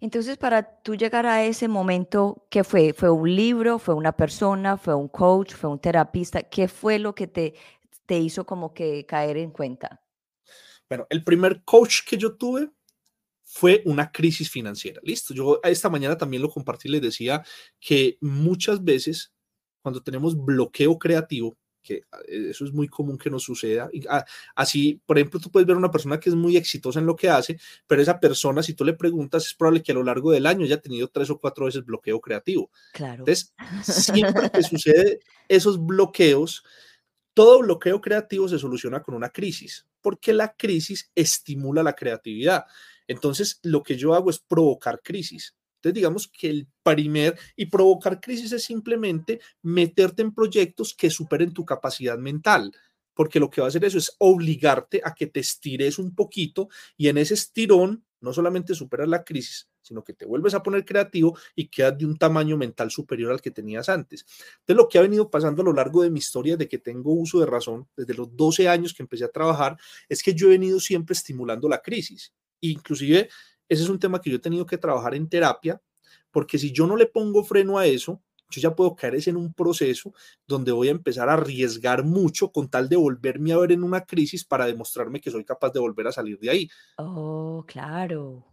Entonces, 0.00 0.38
para 0.38 0.82
tú 0.82 0.94
llegar 0.94 1.26
a 1.26 1.44
ese 1.44 1.68
momento, 1.68 2.46
¿qué 2.50 2.64
fue? 2.64 2.92
¿Fue 2.92 3.10
un 3.10 3.34
libro? 3.34 3.78
¿Fue 3.78 3.94
una 3.94 4.12
persona? 4.12 4.76
¿Fue 4.76 4.94
un 4.94 5.08
coach? 5.08 5.54
¿Fue 5.54 5.70
un 5.70 5.78
terapista? 5.78 6.42
¿Qué 6.42 6.68
fue 6.68 6.98
lo 6.98 7.14
que 7.14 7.26
te, 7.26 7.54
te 8.06 8.18
hizo 8.18 8.44
como 8.44 8.72
que 8.72 9.04
caer 9.06 9.36
en 9.36 9.50
cuenta? 9.50 10.02
Bueno, 10.88 11.06
el 11.10 11.22
primer 11.22 11.62
coach 11.64 12.00
que 12.06 12.16
yo 12.16 12.36
tuve 12.36 12.70
fue 13.42 13.82
una 13.84 14.10
crisis 14.10 14.50
financiera. 14.50 15.00
Listo, 15.04 15.34
yo 15.34 15.60
esta 15.62 15.90
mañana 15.90 16.16
también 16.16 16.42
lo 16.42 16.48
compartí, 16.48 16.88
les 16.88 17.02
decía 17.02 17.44
que 17.78 18.16
muchas 18.20 18.82
veces 18.82 19.32
cuando 19.82 20.02
tenemos 20.02 20.36
bloqueo 20.36 20.98
creativo, 20.98 21.56
que 21.82 22.04
ah, 22.12 22.18
e, 22.26 22.50
eso 22.50 22.64
es 22.64 22.72
muy 22.72 22.88
común 22.88 23.18
que 23.18 23.30
nos 23.30 23.42
suceda. 23.42 23.90
Ah, 24.08 24.24
así, 24.54 25.00
por 25.06 25.18
ejemplo, 25.18 25.40
tú 25.40 25.50
puedes 25.50 25.66
ver 25.66 25.76
una 25.76 25.90
persona 25.90 26.18
que 26.20 26.30
es 26.30 26.36
muy 26.36 26.56
exitosa 26.56 27.00
en 27.00 27.06
lo 27.06 27.16
que 27.16 27.28
hace, 27.28 27.58
pero 27.86 28.02
esa 28.02 28.20
persona, 28.20 28.62
si 28.62 28.74
tú 28.74 28.84
le 28.84 28.94
preguntas, 28.94 29.46
es 29.46 29.54
probable 29.54 29.82
que 29.82 29.92
a 29.92 29.94
lo 29.94 30.04
largo 30.04 30.30
del 30.30 30.46
año 30.46 30.64
haya 30.64 30.80
tenido 30.80 31.08
tres 31.08 31.30
o 31.30 31.38
cuatro 31.38 31.66
veces 31.66 31.84
bloqueo 31.84 32.20
creativo. 32.20 32.70
Claro. 32.92 33.24
Entonces, 33.26 33.54
siempre 33.84 34.50
que 34.50 34.62
sucede 34.62 35.20
esos 35.48 35.84
bloqueos, 35.84 36.64
todo 37.34 37.60
bloqueo 37.60 38.00
creativo 38.00 38.48
se 38.48 38.58
soluciona 38.58 39.02
con 39.02 39.14
una 39.14 39.30
crisis, 39.30 39.86
porque 40.00 40.32
la 40.32 40.54
crisis 40.54 41.10
estimula 41.14 41.82
la 41.82 41.94
creatividad. 41.94 42.64
Entonces, 43.06 43.58
lo 43.62 43.82
que 43.82 43.96
yo 43.96 44.14
hago 44.14 44.30
es 44.30 44.38
provocar 44.38 45.00
crisis. 45.02 45.56
Entonces, 45.80 45.94
digamos 45.94 46.28
que 46.28 46.50
el 46.50 46.68
primer 46.82 47.38
y 47.56 47.66
provocar 47.66 48.20
crisis 48.20 48.52
es 48.52 48.64
simplemente 48.64 49.40
meterte 49.62 50.20
en 50.22 50.34
proyectos 50.34 50.94
que 50.94 51.08
superen 51.10 51.54
tu 51.54 51.64
capacidad 51.64 52.18
mental, 52.18 52.72
porque 53.14 53.40
lo 53.40 53.50
que 53.50 53.60
va 53.60 53.66
a 53.66 53.68
hacer 53.68 53.84
eso 53.84 53.98
es 53.98 54.14
obligarte 54.18 55.00
a 55.02 55.14
que 55.14 55.26
te 55.26 55.40
estires 55.40 55.98
un 55.98 56.14
poquito 56.14 56.68
y 56.96 57.08
en 57.08 57.18
ese 57.18 57.34
estirón 57.34 58.04
No 58.22 58.34
solamente 58.34 58.74
superas 58.74 59.08
la 59.08 59.24
crisis, 59.24 59.70
sino 59.80 60.04
que 60.04 60.12
te 60.12 60.26
vuelves 60.26 60.52
a 60.52 60.62
poner 60.62 60.84
creativo 60.84 61.38
y 61.56 61.68
quedas 61.68 61.96
de 61.96 62.04
un 62.04 62.18
tamaño 62.18 62.58
mental 62.58 62.90
superior 62.90 63.32
al 63.32 63.40
que 63.40 63.50
tenías 63.50 63.88
antes. 63.88 64.26
Entonces, 64.60 64.76
lo 64.76 64.88
que 64.88 64.98
ha 64.98 65.02
venido 65.02 65.30
pasando 65.30 65.62
a 65.62 65.64
lo 65.64 65.72
largo 65.72 66.02
de 66.02 66.10
mi 66.10 66.18
historia, 66.18 66.58
de 66.58 66.68
que 66.68 66.76
tengo 66.78 67.12
uso 67.14 67.40
de 67.40 67.46
razón, 67.46 67.88
desde 67.96 68.12
los 68.12 68.36
12 68.36 68.68
años 68.68 68.92
que 68.92 69.02
empecé 69.02 69.24
a 69.24 69.28
trabajar, 69.28 69.78
es 70.08 70.22
que 70.22 70.34
yo 70.34 70.48
he 70.48 70.50
venido 70.50 70.80
siempre 70.80 71.14
estimulando 71.14 71.66
la 71.66 71.80
crisis. 71.80 72.34
Inclusive, 72.60 73.30
ese 73.70 73.84
es 73.84 73.88
un 73.88 74.00
tema 74.00 74.20
que 74.20 74.28
yo 74.28 74.36
he 74.36 74.40
tenido 74.40 74.66
que 74.66 74.76
trabajar 74.76 75.14
en 75.14 75.28
terapia, 75.28 75.80
porque 76.32 76.58
si 76.58 76.72
yo 76.72 76.86
no 76.86 76.96
le 76.96 77.06
pongo 77.06 77.44
freno 77.44 77.78
a 77.78 77.86
eso, 77.86 78.20
yo 78.50 78.60
ya 78.60 78.74
puedo 78.74 78.96
caer 78.96 79.16
en 79.28 79.36
un 79.36 79.54
proceso 79.54 80.12
donde 80.44 80.72
voy 80.72 80.88
a 80.88 80.90
empezar 80.90 81.28
a 81.28 81.34
arriesgar 81.34 82.04
mucho 82.04 82.50
con 82.50 82.68
tal 82.68 82.88
de 82.88 82.96
volverme 82.96 83.52
a 83.52 83.58
ver 83.58 83.70
en 83.70 83.84
una 83.84 84.04
crisis 84.04 84.44
para 84.44 84.66
demostrarme 84.66 85.20
que 85.20 85.30
soy 85.30 85.44
capaz 85.44 85.70
de 85.70 85.78
volver 85.78 86.08
a 86.08 86.12
salir 86.12 86.36
de 86.40 86.50
ahí. 86.50 86.70
Oh, 86.98 87.64
claro. 87.64 88.44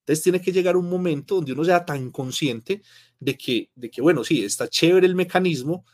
Entonces 0.00 0.22
tiene 0.22 0.40
que 0.40 0.52
llegar 0.52 0.74
un 0.74 0.88
momento 0.88 1.36
donde 1.36 1.52
uno 1.52 1.64
sea 1.64 1.84
tan 1.84 2.10
consciente 2.10 2.80
de 3.18 3.36
que, 3.36 3.70
de 3.74 3.90
que 3.90 4.00
bueno, 4.00 4.24
sí, 4.24 4.42
está 4.42 4.68
chévere 4.68 5.06
el 5.06 5.14
mecanismo, 5.14 5.84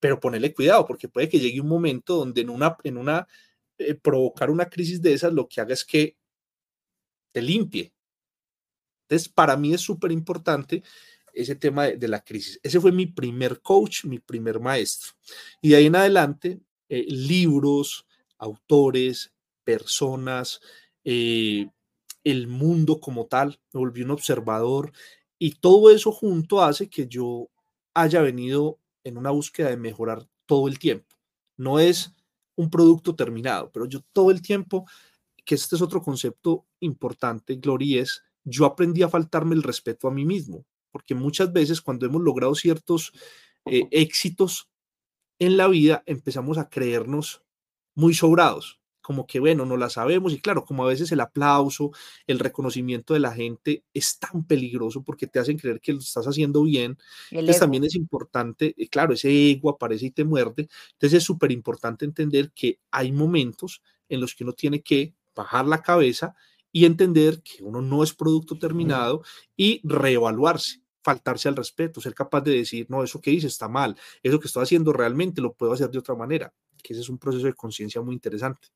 pero 0.00 0.18
ponerle 0.18 0.52
cuidado, 0.52 0.84
porque 0.84 1.08
puede 1.08 1.28
que 1.28 1.38
llegue 1.38 1.60
un 1.60 1.68
momento 1.68 2.16
donde 2.16 2.40
en 2.40 2.50
una, 2.50 2.76
en 2.82 2.96
una, 2.96 3.28
eh, 3.78 3.94
provocar 3.94 4.50
una 4.50 4.68
crisis 4.68 5.00
de 5.00 5.12
esas, 5.12 5.32
lo 5.32 5.46
que 5.46 5.60
haga 5.60 5.74
es 5.74 5.84
que 5.84 6.16
te 7.32 7.42
limpie. 7.42 7.92
Entonces, 9.02 9.28
para 9.28 9.56
mí 9.56 9.72
es 9.72 9.80
súper 9.80 10.12
importante 10.12 10.82
ese 11.32 11.54
tema 11.54 11.86
de, 11.86 12.08
la 12.08 12.20
crisis. 12.20 12.58
Ese 12.62 12.80
fue 12.80 12.92
mi 12.92 13.06
primer 13.06 13.60
coach, 13.60 14.04
mi 14.04 14.18
primer 14.18 14.60
maestro. 14.60 15.12
Y 15.62 15.70
de 15.70 15.76
ahí 15.76 15.86
en 15.86 15.96
adelante, 15.96 16.60
eh, 16.88 17.04
libros, 17.08 18.06
autores, 18.38 19.32
personas, 19.64 20.60
eh, 21.04 21.68
el 22.24 22.48
mundo 22.48 23.00
como 23.00 23.26
tal, 23.26 23.60
me 23.72 23.80
volví 23.80 24.02
un 24.02 24.10
observador 24.10 24.92
y 25.38 25.52
todo 25.52 25.90
eso 25.90 26.10
junto 26.12 26.62
hace 26.62 26.88
que 26.88 27.06
yo 27.06 27.48
haya 27.94 28.20
venido 28.22 28.78
en 29.04 29.16
una 29.16 29.30
búsqueda 29.30 29.70
de 29.70 29.76
mejorar 29.76 30.26
todo 30.46 30.68
el 30.68 30.78
tiempo. 30.78 31.16
No 31.56 31.78
es 31.78 32.12
un 32.56 32.70
producto 32.70 33.14
terminado, 33.14 33.70
pero 33.72 33.86
yo 33.86 34.00
todo 34.12 34.30
el 34.30 34.42
tiempo, 34.42 34.86
que 35.48 35.54
este 35.54 35.76
es 35.76 35.82
otro 35.82 36.02
concepto 36.02 36.66
importante, 36.80 37.56
Gloria, 37.56 38.02
es 38.02 38.22
yo 38.44 38.66
aprendí 38.66 39.02
a 39.02 39.08
faltarme 39.08 39.54
el 39.54 39.62
respeto 39.62 40.06
a 40.06 40.10
mí 40.10 40.26
mismo 40.26 40.66
porque 40.90 41.14
muchas 41.14 41.52
veces 41.52 41.80
cuando 41.80 42.06
hemos 42.06 42.22
logrado 42.22 42.54
ciertos 42.54 43.12
eh, 43.66 43.86
éxitos 43.90 44.68
en 45.38 45.56
la 45.56 45.68
vida, 45.68 46.02
empezamos 46.06 46.58
a 46.58 46.68
creernos 46.68 47.42
muy 47.94 48.14
sobrados, 48.14 48.80
como 49.00 49.26
que 49.26 49.38
bueno, 49.38 49.64
no 49.64 49.76
la 49.76 49.88
sabemos 49.88 50.32
y 50.32 50.40
claro, 50.40 50.64
como 50.64 50.84
a 50.84 50.88
veces 50.88 51.12
el 51.12 51.20
aplauso, 51.20 51.92
el 52.26 52.40
reconocimiento 52.40 53.14
de 53.14 53.20
la 53.20 53.32
gente 53.32 53.84
es 53.94 54.18
tan 54.18 54.44
peligroso 54.44 55.02
porque 55.02 55.26
te 55.26 55.38
hacen 55.38 55.58
creer 55.58 55.80
que 55.80 55.92
lo 55.92 56.00
estás 56.00 56.26
haciendo 56.26 56.64
bien. 56.64 56.98
Entonces 57.30 57.60
también 57.60 57.84
es 57.84 57.94
importante, 57.94 58.74
eh, 58.76 58.88
claro, 58.88 59.14
ese 59.14 59.30
ego 59.50 59.70
aparece 59.70 60.06
y 60.06 60.10
te 60.10 60.24
muerde. 60.24 60.68
Entonces 60.92 61.18
es 61.18 61.24
súper 61.24 61.52
importante 61.52 62.04
entender 62.04 62.50
que 62.52 62.80
hay 62.90 63.12
momentos 63.12 63.82
en 64.08 64.20
los 64.20 64.34
que 64.34 64.44
uno 64.44 64.52
tiene 64.52 64.82
que 64.82 65.14
bajar 65.38 65.66
la 65.66 65.82
cabeza 65.82 66.34
y 66.72 66.84
entender 66.84 67.42
que 67.42 67.62
uno 67.62 67.80
no 67.80 68.02
es 68.02 68.12
producto 68.12 68.58
terminado 68.58 69.22
y 69.56 69.80
reevaluarse 69.84 70.82
faltarse 71.00 71.48
al 71.48 71.56
respeto, 71.56 72.02
ser 72.02 72.12
capaz 72.12 72.42
de 72.42 72.50
decir, 72.50 72.84
no, 72.90 73.02
eso 73.02 73.18
que 73.18 73.30
hice 73.30 73.46
está 73.46 73.66
mal, 73.66 73.96
eso 74.22 74.38
que 74.38 74.46
estoy 74.46 74.64
haciendo 74.64 74.92
realmente 74.92 75.40
lo 75.40 75.54
puedo 75.54 75.72
hacer 75.72 75.88
de 75.88 75.98
otra 75.98 76.14
manera, 76.14 76.52
que 76.82 76.92
ese 76.92 77.00
es 77.00 77.08
un 77.08 77.16
proceso 77.16 77.46
de 77.46 77.54
conciencia 77.54 78.02
muy 78.02 78.14
interesante. 78.14 78.68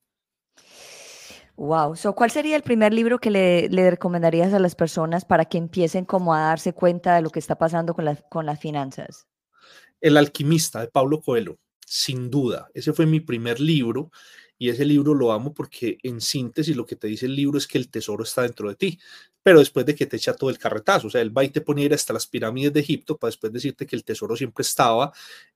Wow, 1.57 1.95
so, 1.95 2.15
¿cuál 2.15 2.31
sería 2.31 2.57
el 2.57 2.63
primer 2.63 2.95
libro 2.95 3.19
que 3.19 3.31
le, 3.31 3.69
le, 3.69 3.91
recomendarías 3.91 4.55
a 4.55 4.59
las 4.59 4.75
personas 4.75 5.27
para 5.27 5.45
que 5.45 5.59
empiecen 5.59 6.07
como 6.07 6.33
a 6.33 6.41
darse 6.41 6.73
cuenta 6.73 7.15
de 7.15 7.21
lo 7.21 7.29
que 7.29 7.39
está 7.39 7.57
pasando 7.57 7.93
con, 7.93 8.07
con 8.31 8.47
las 8.47 8.59
finanzas? 8.59 9.27
El 10.01 10.17
alquimista 10.17 10.81
de 10.81 10.89
Pablo 10.89 11.21
Coelho, 11.21 11.59
sin 11.85 12.31
duda, 12.31 12.71
ese 12.73 12.95
fue 12.95 13.05
mi 13.05 13.21
primer 13.21 13.61
libro 13.61 14.11
y 14.63 14.69
ese 14.69 14.85
libro 14.85 15.13
lo 15.13 15.33
amo 15.33 15.53
porque 15.53 15.99
en 16.05 16.21
síntesis 16.21 16.77
lo 16.77 16.87
que 16.87 16.95
te 16.95 17.09
dice 17.09 17.27
el 17.27 17.35
libro 17.35 17.59
es 17.59 17.67
que 17.67 17.79
el 17.79 17.89
tesoro 17.89 18.23
está 18.23 18.43
dentro 18.43 18.69
de 18.69 18.77
ti, 18.77 18.97
pero 19.43 19.59
después 19.59 19.85
de 19.85 19.97
que 19.97 20.07
te 20.07 20.17
echa 20.17 20.35
todo 20.35 20.51
el 20.51 20.59
carretazo, 20.59 21.09
o 21.09 21.11
sea, 21.11 21.21
él 21.21 21.37
va 21.37 21.43
y 21.43 21.49
te 21.49 21.63
pone 21.63 21.83
a 21.83 21.87
ir 21.87 21.95
hasta 21.95 22.13
las 22.13 22.29
pirámides 22.29 22.73
de 22.73 22.79
Egipto 22.79 23.17
para 23.17 23.31
después 23.31 23.53
decirte 23.53 23.87
que 23.87 23.97
el 23.97 24.05
tesoro 24.05 24.37
siempre 24.37 24.63
estaba 24.63 25.13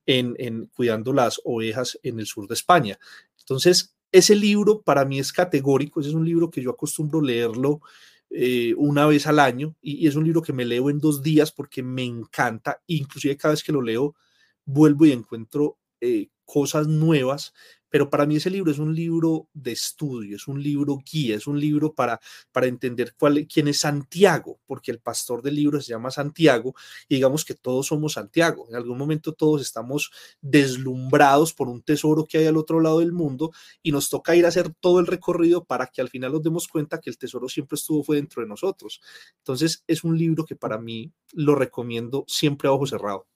en, 0.06 0.34
en 0.38 0.66
cuidando 0.66 1.12
las 1.12 1.40
ovejas 1.44 1.96
en 2.02 2.18
el 2.18 2.26
sur 2.26 2.48
de 2.48 2.54
España. 2.54 2.98
Entonces, 3.38 3.94
ese 4.10 4.34
libro 4.34 4.82
para 4.82 5.04
mí 5.04 5.20
es 5.20 5.32
categórico, 5.32 6.00
ese 6.00 6.08
es 6.08 6.16
un 6.16 6.24
libro 6.24 6.50
que 6.50 6.60
yo 6.60 6.70
acostumbro 6.70 7.20
leerlo 7.20 7.82
eh, 8.30 8.74
una 8.76 9.06
vez 9.06 9.28
al 9.28 9.38
año 9.38 9.76
y, 9.80 10.08
es 10.08 10.16
un 10.16 10.24
libro 10.24 10.42
que 10.42 10.52
me 10.52 10.64
leo 10.64 10.90
en 10.90 10.98
dos 10.98 11.22
días 11.22 11.52
porque 11.52 11.80
me 11.80 12.02
encanta, 12.02 12.82
inclusive 12.88 13.36
cada 13.36 13.54
vez 13.54 13.62
que 13.62 13.70
lo 13.70 13.82
leo 13.82 14.16
vuelvo 14.64 15.06
y 15.06 15.12
encuentro 15.12 15.78
eh, 16.00 16.26
cosas 16.44 16.88
nuevas 16.88 17.54
pero 17.96 18.10
para 18.10 18.26
mí 18.26 18.36
ese 18.36 18.50
libro 18.50 18.70
es 18.70 18.78
un 18.78 18.94
libro 18.94 19.48
de 19.54 19.72
estudio, 19.72 20.36
es 20.36 20.46
un 20.48 20.62
libro 20.62 20.98
guía, 21.10 21.34
es 21.34 21.46
un 21.46 21.58
libro 21.58 21.94
para, 21.94 22.20
para 22.52 22.66
entender 22.66 23.14
cuál, 23.18 23.46
quién 23.50 23.68
es 23.68 23.80
Santiago, 23.80 24.60
porque 24.66 24.90
el 24.90 25.00
pastor 25.00 25.40
del 25.40 25.54
libro 25.54 25.80
se 25.80 25.92
llama 25.92 26.10
Santiago 26.10 26.74
y 27.08 27.14
digamos 27.14 27.46
que 27.46 27.54
todos 27.54 27.86
somos 27.86 28.12
Santiago. 28.12 28.66
En 28.68 28.76
algún 28.76 28.98
momento 28.98 29.32
todos 29.32 29.62
estamos 29.62 30.10
deslumbrados 30.42 31.54
por 31.54 31.70
un 31.70 31.80
tesoro 31.80 32.26
que 32.26 32.36
hay 32.36 32.44
al 32.44 32.58
otro 32.58 32.80
lado 32.80 32.98
del 32.98 33.12
mundo 33.12 33.50
y 33.82 33.92
nos 33.92 34.10
toca 34.10 34.36
ir 34.36 34.44
a 34.44 34.48
hacer 34.48 34.74
todo 34.78 35.00
el 35.00 35.06
recorrido 35.06 35.64
para 35.64 35.86
que 35.86 36.02
al 36.02 36.10
final 36.10 36.32
nos 36.32 36.42
demos 36.42 36.68
cuenta 36.68 37.00
que 37.00 37.08
el 37.08 37.16
tesoro 37.16 37.48
siempre 37.48 37.76
estuvo 37.76 38.04
fue 38.04 38.16
dentro 38.16 38.42
de 38.42 38.48
nosotros. 38.48 39.00
Entonces 39.38 39.84
es 39.86 40.04
un 40.04 40.18
libro 40.18 40.44
que 40.44 40.54
para 40.54 40.76
mí 40.76 41.14
lo 41.32 41.54
recomiendo 41.54 42.26
siempre 42.28 42.68
a 42.68 42.72
ojo 42.72 42.86
cerrado. 42.86 43.26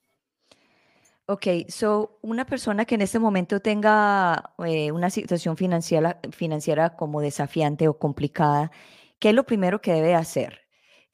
Ok, 1.31 1.47
so 1.69 2.19
una 2.23 2.45
persona 2.45 2.85
que 2.85 2.97
en 2.97 3.03
este 3.03 3.21
momento 3.21 3.61
tenga 3.61 4.53
eh, 4.67 4.91
una 4.91 5.11
situación 5.11 5.57
financiera, 5.57 6.21
financiera 6.33 6.97
como 6.97 7.21
desafiante 7.21 7.87
o 7.87 7.97
complicada, 7.97 8.73
¿qué 9.21 9.29
es 9.29 9.35
lo 9.37 9.47
primero 9.47 9.81
que 9.81 9.93
debe 9.93 10.17
hacer? 10.17 10.63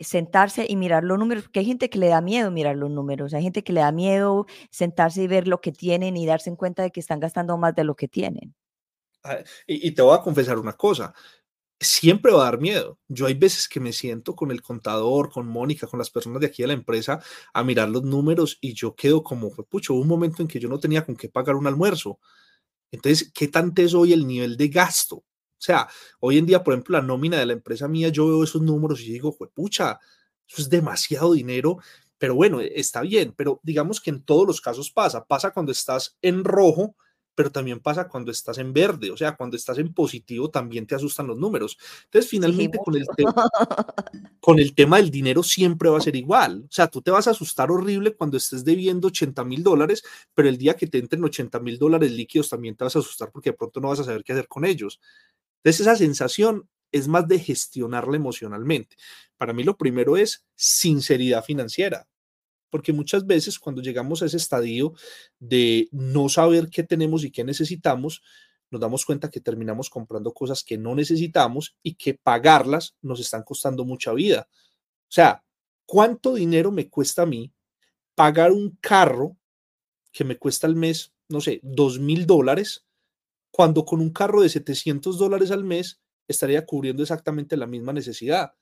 Sentarse 0.00 0.64
y 0.66 0.76
mirar 0.76 1.04
los 1.04 1.18
números, 1.18 1.44
porque 1.44 1.60
hay 1.60 1.66
gente 1.66 1.90
que 1.90 1.98
le 1.98 2.08
da 2.08 2.22
miedo 2.22 2.50
mirar 2.50 2.76
los 2.76 2.90
números, 2.90 3.34
hay 3.34 3.42
gente 3.42 3.62
que 3.62 3.74
le 3.74 3.82
da 3.82 3.92
miedo 3.92 4.46
sentarse 4.70 5.22
y 5.22 5.26
ver 5.26 5.46
lo 5.46 5.60
que 5.60 5.70
tienen 5.70 6.16
y 6.16 6.24
darse 6.24 6.48
en 6.48 6.56
cuenta 6.56 6.82
de 6.82 6.92
que 6.92 7.00
están 7.00 7.20
gastando 7.20 7.58
más 7.58 7.74
de 7.74 7.84
lo 7.84 7.94
que 7.94 8.08
tienen. 8.08 8.54
Ah, 9.22 9.40
y 9.66 9.90
te 9.90 10.00
voy 10.00 10.16
a 10.16 10.22
confesar 10.22 10.58
una 10.58 10.72
cosa, 10.72 11.12
siempre 11.80 12.32
va 12.32 12.42
a 12.42 12.44
dar 12.50 12.60
miedo. 12.60 12.98
Yo 13.08 13.26
hay 13.26 13.34
veces 13.34 13.68
que 13.68 13.80
me 13.80 13.92
siento 13.92 14.34
con 14.34 14.50
el 14.50 14.62
contador, 14.62 15.30
con 15.30 15.46
Mónica, 15.46 15.86
con 15.86 15.98
las 15.98 16.10
personas 16.10 16.40
de 16.40 16.46
aquí 16.46 16.62
de 16.62 16.68
la 16.68 16.74
empresa 16.74 17.20
a 17.52 17.64
mirar 17.64 17.88
los 17.88 18.02
números 18.02 18.58
y 18.60 18.74
yo 18.74 18.94
quedo 18.94 19.22
como, 19.22 19.50
pucho, 19.50 19.94
un 19.94 20.08
momento 20.08 20.42
en 20.42 20.48
que 20.48 20.60
yo 20.60 20.68
no 20.68 20.80
tenía 20.80 21.04
con 21.04 21.16
qué 21.16 21.28
pagar 21.28 21.56
un 21.56 21.66
almuerzo. 21.66 22.18
Entonces, 22.90 23.30
¿qué 23.34 23.48
tanto 23.48 23.82
es 23.82 23.94
hoy 23.94 24.12
el 24.12 24.26
nivel 24.26 24.56
de 24.56 24.68
gasto? 24.68 25.16
O 25.16 25.24
sea, 25.58 25.88
hoy 26.20 26.38
en 26.38 26.46
día, 26.46 26.62
por 26.62 26.74
ejemplo, 26.74 26.98
la 26.98 27.06
nómina 27.06 27.38
de 27.38 27.46
la 27.46 27.52
empresa 27.54 27.88
mía, 27.88 28.08
yo 28.08 28.26
veo 28.26 28.44
esos 28.44 28.62
números 28.62 29.00
y 29.00 29.12
digo, 29.12 29.36
pucha, 29.54 29.98
eso 30.46 30.62
es 30.62 30.70
demasiado 30.70 31.32
dinero, 31.32 31.78
pero 32.18 32.34
bueno, 32.34 32.60
está 32.60 33.02
bien, 33.02 33.34
pero 33.36 33.60
digamos 33.62 34.00
que 34.00 34.10
en 34.10 34.22
todos 34.22 34.46
los 34.46 34.60
casos 34.60 34.90
pasa. 34.90 35.24
Pasa 35.24 35.52
cuando 35.52 35.72
estás 35.72 36.16
en 36.22 36.44
rojo 36.44 36.96
pero 37.36 37.52
también 37.52 37.80
pasa 37.80 38.08
cuando 38.08 38.32
estás 38.32 38.56
en 38.58 38.72
verde, 38.72 39.10
o 39.10 39.16
sea, 39.16 39.36
cuando 39.36 39.56
estás 39.56 39.76
en 39.78 39.92
positivo 39.92 40.50
también 40.50 40.86
te 40.86 40.94
asustan 40.94 41.26
los 41.26 41.36
números. 41.36 41.76
Entonces, 42.04 42.30
finalmente 42.30 42.78
con 42.78 42.96
el, 42.96 43.06
tema, 43.14 43.34
con 44.40 44.58
el 44.58 44.74
tema 44.74 44.96
del 44.96 45.10
dinero 45.10 45.42
siempre 45.42 45.90
va 45.90 45.98
a 45.98 46.00
ser 46.00 46.16
igual. 46.16 46.64
O 46.64 46.72
sea, 46.72 46.88
tú 46.88 47.02
te 47.02 47.10
vas 47.10 47.28
a 47.28 47.32
asustar 47.32 47.70
horrible 47.70 48.16
cuando 48.16 48.38
estés 48.38 48.64
debiendo 48.64 49.08
80 49.08 49.44
mil 49.44 49.62
dólares, 49.62 50.02
pero 50.34 50.48
el 50.48 50.56
día 50.56 50.74
que 50.74 50.86
te 50.86 50.98
entren 50.98 51.22
80 51.22 51.60
mil 51.60 51.78
dólares 51.78 52.10
líquidos 52.10 52.48
también 52.48 52.74
te 52.74 52.84
vas 52.84 52.96
a 52.96 53.00
asustar 53.00 53.30
porque 53.30 53.50
de 53.50 53.56
pronto 53.56 53.80
no 53.80 53.88
vas 53.88 54.00
a 54.00 54.04
saber 54.04 54.24
qué 54.24 54.32
hacer 54.32 54.48
con 54.48 54.64
ellos. 54.64 54.98
Entonces, 55.58 55.82
esa 55.82 55.96
sensación 55.96 56.66
es 56.90 57.06
más 57.06 57.28
de 57.28 57.38
gestionarla 57.38 58.16
emocionalmente. 58.16 58.96
Para 59.36 59.52
mí 59.52 59.62
lo 59.62 59.76
primero 59.76 60.16
es 60.16 60.46
sinceridad 60.54 61.44
financiera 61.44 62.08
porque 62.76 62.92
muchas 62.92 63.26
veces 63.26 63.58
cuando 63.58 63.80
llegamos 63.80 64.20
a 64.20 64.26
ese 64.26 64.36
estadio 64.36 64.92
de 65.38 65.88
no 65.92 66.28
saber 66.28 66.68
qué 66.68 66.82
tenemos 66.82 67.24
y 67.24 67.30
qué 67.30 67.42
necesitamos, 67.42 68.20
nos 68.70 68.82
damos 68.82 69.06
cuenta 69.06 69.30
que 69.30 69.40
terminamos 69.40 69.88
comprando 69.88 70.34
cosas 70.34 70.62
que 70.62 70.76
no 70.76 70.94
necesitamos 70.94 71.74
y 71.82 71.94
que 71.94 72.12
pagarlas 72.12 72.94
nos 73.00 73.18
están 73.18 73.44
costando 73.44 73.86
mucha 73.86 74.12
vida. 74.12 74.46
O 74.50 75.08
sea, 75.08 75.42
¿cuánto 75.86 76.34
dinero 76.34 76.70
me 76.70 76.90
cuesta 76.90 77.22
a 77.22 77.26
mí 77.26 77.50
pagar 78.14 78.52
un 78.52 78.76
carro 78.78 79.38
que 80.12 80.24
me 80.24 80.36
cuesta 80.36 80.66
al 80.66 80.76
mes, 80.76 81.14
no 81.30 81.40
sé, 81.40 81.60
dos 81.62 81.98
mil 81.98 82.26
dólares, 82.26 82.84
cuando 83.50 83.86
con 83.86 84.02
un 84.02 84.10
carro 84.10 84.42
de 84.42 84.50
700 84.50 85.16
dólares 85.16 85.50
al 85.50 85.64
mes 85.64 85.98
estaría 86.28 86.66
cubriendo 86.66 87.02
exactamente 87.02 87.56
la 87.56 87.66
misma 87.66 87.94
necesidad? 87.94 88.52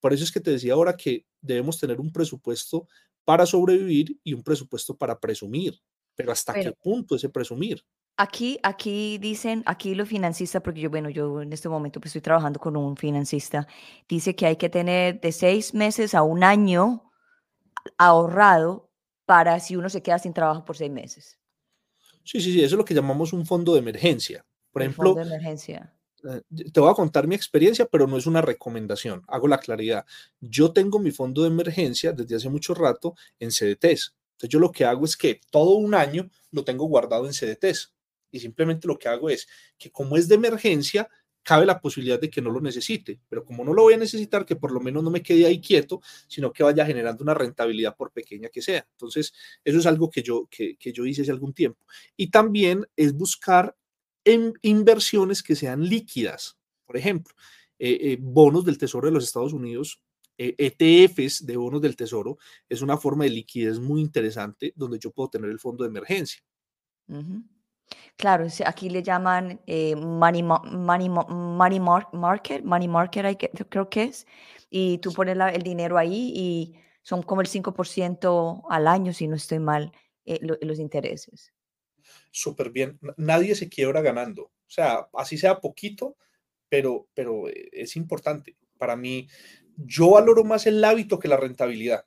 Por 0.00 0.12
eso 0.12 0.24
es 0.24 0.32
que 0.32 0.40
te 0.40 0.50
decía 0.50 0.72
ahora 0.72 0.96
que 0.96 1.24
debemos 1.40 1.78
tener 1.78 2.00
un 2.00 2.10
presupuesto 2.10 2.88
para 3.30 3.46
sobrevivir 3.46 4.18
y 4.24 4.34
un 4.34 4.42
presupuesto 4.42 4.96
para 4.96 5.16
presumir. 5.16 5.80
Pero 6.16 6.32
¿hasta 6.32 6.52
qué 6.52 6.72
punto 6.72 7.14
ese 7.14 7.28
presumir? 7.28 7.80
Aquí, 8.16 8.58
aquí 8.64 9.18
dicen, 9.18 9.62
aquí 9.66 9.94
los 9.94 10.08
financistas, 10.08 10.60
porque 10.62 10.80
yo, 10.80 10.90
bueno, 10.90 11.10
yo 11.10 11.40
en 11.42 11.52
este 11.52 11.68
momento 11.68 12.00
pues 12.00 12.08
estoy 12.08 12.22
trabajando 12.22 12.58
con 12.58 12.76
un 12.76 12.96
financista, 12.96 13.68
dice 14.08 14.34
que 14.34 14.46
hay 14.46 14.56
que 14.56 14.68
tener 14.68 15.20
de 15.20 15.30
seis 15.30 15.74
meses 15.74 16.16
a 16.16 16.22
un 16.22 16.42
año 16.42 17.08
ahorrado 17.98 18.90
para 19.26 19.60
si 19.60 19.76
uno 19.76 19.88
se 19.88 20.02
queda 20.02 20.18
sin 20.18 20.32
trabajo 20.32 20.64
por 20.64 20.76
seis 20.76 20.90
meses. 20.90 21.38
Sí, 22.24 22.40
sí, 22.40 22.52
sí, 22.52 22.64
eso 22.64 22.74
es 22.74 22.78
lo 22.78 22.84
que 22.84 22.94
llamamos 22.94 23.32
un 23.32 23.46
fondo 23.46 23.74
de 23.74 23.78
emergencia. 23.78 24.44
Por 24.72 24.82
ejemplo, 24.82 25.14
fondo 25.14 25.20
de 25.20 25.36
emergencia. 25.36 25.94
Eh, 26.28 26.70
te 26.72 26.80
voy 26.80 26.90
a 26.90 26.94
contar 26.94 27.26
mi 27.26 27.34
experiencia, 27.34 27.86
pero 27.86 28.06
no 28.06 28.16
es 28.16 28.26
una 28.26 28.42
recomendación. 28.42 29.22
Hago 29.28 29.48
la 29.48 29.58
claridad. 29.58 30.04
Yo 30.40 30.72
tengo 30.72 30.98
mi 30.98 31.10
fondo 31.10 31.42
de 31.42 31.48
emergencia 31.48 32.12
desde 32.12 32.36
hace 32.36 32.48
mucho 32.48 32.74
rato 32.74 33.14
en 33.38 33.50
CDTs. 33.50 34.14
Entonces 34.32 34.48
yo 34.48 34.58
lo 34.58 34.72
que 34.72 34.84
hago 34.84 35.04
es 35.04 35.16
que 35.16 35.40
todo 35.50 35.76
un 35.76 35.94
año 35.94 36.30
lo 36.50 36.64
tengo 36.64 36.86
guardado 36.86 37.26
en 37.26 37.32
CDTs 37.32 37.92
y 38.30 38.40
simplemente 38.40 38.88
lo 38.88 38.98
que 38.98 39.08
hago 39.08 39.28
es 39.28 39.48
que 39.78 39.90
como 39.90 40.16
es 40.16 40.28
de 40.28 40.36
emergencia, 40.36 41.08
cabe 41.42 41.66
la 41.66 41.80
posibilidad 41.80 42.20
de 42.20 42.30
que 42.30 42.42
no 42.42 42.50
lo 42.50 42.60
necesite, 42.60 43.20
pero 43.28 43.44
como 43.44 43.64
no 43.64 43.72
lo 43.72 43.82
voy 43.82 43.94
a 43.94 43.98
necesitar, 43.98 44.44
que 44.44 44.56
por 44.56 44.72
lo 44.72 44.80
menos 44.80 45.02
no 45.02 45.10
me 45.10 45.22
quede 45.22 45.46
ahí 45.46 45.60
quieto, 45.60 46.00
sino 46.28 46.52
que 46.52 46.62
vaya 46.62 46.84
generando 46.86 47.22
una 47.22 47.34
rentabilidad 47.34 47.96
por 47.96 48.12
pequeña 48.12 48.48
que 48.48 48.62
sea. 48.62 48.86
Entonces, 48.92 49.32
eso 49.64 49.78
es 49.78 49.86
algo 49.86 50.10
que 50.10 50.22
yo, 50.22 50.46
que, 50.50 50.76
yo 50.92 51.06
hice 51.06 51.22
hace 51.22 51.30
algún 51.30 51.52
tiempo. 51.54 51.84
Y 52.16 52.30
también 52.30 52.86
es 52.96 53.14
buscar 53.14 53.74
en 54.24 54.54
inversiones 54.62 55.42
que 55.42 55.56
sean 55.56 55.88
líquidas. 55.88 56.58
Por 56.86 56.96
ejemplo, 56.96 57.34
eh, 57.78 58.12
eh, 58.12 58.18
bonos 58.20 58.64
del 58.64 58.78
Tesoro 58.78 59.06
de 59.06 59.12
los 59.12 59.24
Estados 59.24 59.52
Unidos, 59.52 60.02
ETFs 60.36 61.40
eh, 61.40 61.44
e 61.44 61.46
de 61.46 61.56
bonos 61.56 61.80
del 61.80 61.96
Tesoro, 61.96 62.38
es 62.68 62.82
una 62.82 62.96
forma 62.96 63.24
de 63.24 63.30
liquidez 63.30 63.78
muy 63.78 64.00
interesante 64.00 64.72
donde 64.76 64.98
yo 64.98 65.10
puedo 65.10 65.30
tener 65.30 65.50
el 65.50 65.58
fondo 65.58 65.84
de 65.84 65.88
emergencia. 65.88 66.42
Claro, 68.16 68.46
aquí 68.66 68.90
le 68.90 69.02
llaman 69.02 69.60
money, 69.96 70.42
money, 70.42 71.08
money 71.08 71.80
market, 71.80 72.62
money 72.64 72.86
market 72.86 73.38
creo 73.68 73.88
que 73.88 74.04
es, 74.04 74.26
y 74.68 74.98
tú 74.98 75.12
pones 75.12 75.36
el 75.54 75.62
dinero 75.62 75.96
ahí 75.98 76.32
y 76.34 76.74
son 77.02 77.22
como 77.22 77.40
el 77.40 77.48
5% 77.48 78.62
al 78.68 78.86
año, 78.86 79.12
si 79.12 79.26
no 79.26 79.36
estoy 79.36 79.58
mal, 79.58 79.92
los 80.24 80.78
intereses. 80.78 81.52
Súper 82.30 82.70
bien. 82.70 82.98
Nadie 83.16 83.54
se 83.54 83.68
quiebra 83.68 84.00
ganando. 84.00 84.44
O 84.44 84.72
sea, 84.72 85.08
así 85.14 85.36
sea 85.36 85.60
poquito, 85.60 86.16
pero, 86.68 87.08
pero 87.14 87.48
eh, 87.48 87.68
es 87.72 87.96
importante. 87.96 88.56
Para 88.78 88.96
mí, 88.96 89.28
yo 89.76 90.10
valoro 90.10 90.44
más 90.44 90.66
el 90.66 90.82
hábito 90.84 91.18
que 91.18 91.28
la 91.28 91.36
rentabilidad. 91.36 92.04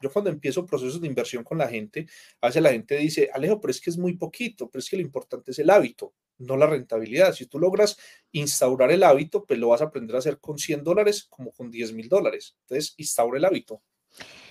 Yo 0.00 0.12
cuando 0.12 0.30
empiezo 0.30 0.66
procesos 0.66 1.00
de 1.00 1.06
inversión 1.06 1.42
con 1.42 1.58
la 1.58 1.68
gente, 1.68 2.06
a 2.40 2.48
veces 2.48 2.62
la 2.62 2.70
gente 2.70 2.96
dice, 2.96 3.30
Alejo, 3.32 3.60
pero 3.60 3.70
es 3.70 3.80
que 3.80 3.90
es 3.90 3.96
muy 3.96 4.16
poquito, 4.16 4.68
pero 4.70 4.80
es 4.80 4.90
que 4.90 4.96
lo 4.96 5.02
importante 5.02 5.50
es 5.50 5.58
el 5.58 5.70
hábito, 5.70 6.14
no 6.38 6.56
la 6.56 6.66
rentabilidad. 6.66 7.32
Si 7.32 7.46
tú 7.46 7.58
logras 7.58 7.96
instaurar 8.32 8.92
el 8.92 9.02
hábito, 9.02 9.44
pues 9.44 9.58
lo 9.58 9.68
vas 9.68 9.80
a 9.80 9.86
aprender 9.86 10.14
a 10.16 10.18
hacer 10.18 10.38
con 10.38 10.58
100 10.58 10.84
dólares 10.84 11.26
como 11.28 11.50
con 11.52 11.70
10 11.70 11.94
mil 11.94 12.08
dólares. 12.08 12.56
Entonces, 12.62 12.94
instaura 12.98 13.38
el 13.38 13.44
hábito. 13.46 13.82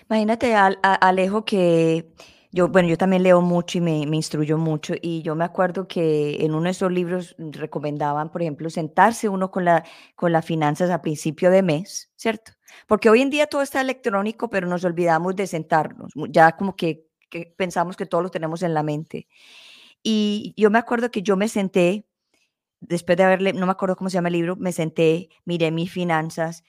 Imagínate, 0.09 0.53
Alejo, 0.55 1.45
que 1.45 2.07
yo, 2.55 2.69
bueno, 2.69 2.87
yo 2.87 2.97
también 2.97 3.21
leo 3.23 3.41
mucho 3.41 3.79
y 3.79 3.81
me, 3.81 4.07
me, 4.07 4.15
instruyo 4.15 4.57
mucho 4.57 4.93
y 5.01 5.21
yo 5.23 5.35
me 5.35 5.43
acuerdo 5.43 5.89
que 5.89 6.37
en 6.39 6.53
uno 6.53 6.63
de 6.63 6.69
esos 6.69 6.89
libros 6.89 7.35
recomendaban, 7.37 8.31
por 8.31 8.41
ejemplo, 8.41 8.69
sentarse 8.69 9.27
uno 9.27 9.51
con, 9.51 9.65
la, 9.65 9.83
con 10.15 10.31
las 10.31 10.45
finanzas 10.45 10.89
a 10.89 11.01
principio 11.01 11.51
de 11.51 11.61
mes, 11.61 12.13
¿cierto? 12.15 12.53
Porque 12.87 13.09
hoy 13.09 13.21
en 13.21 13.29
día 13.29 13.47
todo 13.47 13.61
está 13.61 13.81
electrónico, 13.81 14.49
pero 14.49 14.67
nos 14.67 14.85
olvidamos 14.85 15.35
de 15.35 15.47
sentarnos, 15.47 16.13
ya 16.29 16.53
como 16.55 16.77
que, 16.77 17.05
que 17.29 17.53
pensamos 17.57 17.97
que 17.97 18.05
todo 18.05 18.21
lo 18.21 18.29
tenemos 18.31 18.63
en 18.63 18.73
la 18.73 18.83
mente. 18.83 19.27
Y 20.01 20.53
yo 20.55 20.69
me 20.69 20.79
acuerdo 20.79 21.11
que 21.11 21.23
yo 21.23 21.35
me 21.35 21.49
senté, 21.49 22.07
después 22.79 23.17
de 23.17 23.23
haberle, 23.25 23.51
no 23.51 23.65
me 23.65 23.73
acuerdo 23.73 23.97
cómo 23.97 24.09
se 24.09 24.13
llama 24.15 24.29
el 24.29 24.33
libro, 24.35 24.55
me 24.55 24.71
senté, 24.71 25.27
miré 25.43 25.71
mis 25.71 25.91
finanzas 25.91 26.63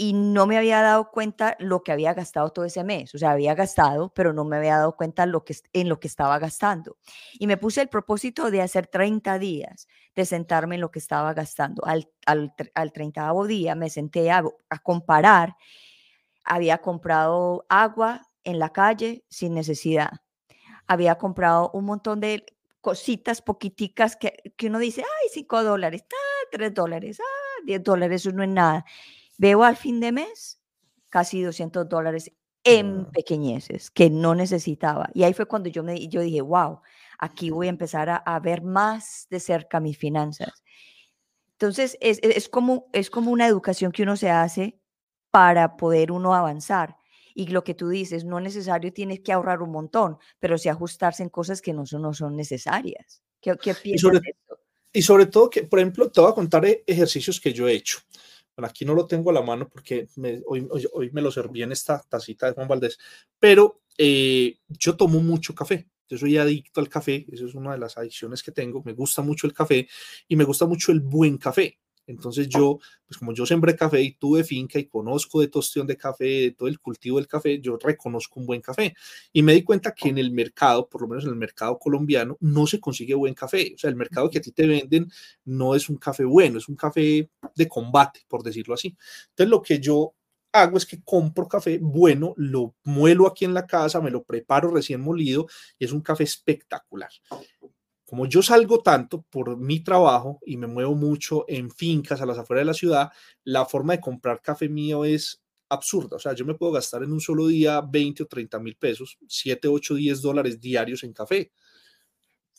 y 0.00 0.14
no 0.14 0.46
me 0.46 0.56
había 0.56 0.80
dado 0.80 1.10
cuenta 1.10 1.56
lo 1.58 1.82
que 1.82 1.92
había 1.92 2.14
gastado 2.14 2.48
todo 2.54 2.64
ese 2.64 2.84
mes. 2.84 3.14
O 3.14 3.18
sea, 3.18 3.32
había 3.32 3.54
gastado, 3.54 4.10
pero 4.14 4.32
no 4.32 4.46
me 4.46 4.56
había 4.56 4.78
dado 4.78 4.96
cuenta 4.96 5.24
en 5.24 5.88
lo 5.90 6.00
que 6.00 6.08
estaba 6.08 6.38
gastando. 6.38 6.96
Y 7.38 7.46
me 7.46 7.58
puse 7.58 7.82
el 7.82 7.90
propósito 7.90 8.50
de 8.50 8.62
hacer 8.62 8.86
30 8.86 9.38
días, 9.38 9.88
de 10.16 10.24
sentarme 10.24 10.76
en 10.76 10.80
lo 10.80 10.90
que 10.90 11.00
estaba 11.00 11.34
gastando. 11.34 11.84
Al, 11.84 12.10
al, 12.24 12.54
al 12.74 12.92
30 12.94 13.30
día 13.46 13.74
me 13.74 13.90
senté 13.90 14.30
a, 14.30 14.42
a 14.70 14.78
comparar. 14.78 15.58
Había 16.44 16.78
comprado 16.78 17.66
agua 17.68 18.22
en 18.42 18.58
la 18.58 18.72
calle 18.72 19.26
sin 19.28 19.52
necesidad. 19.52 20.12
Había 20.86 21.16
comprado 21.16 21.72
un 21.74 21.84
montón 21.84 22.20
de 22.20 22.46
cositas 22.80 23.42
poquiticas 23.42 24.16
que, 24.16 24.54
que 24.56 24.68
uno 24.68 24.78
dice, 24.78 25.02
ay, 25.02 25.28
5 25.30 25.62
dólares, 25.62 26.06
ah, 26.10 26.48
3 26.52 26.72
dólares, 26.72 27.20
ah, 27.20 27.62
10 27.66 27.82
dólares, 27.82 28.22
eso 28.22 28.34
no 28.34 28.42
es 28.42 28.48
nada 28.48 28.86
Veo 29.40 29.64
al 29.64 29.74
fin 29.74 30.00
de 30.00 30.12
mes 30.12 30.60
casi 31.08 31.40
200 31.40 31.88
dólares 31.88 32.30
en 32.62 33.06
pequeñeces 33.10 33.90
que 33.90 34.10
no 34.10 34.34
necesitaba. 34.34 35.08
Y 35.14 35.22
ahí 35.22 35.32
fue 35.32 35.46
cuando 35.46 35.70
yo, 35.70 35.82
me, 35.82 36.08
yo 36.08 36.20
dije, 36.20 36.42
wow, 36.42 36.80
aquí 37.18 37.48
voy 37.48 37.68
a 37.68 37.70
empezar 37.70 38.22
a, 38.22 38.40
ver 38.40 38.60
más 38.60 39.28
de 39.30 39.40
cerca 39.40 39.80
mis 39.80 39.96
finanzas. 39.96 40.62
Entonces, 41.52 41.96
es, 42.02 42.18
es, 42.22 42.50
como, 42.50 42.90
es 42.92 43.08
como 43.08 43.30
una 43.30 43.46
educación 43.46 43.92
que 43.92 44.02
uno 44.02 44.14
se 44.14 44.28
hace 44.28 44.78
para 45.30 45.78
poder 45.78 46.12
uno 46.12 46.34
avanzar. 46.34 46.98
Y 47.34 47.46
lo 47.46 47.64
que 47.64 47.72
tú 47.72 47.88
dices, 47.88 48.26
no 48.26 48.40
necesario 48.40 48.92
tienes 48.92 49.20
que 49.20 49.32
ahorrar 49.32 49.62
un 49.62 49.70
montón, 49.70 50.18
pero 50.38 50.58
sí 50.58 50.68
ajustarse 50.68 51.22
en 51.22 51.30
cosas 51.30 51.62
que 51.62 51.72
no 51.72 51.86
son, 51.86 52.02
no 52.02 52.12
son 52.12 52.36
necesarias. 52.36 53.22
¿Qué, 53.40 53.56
qué 53.56 53.72
piensas 53.72 54.12
de 54.12 54.18
esto? 54.18 54.58
Y 54.92 55.00
sobre 55.00 55.24
todo 55.24 55.48
que, 55.48 55.62
por 55.62 55.78
ejemplo, 55.78 56.10
te 56.10 56.20
voy 56.20 56.30
a 56.30 56.34
contar 56.34 56.66
e, 56.66 56.84
ejercicios 56.86 57.40
que 57.40 57.54
yo 57.54 57.66
he 57.66 57.72
hecho 57.72 58.00
aquí 58.66 58.84
no 58.84 58.94
lo 58.94 59.06
tengo 59.06 59.30
a 59.30 59.34
la 59.34 59.42
mano 59.42 59.68
porque 59.68 60.06
hoy, 60.46 60.68
hoy, 60.92 61.10
me 61.12 61.22
lo 61.22 61.30
serví 61.30 61.62
en 61.62 61.72
esta 61.72 62.02
tacita 62.08 62.46
de 62.46 62.52
Juan 62.52 62.68
Valdés, 62.68 62.98
pero 63.38 63.82
eh, 63.98 64.58
yo 64.68 64.96
tomo 64.96 65.20
mucho 65.20 65.54
café. 65.54 65.88
Yo 66.08 66.18
soy 66.18 66.36
adicto 66.38 66.80
al 66.80 66.88
café, 66.88 67.24
eso 67.30 67.46
es 67.46 67.54
una 67.54 67.72
de 67.72 67.78
las 67.78 67.96
adicciones 67.96 68.42
que 68.42 68.50
tengo. 68.50 68.82
Me 68.84 68.94
gusta 68.94 69.22
mucho 69.22 69.46
el 69.46 69.52
café 69.52 69.88
y 70.26 70.34
me 70.34 70.44
gusta 70.44 70.66
mucho 70.66 70.90
el 70.90 71.00
buen 71.00 71.38
café. 71.38 71.78
Entonces 72.10 72.48
yo, 72.48 72.78
pues 73.06 73.18
como 73.18 73.32
yo 73.32 73.46
sembré 73.46 73.76
café 73.76 74.00
y 74.02 74.12
tuve 74.12 74.44
finca 74.44 74.78
y 74.78 74.86
conozco 74.86 75.40
de 75.40 75.48
tostión 75.48 75.86
de 75.86 75.96
café, 75.96 76.24
de 76.24 76.50
todo 76.52 76.68
el 76.68 76.80
cultivo 76.80 77.18
del 77.18 77.28
café, 77.28 77.60
yo 77.60 77.78
reconozco 77.78 78.40
un 78.40 78.46
buen 78.46 78.60
café. 78.60 78.94
Y 79.32 79.42
me 79.42 79.54
di 79.54 79.62
cuenta 79.62 79.92
que 79.92 80.08
en 80.08 80.18
el 80.18 80.30
mercado, 80.32 80.88
por 80.88 81.02
lo 81.02 81.08
menos 81.08 81.24
en 81.24 81.30
el 81.30 81.36
mercado 81.36 81.78
colombiano, 81.78 82.36
no 82.40 82.66
se 82.66 82.80
consigue 82.80 83.14
buen 83.14 83.34
café. 83.34 83.72
O 83.74 83.78
sea, 83.78 83.90
el 83.90 83.96
mercado 83.96 84.28
que 84.28 84.38
a 84.38 84.42
ti 84.42 84.52
te 84.52 84.66
venden 84.66 85.10
no 85.44 85.74
es 85.74 85.88
un 85.88 85.96
café 85.96 86.24
bueno, 86.24 86.58
es 86.58 86.68
un 86.68 86.76
café 86.76 87.30
de 87.54 87.68
combate, 87.68 88.20
por 88.28 88.42
decirlo 88.42 88.74
así. 88.74 88.96
Entonces 89.30 89.50
lo 89.50 89.62
que 89.62 89.78
yo 89.80 90.14
hago 90.52 90.76
es 90.76 90.86
que 90.86 91.02
compro 91.02 91.46
café 91.46 91.78
bueno, 91.80 92.34
lo 92.36 92.74
muelo 92.84 93.26
aquí 93.26 93.44
en 93.44 93.54
la 93.54 93.66
casa, 93.66 94.00
me 94.00 94.10
lo 94.10 94.24
preparo 94.24 94.70
recién 94.70 95.00
molido 95.00 95.46
y 95.78 95.84
es 95.84 95.92
un 95.92 96.00
café 96.00 96.24
espectacular 96.24 97.10
como 98.10 98.26
yo 98.26 98.42
salgo 98.42 98.82
tanto 98.82 99.22
por 99.30 99.56
mi 99.56 99.84
trabajo 99.84 100.40
y 100.44 100.56
me 100.56 100.66
muevo 100.66 100.96
mucho 100.96 101.44
en 101.46 101.70
fincas 101.70 102.20
a 102.20 102.26
las 102.26 102.38
afueras 102.38 102.62
de 102.62 102.66
la 102.66 102.74
ciudad, 102.74 103.12
la 103.44 103.64
forma 103.64 103.92
de 103.92 104.00
comprar 104.00 104.42
café 104.42 104.68
mío 104.68 105.04
es 105.04 105.40
absurda. 105.68 106.16
O 106.16 106.18
sea, 106.18 106.34
yo 106.34 106.44
me 106.44 106.56
puedo 106.56 106.72
gastar 106.72 107.04
en 107.04 107.12
un 107.12 107.20
solo 107.20 107.46
día 107.46 107.80
20 107.80 108.24
o 108.24 108.26
30 108.26 108.58
mil 108.58 108.74
pesos, 108.74 109.16
7, 109.28 109.68
8, 109.68 109.94
10 109.94 110.22
dólares 110.22 110.60
diarios 110.60 111.04
en 111.04 111.12
café. 111.12 111.52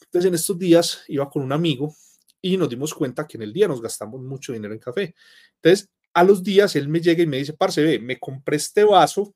Entonces, 0.03 0.29
en 0.29 0.35
estos 0.35 0.57
días 0.57 1.03
iba 1.09 1.29
con 1.29 1.43
un 1.43 1.51
amigo 1.51 1.93
y 2.41 2.55
nos 2.55 2.69
dimos 2.69 2.93
cuenta 2.93 3.27
que 3.27 3.35
en 3.35 3.41
el 3.41 3.51
día 3.51 3.67
nos 3.67 3.81
gastamos 3.81 4.21
mucho 4.21 4.53
dinero 4.53 4.73
en 4.73 4.79
café. 4.79 5.15
Entonces, 5.55 5.89
a 6.13 6.23
los 6.23 6.41
días 6.41 6.77
él 6.77 6.87
me 6.87 7.01
llega 7.01 7.23
y 7.23 7.27
me 7.27 7.39
dice, 7.39 7.51
parce, 7.51 7.83
ve, 7.83 7.99
me 7.99 8.17
compré 8.17 8.55
este 8.55 8.85
vaso 8.85 9.35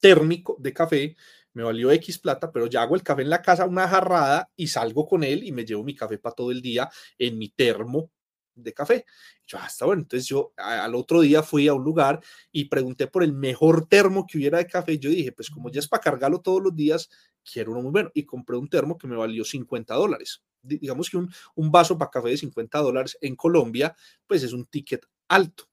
térmico 0.00 0.56
de 0.58 0.72
café 0.72 1.16
me 1.56 1.62
valió 1.62 1.90
X 1.90 2.18
plata, 2.18 2.52
pero 2.52 2.66
ya 2.66 2.82
hago 2.82 2.96
el 2.96 3.02
café 3.02 3.22
en 3.22 3.30
la 3.30 3.40
casa, 3.40 3.64
una 3.64 3.88
jarrada 3.88 4.50
y 4.56 4.66
salgo 4.66 5.08
con 5.08 5.24
él 5.24 5.42
y 5.42 5.52
me 5.52 5.64
llevo 5.64 5.84
mi 5.84 5.94
café 5.94 6.18
para 6.18 6.34
todo 6.34 6.50
el 6.50 6.60
día 6.60 6.90
en 7.18 7.38
mi 7.38 7.48
termo 7.48 8.10
de 8.54 8.74
café. 8.74 9.06
Yo, 9.46 9.56
hasta 9.56 9.86
ah, 9.86 9.86
bueno, 9.86 10.02
entonces 10.02 10.28
yo 10.28 10.52
al 10.58 10.94
otro 10.94 11.22
día 11.22 11.42
fui 11.42 11.66
a 11.66 11.72
un 11.72 11.82
lugar 11.82 12.20
y 12.52 12.66
pregunté 12.66 13.06
por 13.06 13.22
el 13.22 13.32
mejor 13.32 13.86
termo 13.88 14.26
que 14.26 14.36
hubiera 14.36 14.58
de 14.58 14.66
café. 14.66 14.98
Yo 14.98 15.08
dije, 15.08 15.32
pues 15.32 15.48
como 15.48 15.70
ya 15.70 15.80
es 15.80 15.88
para 15.88 16.02
cargarlo 16.02 16.42
todos 16.42 16.62
los 16.62 16.76
días, 16.76 17.08
quiero 17.50 17.72
uno 17.72 17.80
muy 17.80 17.90
bueno. 17.90 18.10
Y 18.12 18.24
compré 18.26 18.58
un 18.58 18.68
termo 18.68 18.98
que 18.98 19.08
me 19.08 19.16
valió 19.16 19.42
50 19.42 19.94
dólares. 19.94 20.42
Digamos 20.60 21.08
que 21.08 21.16
un, 21.16 21.32
un 21.54 21.72
vaso 21.72 21.96
para 21.96 22.10
café 22.10 22.28
de 22.28 22.36
50 22.36 22.78
dólares 22.80 23.16
en 23.22 23.34
Colombia, 23.34 23.96
pues 24.26 24.42
es 24.42 24.52
un 24.52 24.66
ticket 24.66 25.06
alto. 25.28 25.64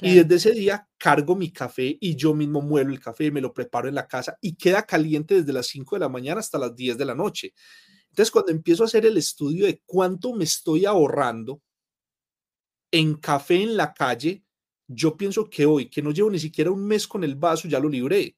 Y 0.00 0.14
desde 0.14 0.34
ese 0.34 0.52
día 0.52 0.88
cargo 0.98 1.36
mi 1.36 1.52
café 1.52 1.96
y 2.00 2.16
yo 2.16 2.34
mismo 2.34 2.60
muelo 2.60 2.90
el 2.90 3.00
café, 3.00 3.30
me 3.30 3.40
lo 3.40 3.52
preparo 3.52 3.88
en 3.88 3.94
la 3.94 4.08
casa 4.08 4.36
y 4.40 4.56
queda 4.56 4.82
caliente 4.82 5.36
desde 5.36 5.52
las 5.52 5.66
5 5.66 5.96
de 5.96 6.00
la 6.00 6.08
mañana 6.08 6.40
hasta 6.40 6.58
las 6.58 6.74
10 6.74 6.98
de 6.98 7.04
la 7.04 7.14
noche. 7.14 7.52
Entonces, 8.08 8.30
cuando 8.30 8.52
empiezo 8.52 8.82
a 8.82 8.86
hacer 8.86 9.06
el 9.06 9.16
estudio 9.16 9.66
de 9.66 9.80
cuánto 9.86 10.34
me 10.34 10.44
estoy 10.44 10.86
ahorrando 10.86 11.62
en 12.90 13.14
café 13.14 13.62
en 13.62 13.76
la 13.76 13.94
calle, 13.94 14.44
yo 14.86 15.16
pienso 15.16 15.48
que 15.48 15.66
hoy, 15.66 15.88
que 15.88 16.02
no 16.02 16.10
llevo 16.10 16.30
ni 16.30 16.38
siquiera 16.38 16.70
un 16.70 16.84
mes 16.84 17.06
con 17.06 17.24
el 17.24 17.36
vaso, 17.36 17.68
ya 17.68 17.78
lo 17.78 17.88
libré. 17.88 18.36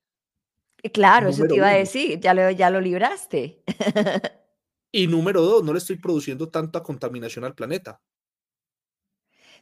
Eh, 0.83 0.91
claro, 0.91 1.31
eso 1.31 1.47
te 1.47 1.57
iba 1.57 1.69
a 1.69 1.75
decir, 1.75 2.21
ya 2.21 2.35
lo, 2.35 2.51
ya 2.51 2.71
lo 2.71 2.81
libraste. 2.81 3.63
Y 4.97 5.09
número 5.09 5.43
dos, 5.43 5.65
no 5.65 5.73
le 5.73 5.79
estoy 5.79 5.97
produciendo 5.97 6.51
tanta 6.51 6.81
contaminación 6.81 7.45
al 7.45 7.57
planeta. 7.57 8.01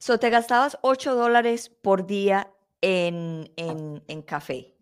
So, 0.03 0.19
te 0.19 0.31
gastabas 0.31 0.79
8 0.83 1.15
dólares 1.15 1.69
por 1.69 2.09
día 2.09 2.53
en, 2.81 3.53
en, 3.55 4.03
en 4.09 4.23
café. 4.23 4.75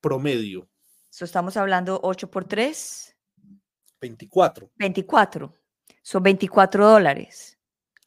Promedio. 0.00 0.68
So, 1.08 1.24
estamos 1.24 1.56
hablando 1.56 2.00
8 2.02 2.28
por 2.28 2.46
3. 2.46 3.16
24. 4.00 4.72
24. 4.74 5.54
Son 6.02 6.20
24 6.20 6.84
dólares 6.84 7.60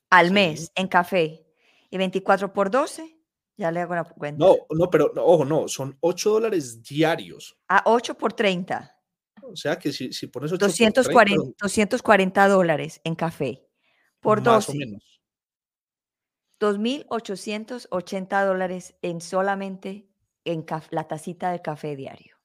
al 0.10 0.28
Sí. 0.28 0.34
mes 0.34 0.72
en 0.76 0.90
café. 0.90 1.48
Y 1.90 1.98
24 1.98 2.52
por 2.52 2.70
12, 2.70 3.18
ya 3.56 3.72
le 3.72 3.80
hago 3.80 3.96
la 3.96 4.04
cuenta. 4.04 4.44
No, 4.44 4.58
no, 4.72 4.90
pero 4.90 5.14
no, 5.16 5.24
ojo, 5.24 5.46
no, 5.46 5.70
son 5.70 5.98
8 6.02 6.30
dólares 6.30 6.84
diarios. 6.84 7.58
A 7.70 7.84
8 7.86 8.16
por 8.16 8.34
30. 8.34 8.98
O 9.44 9.56
sea 9.56 9.80
que 9.80 9.94
si, 9.94 10.12
si 10.12 10.28
pones 10.28 10.52
8 10.52 10.60
por 10.60 10.68
240, 10.68 11.42
30, 11.42 11.58
240 11.62 12.48
dólares 12.50 13.00
en 13.06 13.16
café. 13.16 13.66
Por 14.20 14.40
más 14.40 14.68
12. 14.68 14.72
o 14.72 14.76
menos. 14.76 15.19
2.880 16.60 18.46
dólares 18.46 18.96
en 19.02 19.22
solamente 19.22 20.08
en 20.46 20.66
la 20.92 21.08
tacita 21.08 21.52
de 21.52 21.62
café 21.62 21.96
diario. 21.96 22.36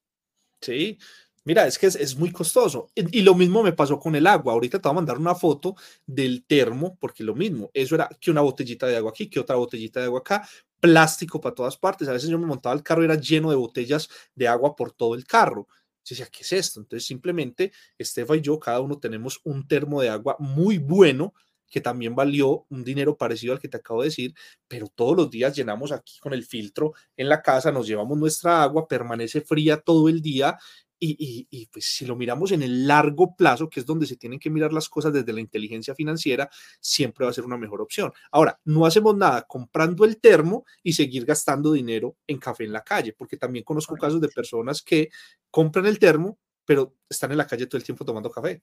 Sí, 0.60 0.98
mira, 1.44 1.66
es 1.66 1.78
que 1.78 1.86
es, 1.86 1.96
es 1.96 2.16
muy 2.16 2.30
costoso. 2.30 2.88
Y, 2.94 3.18
y 3.18 3.22
lo 3.22 3.34
mismo 3.34 3.62
me 3.62 3.72
pasó 3.72 3.98
con 3.98 4.14
el 4.14 4.26
agua. 4.26 4.52
Ahorita 4.52 4.78
te 4.78 4.88
voy 4.88 4.92
a 4.92 4.96
mandar 4.96 5.18
una 5.18 5.34
foto 5.34 5.76
del 6.06 6.44
termo, 6.44 6.96
porque 7.00 7.24
lo 7.24 7.34
mismo, 7.34 7.70
eso 7.74 7.94
era 7.94 8.08
que 8.20 8.30
una 8.30 8.40
botellita 8.40 8.86
de 8.86 8.96
agua 8.96 9.10
aquí, 9.10 9.28
que 9.28 9.40
otra 9.40 9.56
botellita 9.56 10.00
de 10.00 10.06
agua 10.06 10.20
acá, 10.20 10.48
plástico 10.80 11.40
para 11.40 11.54
todas 11.54 11.76
partes. 11.76 12.08
A 12.08 12.12
veces 12.12 12.28
yo 12.28 12.38
me 12.38 12.46
montaba 12.46 12.74
el 12.74 12.82
carro 12.82 13.02
y 13.02 13.06
era 13.06 13.14
lleno 13.14 13.50
de 13.50 13.56
botellas 13.56 14.08
de 14.34 14.46
agua 14.48 14.76
por 14.76 14.92
todo 14.92 15.14
el 15.14 15.24
carro. 15.24 15.66
Yo 16.04 16.10
decía, 16.10 16.28
¿qué 16.30 16.42
es 16.42 16.52
esto? 16.52 16.80
Entonces 16.80 17.06
simplemente 17.06 17.72
Estefa 17.96 18.36
y 18.36 18.42
yo, 18.42 18.58
cada 18.58 18.80
uno 18.80 18.98
tenemos 18.98 19.40
un 19.44 19.66
termo 19.66 20.02
de 20.02 20.10
agua 20.10 20.36
muy 20.38 20.76
bueno 20.76 21.32
que 21.74 21.80
también 21.80 22.14
valió 22.14 22.66
un 22.68 22.84
dinero 22.84 23.16
parecido 23.16 23.52
al 23.52 23.58
que 23.58 23.66
te 23.66 23.78
acabo 23.78 24.02
de 24.02 24.06
decir, 24.06 24.32
pero 24.68 24.86
todos 24.86 25.16
los 25.16 25.28
días 25.28 25.56
llenamos 25.56 25.90
aquí 25.90 26.20
con 26.20 26.32
el 26.32 26.44
filtro 26.44 26.92
en 27.16 27.28
la 27.28 27.42
casa, 27.42 27.72
nos 27.72 27.88
llevamos 27.88 28.16
nuestra 28.16 28.62
agua, 28.62 28.86
permanece 28.86 29.40
fría 29.40 29.80
todo 29.80 30.08
el 30.08 30.22
día 30.22 30.56
y, 31.00 31.16
y, 31.18 31.48
y, 31.50 31.66
pues 31.66 31.86
si 31.86 32.06
lo 32.06 32.14
miramos 32.14 32.52
en 32.52 32.62
el 32.62 32.86
largo 32.86 33.34
plazo, 33.34 33.68
que 33.68 33.80
es 33.80 33.86
donde 33.86 34.06
se 34.06 34.16
tienen 34.16 34.38
que 34.38 34.50
mirar 34.50 34.72
las 34.72 34.88
cosas 34.88 35.12
desde 35.12 35.32
la 35.32 35.40
inteligencia 35.40 35.96
financiera, 35.96 36.48
siempre 36.78 37.24
va 37.24 37.32
a 37.32 37.34
ser 37.34 37.44
una 37.44 37.58
mejor 37.58 37.82
opción. 37.82 38.12
Ahora, 38.30 38.60
no 38.64 38.86
hacemos 38.86 39.16
nada 39.16 39.42
comprando 39.42 40.04
el 40.04 40.20
termo 40.20 40.64
y 40.80 40.92
seguir 40.92 41.24
gastando 41.24 41.72
dinero 41.72 42.14
en 42.28 42.38
café 42.38 42.62
en 42.62 42.72
la 42.72 42.84
calle, 42.84 43.12
porque 43.18 43.36
también 43.36 43.64
conozco 43.64 43.96
casos 43.96 44.20
de 44.20 44.28
personas 44.28 44.80
que 44.80 45.08
compran 45.50 45.86
el 45.86 45.98
termo, 45.98 46.38
pero 46.64 46.94
están 47.08 47.32
en 47.32 47.38
la 47.38 47.48
calle 47.48 47.66
todo 47.66 47.78
el 47.78 47.84
tiempo 47.84 48.04
tomando 48.04 48.30
café. 48.30 48.62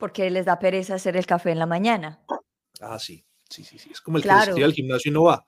Porque 0.00 0.30
les 0.30 0.46
da 0.46 0.58
pereza 0.58 0.94
hacer 0.94 1.14
el 1.16 1.26
café 1.26 1.50
en 1.50 1.58
la 1.58 1.66
mañana. 1.66 2.20
Ah, 2.80 2.98
sí, 2.98 3.24
sí, 3.48 3.62
sí, 3.64 3.78
sí. 3.78 3.90
Es 3.92 4.00
como 4.00 4.18
el 4.18 4.26
que 4.26 4.28
Claro. 4.28 4.54
tira 4.54 4.66
al 4.66 4.72
gimnasio 4.72 5.10
y 5.10 5.14
no 5.14 5.22
va. 5.24 5.46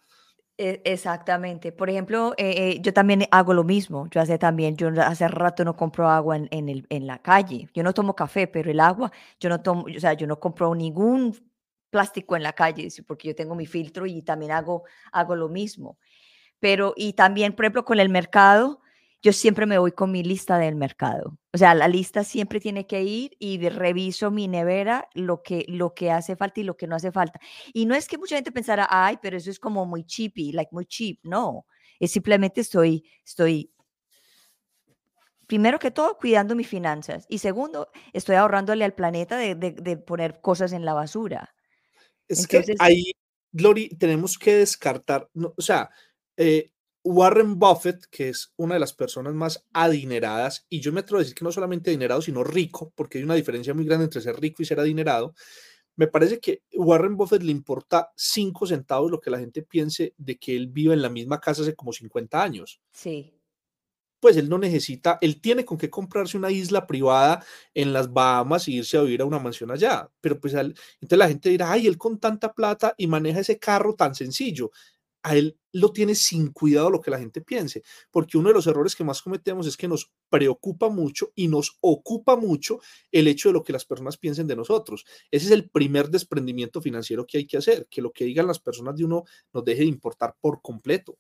E- 0.59 0.83
Exactamente. 0.85 1.73
Por 1.73 1.89
ejemplo, 1.91 2.35
eh, 2.37 2.75
eh, 2.77 2.81
yo 2.83 2.93
también 2.93 3.27
hago 3.31 3.55
lo 3.55 3.65
mismo. 3.65 4.07
Yo 4.11 4.21
hace 4.21 4.39
también, 4.39 4.77
yo 4.77 4.89
hace 5.03 5.27
rato 5.29 5.65
no 5.65 5.77
compro 5.77 6.09
agua 6.09 6.37
en, 6.37 6.49
en 6.51 6.69
el, 6.69 6.87
en 6.91 7.07
la 7.07 7.19
calle. 7.21 7.69
Yo 7.75 7.83
no 7.83 7.93
tomo 7.95 8.15
café, 8.15 8.47
pero 8.47 8.71
el 8.71 8.81
agua, 8.81 9.11
yo 9.41 9.49
no 9.49 9.61
tomo, 9.63 9.85
o 9.95 10.01
sea, 10.01 10.13
yo 10.15 10.27
no 10.27 10.39
compro 10.41 10.75
ningún 10.75 11.35
plástico 11.91 12.37
en 12.37 12.43
la 12.43 12.53
calle, 12.55 12.89
porque 13.07 13.29
yo 13.29 13.35
tengo 13.35 13.55
mi 13.55 13.67
filtro 13.67 14.07
y 14.07 14.23
también 14.23 14.53
hago, 14.53 14.85
hago 15.13 15.37
lo 15.37 15.49
mismo. 15.49 15.99
Pero, 16.61 16.95
y 16.97 17.15
también, 17.15 17.55
por 17.55 17.67
ejemplo, 17.67 17.87
con 17.87 18.01
el 18.01 18.11
mercado, 18.11 18.82
yo 19.23 19.33
siempre 19.33 19.67
me 19.67 19.79
voy 19.79 19.93
con 19.93 20.11
mi 20.11 20.25
lista 20.25 20.59
del 20.59 20.75
mercado. 20.75 21.39
O 21.53 21.59
sea, 21.59 21.75
la 21.75 21.87
lista 21.87 22.25
siempre 22.25 22.59
tiene 22.59 22.87
que 22.87 23.03
ir 23.03 23.37
y 23.39 23.69
reviso 23.69 24.31
mi 24.33 24.49
nevera, 24.49 25.09
lo 25.15 25.43
que, 25.43 25.65
lo 25.69 25.95
que 25.95 26.11
hace 26.11 26.35
falta 26.35 26.61
y 26.61 26.65
lo 26.65 26.77
que 26.77 26.89
no 26.89 26.97
hace 26.97 27.13
falta. 27.13 27.39
Y 27.73 27.87
no 27.87 27.95
es 27.95 28.09
que 28.09 28.19
mucha 28.19 28.35
gente 28.35 28.51
pensara, 28.51 28.87
ay, 28.91 29.19
pero 29.23 29.37
eso 29.37 29.51
es 29.51 29.61
como 29.61 29.87
muy 29.87 30.05
cheapy, 30.05 30.51
like 30.53 30.71
muy 30.73 30.87
cheap. 30.87 31.21
No, 31.23 31.67
es 32.01 32.11
simplemente 32.11 32.61
estoy, 32.63 33.09
estoy, 33.25 33.73
primero 35.47 35.79
que 35.79 35.91
todo, 35.91 36.17
cuidando 36.19 36.55
mis 36.55 36.69
finanzas. 36.69 37.27
Y 37.29 37.39
segundo, 37.39 37.91
estoy 38.13 38.37
ahorrándole 38.37 38.85
al 38.85 38.95
planeta 38.95 39.37
de, 39.37 39.55
de- 39.55 39.73
de 39.73 39.97
poner 39.99 40.41
cosas 40.41 40.73
en 40.73 40.85
la 40.85 40.95
basura. 40.95 41.55
Es 42.27 42.41
Entonces- 42.41 42.77
que 42.79 42.85
ahí, 42.85 43.13
Glory, 43.53 43.91
tenemos 43.91 44.39
que 44.39 44.55
descartar, 44.57 45.29
no, 45.35 45.53
o 45.57 45.63
sea, 45.63 45.91
eh, 46.37 46.72
Warren 47.05 47.59
Buffett, 47.59 48.07
que 48.11 48.29
es 48.29 48.53
una 48.57 48.75
de 48.75 48.81
las 48.81 48.93
personas 48.93 49.35
más 49.35 49.65
adineradas, 49.73 50.67
y 50.69 50.81
yo 50.81 50.93
me 50.93 51.01
atrevo 51.01 51.19
a 51.19 51.23
decir 51.23 51.35
que 51.35 51.45
no 51.45 51.53
solamente 51.53 51.91
adinerado, 51.91 52.23
sino 52.23 52.45
rico, 52.45 52.93
porque 52.95 53.19
hay 53.19 53.25
una 53.25 53.35
diferencia 53.35 53.75
muy 53.75 53.85
grande 53.85 54.05
entre 54.05 54.21
ser 54.21 54.41
rico 54.41 54.63
y 54.63 54.67
ser 54.67 54.79
adinerado. 54.81 55.35
Me 55.97 56.09
parece 56.09 56.41
que 56.41 56.63
Warren 56.75 57.17
Buffett 57.17 57.43
le 57.43 57.53
importa 57.53 58.13
cinco 58.17 58.67
centavos 58.67 59.11
lo 59.11 59.21
que 59.21 59.31
la 59.31 59.39
gente 59.39 59.63
piense 59.63 60.15
de 60.19 60.39
que 60.39 60.57
él 60.57 60.69
vive 60.69 60.95
en 60.95 61.03
la 61.03 61.11
misma 61.11 61.41
casa 61.41 61.63
hace 61.63 61.75
como 61.75 61.93
50 61.93 62.43
años. 62.43 62.81
Sí, 62.93 63.35
Pues 64.21 64.37
él 64.37 64.49
no 64.49 64.57
necesita, 64.57 65.19
él 65.21 65.41
tiene 65.41 65.65
con 65.65 65.77
qué 65.77 65.91
comprarse 65.91 66.37
una 66.39 66.51
isla 66.53 66.87
privada 66.87 67.45
en 67.75 67.93
las 67.93 68.13
Bahamas 68.13 68.69
y 68.69 68.77
irse 68.77 68.97
a 68.97 69.03
vivir 69.03 69.21
a 69.23 69.25
una 69.25 69.41
mansión 69.41 69.73
allá. 69.73 70.09
Pero 70.21 70.39
pues 70.39 70.55
al- 70.55 70.77
entonces 71.01 71.19
la 71.19 71.27
gente 71.29 71.49
dirá, 71.51 71.73
ay, 71.73 71.89
él 71.89 71.99
con 71.99 72.21
tanta 72.21 72.53
plata 72.53 72.95
y 72.97 73.09
maneja 73.09 73.41
ese 73.41 73.59
carro 73.59 73.95
tan 73.97 74.15
sencillo. 74.15 74.71
A 75.23 75.37
él 75.37 75.59
lo 75.73 75.93
tiene 75.93 76.15
sin 76.15 76.53
cuidado 76.53 76.91
lo 76.91 77.01
que 77.01 77.11
la 77.11 77.19
gente 77.19 77.41
piense, 77.41 77.83
porque 78.11 78.37
uno 78.37 78.49
de 78.49 78.55
los 78.55 78.67
errores 78.67 78.95
que 78.95 79.05
más 79.05 79.23
cometemos 79.23 79.67
es 79.67 79.77
que 79.77 79.89
nos 79.89 80.11
preocupa 80.29 80.89
mucho 80.89 81.33
y 81.35 81.49
nos 81.49 81.79
ocupa 81.81 82.37
mucho 82.37 82.81
el 83.11 83.29
hecho 83.29 83.49
de 83.49 83.55
lo 83.55 83.63
que 83.63 83.73
las 83.73 83.85
personas 83.85 84.19
piensen 84.19 84.47
de 84.47 84.57
nosotros. 84.57 85.05
Ese 85.31 85.47
es 85.47 85.53
el 85.53 85.71
primer 85.71 86.09
desprendimiento 86.09 86.83
financiero 86.83 87.27
que 87.27 87.39
hay 87.39 87.47
que 87.47 87.57
hacer, 87.57 87.87
que 87.89 88.03
lo 88.03 88.13
que 88.13 88.25
digan 88.25 88.47
las 88.47 88.61
personas 88.61 88.97
de 88.97 89.05
uno 89.05 89.25
nos 89.53 89.65
deje 89.65 89.81
de 89.81 89.89
importar 89.89 90.37
por 90.41 90.61
completo. 90.61 91.19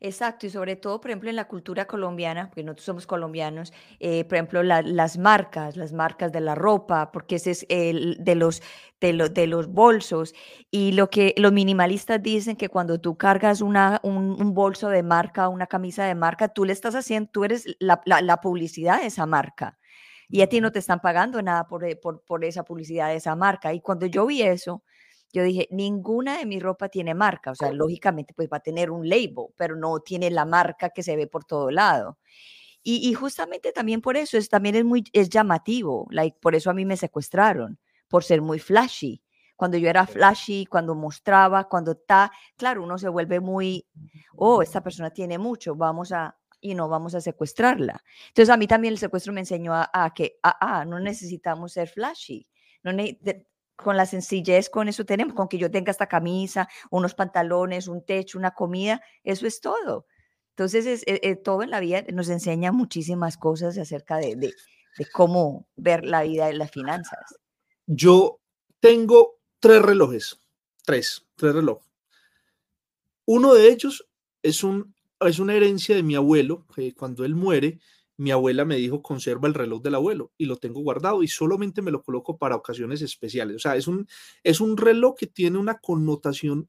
Exacto. 0.00 0.46
Y 0.46 0.50
sobre 0.50 0.76
todo, 0.76 1.00
por 1.00 1.10
ejemplo, 1.10 1.30
en 1.30 1.36
la 1.36 1.46
cultura 1.48 1.86
colombiana, 1.86 2.48
porque 2.48 2.62
nosotros 2.62 2.84
somos 2.84 3.06
colombianos, 3.06 3.72
eh, 4.00 4.24
por 4.24 4.34
ejemplo, 4.36 4.62
la- 4.62 4.82
las 4.82 5.18
marcas, 5.18 5.76
las 5.76 5.92
marcas 5.92 6.32
de 6.32 6.40
la 6.40 6.54
ropa, 6.54 7.10
porque 7.12 7.36
ese 7.36 7.50
es 7.52 7.66
el 7.68 8.16
de 8.20 8.34
los, 8.34 8.62
de, 9.00 9.12
lo- 9.12 9.28
de 9.28 9.46
los 9.46 9.68
bolsos. 9.68 10.34
Y 10.70 10.92
lo 10.92 11.10
que 11.10 11.34
los 11.36 11.52
minimalistas 11.52 12.22
dicen 12.22 12.56
que 12.56 12.68
cuando 12.68 13.00
tú 13.00 13.16
cargas 13.16 13.60
una, 13.60 14.00
un, 14.02 14.40
un 14.40 14.54
bolso 14.54 14.88
de 14.88 15.02
marca, 15.02 15.48
una 15.48 15.66
camisa 15.66 16.04
de 16.04 16.14
marca, 16.14 16.48
tú 16.48 16.64
le 16.64 16.72
estás 16.72 16.94
haciendo, 16.94 17.30
tú 17.30 17.44
eres 17.44 17.66
la, 17.80 18.00
la- 18.04 18.20
la 18.22 18.40
publicidad 18.40 19.00
de 19.00 19.06
esa 19.06 19.26
marca. 19.26 19.78
Y 20.28 20.42
a 20.42 20.48
ti 20.48 20.60
no 20.60 20.72
te 20.72 20.80
están 20.80 21.00
pagando 21.00 21.40
nada 21.42 21.66
por, 21.66 21.84
e- 21.84 21.96
por, 21.96 22.22
por 22.24 22.44
esa 22.44 22.64
publicidad 22.64 23.08
de 23.08 23.16
esa 23.16 23.36
marca. 23.36 23.72
Y 23.72 23.80
cuando 23.80 24.06
yo 24.06 24.26
vi 24.26 24.42
eso, 24.42 24.82
yo 25.32 25.42
dije, 25.42 25.68
ninguna 25.70 26.38
de 26.38 26.46
mi 26.46 26.60
ropa 26.60 26.88
tiene 26.88 27.14
marca. 27.14 27.50
O 27.50 27.54
sea, 27.54 27.70
lógicamente, 27.72 28.32
pues 28.34 28.48
va 28.52 28.58
a 28.58 28.60
tener 28.60 28.90
un 28.90 29.08
label, 29.08 29.46
pero 29.56 29.76
no 29.76 30.00
tiene 30.00 30.30
la 30.30 30.44
marca 30.44 30.90
que 30.90 31.02
se 31.02 31.16
ve 31.16 31.26
por 31.26 31.44
todo 31.44 31.70
lado. 31.70 32.18
Y, 32.82 33.08
y 33.08 33.14
justamente 33.14 33.72
también 33.72 34.00
por 34.00 34.16
eso 34.16 34.38
es, 34.38 34.48
también 34.48 34.76
es 34.76 34.84
muy 34.84 35.04
es 35.12 35.28
llamativo. 35.28 36.06
Like, 36.10 36.38
por 36.40 36.54
eso 36.54 36.70
a 36.70 36.74
mí 36.74 36.84
me 36.84 36.96
secuestraron, 36.96 37.78
por 38.08 38.24
ser 38.24 38.42
muy 38.42 38.58
flashy. 38.58 39.22
Cuando 39.56 39.78
yo 39.78 39.88
era 39.88 40.06
flashy, 40.06 40.66
cuando 40.66 40.94
mostraba, 40.94 41.68
cuando 41.68 41.92
está, 41.92 42.30
claro, 42.56 42.82
uno 42.84 42.98
se 42.98 43.08
vuelve 43.08 43.40
muy, 43.40 43.86
oh, 44.36 44.62
esta 44.62 44.82
persona 44.82 45.10
tiene 45.10 45.38
mucho, 45.38 45.74
vamos 45.74 46.12
a, 46.12 46.36
y 46.60 46.74
no 46.74 46.88
vamos 46.88 47.14
a 47.14 47.20
secuestrarla. 47.20 48.02
Entonces 48.28 48.50
a 48.52 48.56
mí 48.58 48.66
también 48.66 48.92
el 48.92 48.98
secuestro 48.98 49.32
me 49.32 49.40
enseñó 49.40 49.74
a, 49.74 49.88
a 49.92 50.12
que, 50.14 50.38
ah, 50.42 50.56
ah, 50.60 50.84
no 50.84 51.00
necesitamos 51.00 51.72
ser 51.72 51.88
flashy. 51.88 52.46
No 52.82 52.92
ne- 52.92 53.18
con 53.76 53.96
la 53.96 54.06
sencillez, 54.06 54.70
con 54.70 54.88
eso 54.88 55.04
tenemos, 55.04 55.34
con 55.34 55.48
que 55.48 55.58
yo 55.58 55.70
tenga 55.70 55.90
esta 55.90 56.06
camisa, 56.06 56.68
unos 56.90 57.14
pantalones, 57.14 57.88
un 57.88 58.04
techo, 58.04 58.38
una 58.38 58.52
comida, 58.52 59.02
eso 59.22 59.46
es 59.46 59.60
todo. 59.60 60.06
Entonces, 60.50 60.86
es, 60.86 61.02
eh, 61.06 61.20
eh, 61.22 61.36
todo 61.36 61.62
en 61.62 61.70
la 61.70 61.80
vida 61.80 62.02
nos 62.12 62.30
enseña 62.30 62.72
muchísimas 62.72 63.36
cosas 63.36 63.76
acerca 63.76 64.16
de, 64.16 64.36
de, 64.36 64.54
de 64.96 65.06
cómo 65.12 65.68
ver 65.76 66.04
la 66.04 66.22
vida 66.22 66.50
y 66.50 66.56
las 66.56 66.70
finanzas. 66.70 67.36
Yo 67.86 68.40
tengo 68.80 69.38
tres 69.60 69.82
relojes, 69.82 70.40
tres, 70.84 71.26
tres 71.36 71.54
relojes. 71.54 71.86
Uno 73.26 73.54
de 73.54 73.68
ellos 73.68 74.08
es, 74.42 74.64
un, 74.64 74.94
es 75.20 75.38
una 75.38 75.54
herencia 75.54 75.94
de 75.94 76.02
mi 76.02 76.14
abuelo, 76.14 76.64
que 76.74 76.94
cuando 76.94 77.24
él 77.24 77.34
muere, 77.34 77.78
mi 78.16 78.30
abuela 78.30 78.64
me 78.64 78.76
dijo, 78.76 79.02
conserva 79.02 79.48
el 79.48 79.54
reloj 79.54 79.82
del 79.82 79.94
abuelo 79.94 80.32
y 80.38 80.46
lo 80.46 80.56
tengo 80.56 80.80
guardado 80.80 81.22
y 81.22 81.28
solamente 81.28 81.82
me 81.82 81.90
lo 81.90 82.02
coloco 82.02 82.38
para 82.38 82.56
ocasiones 82.56 83.02
especiales. 83.02 83.56
O 83.56 83.58
sea, 83.58 83.76
es 83.76 83.86
un, 83.86 84.06
es 84.42 84.60
un 84.60 84.76
reloj 84.76 85.14
que 85.16 85.26
tiene 85.26 85.58
una 85.58 85.78
connotación 85.78 86.68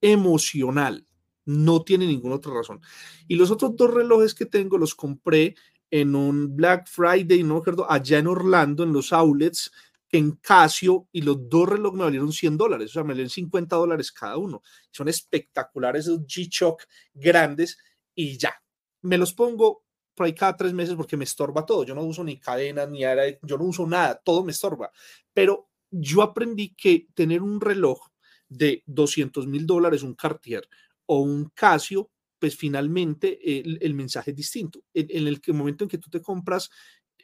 emocional, 0.00 1.06
no 1.44 1.82
tiene 1.82 2.06
ninguna 2.06 2.36
otra 2.36 2.54
razón. 2.54 2.80
Y 3.28 3.36
los 3.36 3.50
otros 3.50 3.76
dos 3.76 3.92
relojes 3.92 4.34
que 4.34 4.46
tengo 4.46 4.78
los 4.78 4.94
compré 4.94 5.54
en 5.90 6.14
un 6.14 6.56
Black 6.56 6.88
Friday, 6.88 7.42
no 7.42 7.54
me 7.54 7.60
acuerdo, 7.60 7.90
allá 7.90 8.18
en 8.18 8.26
Orlando, 8.26 8.82
en 8.82 8.92
los 8.92 9.12
outlets, 9.12 9.70
en 10.10 10.32
Casio, 10.32 11.08
y 11.12 11.22
los 11.22 11.48
dos 11.48 11.68
relojes 11.68 11.98
me 11.98 12.04
valieron 12.04 12.32
100 12.32 12.56
dólares, 12.56 12.90
o 12.90 12.92
sea, 12.94 13.02
me 13.02 13.08
valieron 13.08 13.30
50 13.30 13.76
dólares 13.76 14.10
cada 14.10 14.38
uno. 14.38 14.62
Son 14.90 15.08
espectaculares 15.08 16.06
esos 16.06 16.20
G-Shock 16.20 16.84
grandes 17.14 17.78
y 18.14 18.38
ya. 18.38 18.54
Me 19.02 19.18
los 19.18 19.34
pongo 19.34 19.84
por 20.14 20.26
ahí 20.26 20.34
cada 20.34 20.56
tres 20.56 20.72
meses 20.72 20.94
porque 20.94 21.16
me 21.16 21.24
estorba 21.24 21.64
todo. 21.64 21.84
Yo 21.84 21.94
no 21.94 22.02
uso 22.02 22.24
ni 22.24 22.38
cadenas, 22.38 22.88
ni 22.88 23.04
era, 23.04 23.24
yo 23.42 23.58
no 23.58 23.64
uso 23.64 23.86
nada, 23.86 24.20
todo 24.22 24.44
me 24.44 24.52
estorba. 24.52 24.90
Pero 25.32 25.68
yo 25.90 26.22
aprendí 26.22 26.74
que 26.74 27.06
tener 27.14 27.42
un 27.42 27.60
reloj 27.60 28.08
de 28.48 28.82
200 28.86 29.46
mil 29.46 29.66
dólares, 29.66 30.02
un 30.02 30.14
Cartier 30.14 30.68
o 31.06 31.20
un 31.20 31.50
Casio, 31.54 32.10
pues 32.38 32.56
finalmente 32.56 33.38
el, 33.60 33.94
mensaje 33.94 34.32
es 34.32 34.36
distinto. 34.36 34.82
En, 34.92 35.26
el 35.26 35.40
momento 35.54 35.84
en 35.84 35.90
que 35.90 35.98
tú 35.98 36.10
te 36.10 36.20
compras 36.20 36.70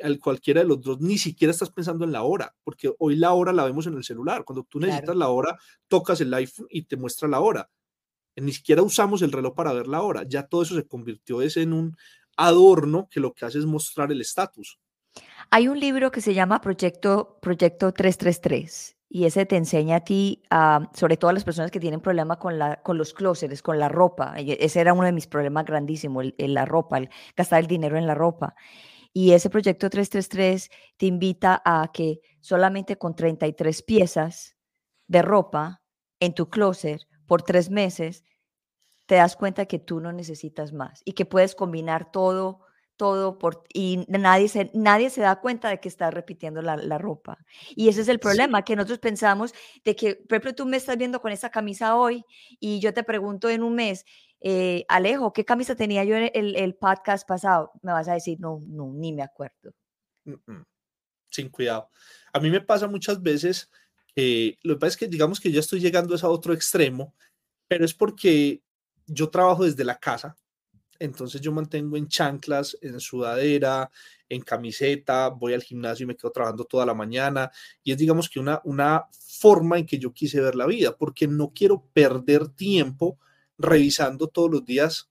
al 0.01 0.20
cualquiera 0.20 0.61
de 0.61 0.68
los 0.68 0.80
dos, 0.80 1.01
ni 1.01 1.18
siquiera 1.18 1.51
estás 1.51 1.70
pensando 1.70 2.05
en 2.05 2.12
la 2.12 2.22
hora, 2.22 2.55
porque 2.62 2.95
hoy 2.99 3.16
la 3.16 3.32
hora 3.32 3.53
la 3.53 3.64
vemos 3.64 3.86
en 3.89 3.95
el 3.95 4.05
celular. 4.05 4.45
Cuando 4.45 4.62
tú 4.62 4.78
necesitas 4.78 5.16
la 5.16 5.28
hora, 5.28 5.59
tocas 5.89 6.20
el 6.20 6.32
iPhone 6.32 6.68
y 6.70 6.82
te 6.82 6.97
muestra 6.97 7.26
la 7.26 7.41
hora. 7.41 7.68
Ni 8.36 8.53
siquiera 8.53 8.82
usamos 8.82 9.22
el 9.22 9.32
reloj 9.32 9.55
para 9.55 9.72
ver 9.72 9.89
la 9.89 10.03
hora. 10.03 10.22
Ya 10.22 10.47
todo 10.47 10.62
eso 10.62 10.76
se 10.76 10.86
convirtió 10.86 11.43
en 11.43 11.72
un 11.72 11.97
adorno 12.39 13.09
que 13.11 13.20
lo 13.20 13.34
que 13.34 13.45
hace 13.45 13.59
es 13.59 13.66
mostrar 13.66 14.11
el 14.11 14.22
estatus. 14.22 14.78
Hay 15.51 15.68
un 15.68 15.78
libro 15.78 16.11
que 16.11 16.22
se 16.22 16.32
llama 16.32 16.61
Proyecto, 16.61 17.39
Proyecto 17.43 17.93
333 17.93 18.99
y 19.11 19.24
ese 19.24 19.47
te 19.47 19.57
enseña 19.57 19.97
a 19.97 20.01
ti, 20.01 20.43
sobre 20.93 21.16
todo 21.16 21.30
a 21.30 21.34
las 21.34 21.45
personas 21.45 21.70
que 21.70 21.80
tienen 21.80 22.01
problema 22.01 22.39
con, 22.39 22.59
la, 22.59 22.82
con 22.82 22.99
los 22.99 23.14
closets, 23.14 23.62
con 23.62 23.78
la 23.78 23.89
ropa. 23.89 24.34
Ese 24.36 24.80
era 24.80 24.93
uno 24.93 25.05
de 25.05 25.12
mis 25.12 25.26
problemas 25.26 25.64
grandísimos, 25.64 26.26
el, 26.36 26.55
la 26.55 26.66
ropa, 26.66 26.99
el 26.99 27.09
gastar 27.34 27.61
el 27.61 27.66
dinero 27.66 27.97
en 27.97 28.07
la 28.07 28.14
ropa. 28.14 28.55
Y 29.14 29.32
ese 29.32 29.49
proyecto 29.49 29.89
333 29.89 30.70
te 30.99 31.07
invita 31.07 31.62
a 31.64 31.91
que 31.93 32.20
solamente 32.41 32.99
con 32.99 33.16
33 33.16 33.82
piezas 33.82 34.57
de 35.07 35.22
ropa 35.22 35.82
en 36.20 36.34
tu 36.34 36.51
closet 36.51 37.01
por 37.26 37.43
tres 37.43 37.70
meses, 37.70 38.24
te 39.09 39.14
das 39.14 39.36
cuenta 39.36 39.66
que 39.66 39.78
tú 39.78 40.00
no 40.00 40.12
necesitas 40.12 40.72
más 40.72 41.00
y 41.04 41.12
que 41.14 41.24
puedes 41.24 41.54
combinar 41.54 42.12
todo 42.12 42.61
todo 42.96 43.38
por, 43.38 43.62
y 43.72 44.04
nadie 44.09 44.48
se, 44.48 44.72
nadie 44.74 45.09
se 45.09 45.20
da 45.20 45.40
cuenta 45.40 45.68
de 45.70 45.78
que 45.78 45.86
está 45.86 46.11
repitiendo 46.11 46.62
la, 46.62 46.76
la 46.76 46.98
ropa. 46.98 47.38
Y 47.76 47.88
ese 47.88 48.00
es 48.00 48.09
el 48.09 48.18
problema, 48.18 48.64
que 48.64 48.74
nosotros 48.74 48.98
pensamos 48.98 49.54
de 49.84 49.94
que, 49.94 50.16
por 50.16 50.32
ejemplo, 50.32 50.56
tú 50.56 50.66
me 50.66 50.76
estás 50.76 50.98
viendo 50.98 51.20
con 51.20 51.30
esa 51.30 51.48
camisa 51.48 51.94
hoy 51.94 52.24
y 52.59 52.80
yo 52.80 52.92
te 52.92 53.04
pregunto 53.04 53.48
en 53.50 53.62
un 53.62 53.76
mes, 53.76 54.04
eh, 54.40 54.84
Alejo, 54.88 55.32
¿qué 55.32 55.44
camisa 55.44 55.76
tenía 55.76 56.02
yo 56.02 56.16
en 56.16 56.32
el, 56.34 56.56
el, 56.56 56.74
podcast 56.74 57.26
pasado? 57.26 57.70
Me 57.82 57.92
vas 57.92 58.09
a 58.09 58.14
decir, 58.14 58.40
no, 58.40 58.64
no, 58.66 58.92
ni 58.92 59.12
me 59.12 59.22
acuerdo. 59.22 59.72
Sin 61.30 61.50
cuidado. 61.50 61.90
A 62.32 62.40
mí 62.40 62.50
me 62.50 62.61
pasa 62.61 62.88
muchas 62.88 63.22
veces 63.22 63.70
lo 64.62 64.74
que 64.74 64.80
pasa 64.80 64.88
es 64.88 64.96
que 64.96 65.06
digamos 65.06 65.38
que 65.38 65.52
yo 65.52 65.61
estoy 65.61 65.78
llegando 65.78 66.12
a 66.12 66.16
ese 66.16 66.26
otro 66.26 66.52
extremo, 66.52 67.14
pero 67.68 67.84
es 67.84 67.94
porque 67.94 68.62
yo 69.09 69.28
trabajo 69.28 69.64
desde 69.64 69.84
la 69.84 69.98
casa, 69.98 70.36
entonces 70.98 71.40
yo 71.40 71.52
mantengo 71.52 71.96
en 71.96 72.09
chanclas, 72.09 72.76
en 72.82 72.98
sudadera, 73.00 73.90
en 74.28 74.42
camiseta, 74.42 75.28
voy 75.28 75.54
al 75.54 75.62
gimnasio 75.62 76.04
y 76.04 76.06
me 76.09 76.16
quedo 76.16 76.30
trabajando 76.32 76.64
toda 76.64 76.84
la 76.84 76.94
mañana. 76.94 77.50
Y 77.82 77.92
es 77.92 77.98
digamos 77.98 78.28
que 78.28 78.40
una, 78.40 78.61
una 78.64 79.04
forma 79.11 79.78
en 79.78 79.86
que 79.86 79.98
yo 79.98 80.12
quise 80.12 80.40
ver 80.40 80.54
la 80.54 80.66
vida, 80.66 80.96
porque 80.96 81.26
no 81.28 81.52
quiero 81.54 81.84
perder 81.92 82.48
tiempo 82.48 83.18
revisando 83.56 84.28
todos 84.28 84.50
los 84.50 84.64
días 84.64 85.09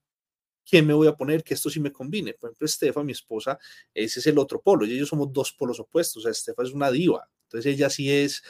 qué 0.66 0.82
me 0.82 0.93
voy 0.93 1.08
a 1.08 1.16
poner, 1.16 1.43
que 1.43 1.54
esto 1.54 1.70
sí 1.70 1.80
me 1.80 1.93
combine. 1.93 2.34
Por 2.34 2.50
ejemplo, 2.50 2.66
Estefa, 2.66 3.02
mi 3.02 3.14
esposa, 3.14 3.58
ese 3.93 4.20
es 4.20 4.28
el 4.28 4.38
otro 4.38 4.62
polo, 4.62 4.86
y 4.86 4.93
ellos 4.93 5.08
somos 5.08 5.32
dos 5.32 5.54
polos 5.54 5.80
opuestos. 5.80 6.18
O 6.18 6.22
sea, 6.24 6.32
Estefa 6.32 6.64
es 6.64 6.72
una 6.72 6.91
diva, 6.91 7.30
entonces 7.43 7.74
ella 7.74 7.89
sí 7.89 8.12
es 8.12 8.43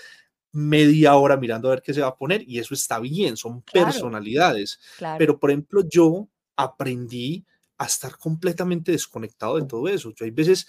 media 0.51 1.15
hora 1.15 1.37
mirando 1.37 1.67
a 1.67 1.71
ver 1.71 1.81
qué 1.81 1.93
se 1.93 2.01
va 2.01 2.07
a 2.07 2.15
poner 2.15 2.43
y 2.47 2.59
eso 2.59 2.73
está 2.73 2.99
bien, 2.99 3.37
son 3.37 3.61
personalidades. 3.61 4.79
Pero, 5.17 5.39
por 5.39 5.51
ejemplo, 5.51 5.83
yo 5.87 6.27
aprendí 6.55 7.45
a 7.77 7.85
estar 7.85 8.17
completamente 8.17 8.91
desconectado 8.91 9.57
de 9.57 9.67
todo 9.67 9.87
eso. 9.87 10.11
Yo 10.15 10.25
hay 10.25 10.31
veces 10.31 10.67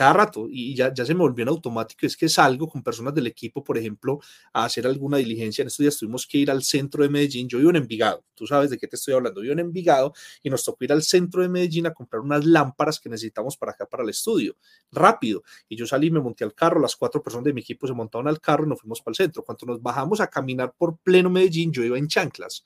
cada 0.00 0.14
rato 0.14 0.46
y 0.50 0.74
ya, 0.74 0.94
ya 0.94 1.04
se 1.04 1.12
me 1.12 1.20
volvió 1.20 1.42
en 1.42 1.50
automático, 1.50 2.06
es 2.06 2.16
que 2.16 2.26
salgo 2.26 2.66
con 2.66 2.82
personas 2.82 3.14
del 3.14 3.26
equipo, 3.26 3.62
por 3.62 3.76
ejemplo, 3.76 4.18
a 4.50 4.64
hacer 4.64 4.86
alguna 4.86 5.18
diligencia. 5.18 5.60
En 5.60 5.68
estos 5.68 5.84
días 5.84 5.98
tuvimos 5.98 6.26
que 6.26 6.38
ir 6.38 6.50
al 6.50 6.62
centro 6.62 7.02
de 7.02 7.10
Medellín. 7.10 7.46
Yo 7.50 7.58
vivo 7.58 7.68
en 7.68 7.76
Envigado, 7.76 8.24
tú 8.34 8.46
sabes 8.46 8.70
de 8.70 8.78
qué 8.78 8.86
te 8.86 8.96
estoy 8.96 9.12
hablando. 9.12 9.42
Vivo 9.42 9.52
en 9.52 9.58
Envigado 9.58 10.14
y 10.42 10.48
nos 10.48 10.64
tocó 10.64 10.84
ir 10.84 10.92
al 10.92 11.02
centro 11.02 11.42
de 11.42 11.50
Medellín 11.50 11.86
a 11.86 11.92
comprar 11.92 12.22
unas 12.22 12.46
lámparas 12.46 12.98
que 12.98 13.10
necesitamos 13.10 13.58
para 13.58 13.72
acá, 13.72 13.84
para 13.84 14.02
el 14.02 14.08
estudio. 14.08 14.56
Rápido. 14.90 15.42
Y 15.68 15.76
yo 15.76 15.86
salí, 15.86 16.10
me 16.10 16.20
monté 16.20 16.44
al 16.44 16.54
carro, 16.54 16.80
las 16.80 16.96
cuatro 16.96 17.22
personas 17.22 17.44
de 17.44 17.52
mi 17.52 17.60
equipo 17.60 17.86
se 17.86 17.92
montaron 17.92 18.26
al 18.26 18.40
carro 18.40 18.64
y 18.64 18.70
nos 18.70 18.80
fuimos 18.80 19.02
para 19.02 19.12
el 19.12 19.16
centro. 19.16 19.42
Cuando 19.42 19.66
nos 19.66 19.82
bajamos 19.82 20.18
a 20.22 20.28
caminar 20.28 20.72
por 20.78 20.96
pleno 20.96 21.28
Medellín, 21.28 21.72
yo 21.72 21.84
iba 21.84 21.98
en 21.98 22.08
chanclas. 22.08 22.64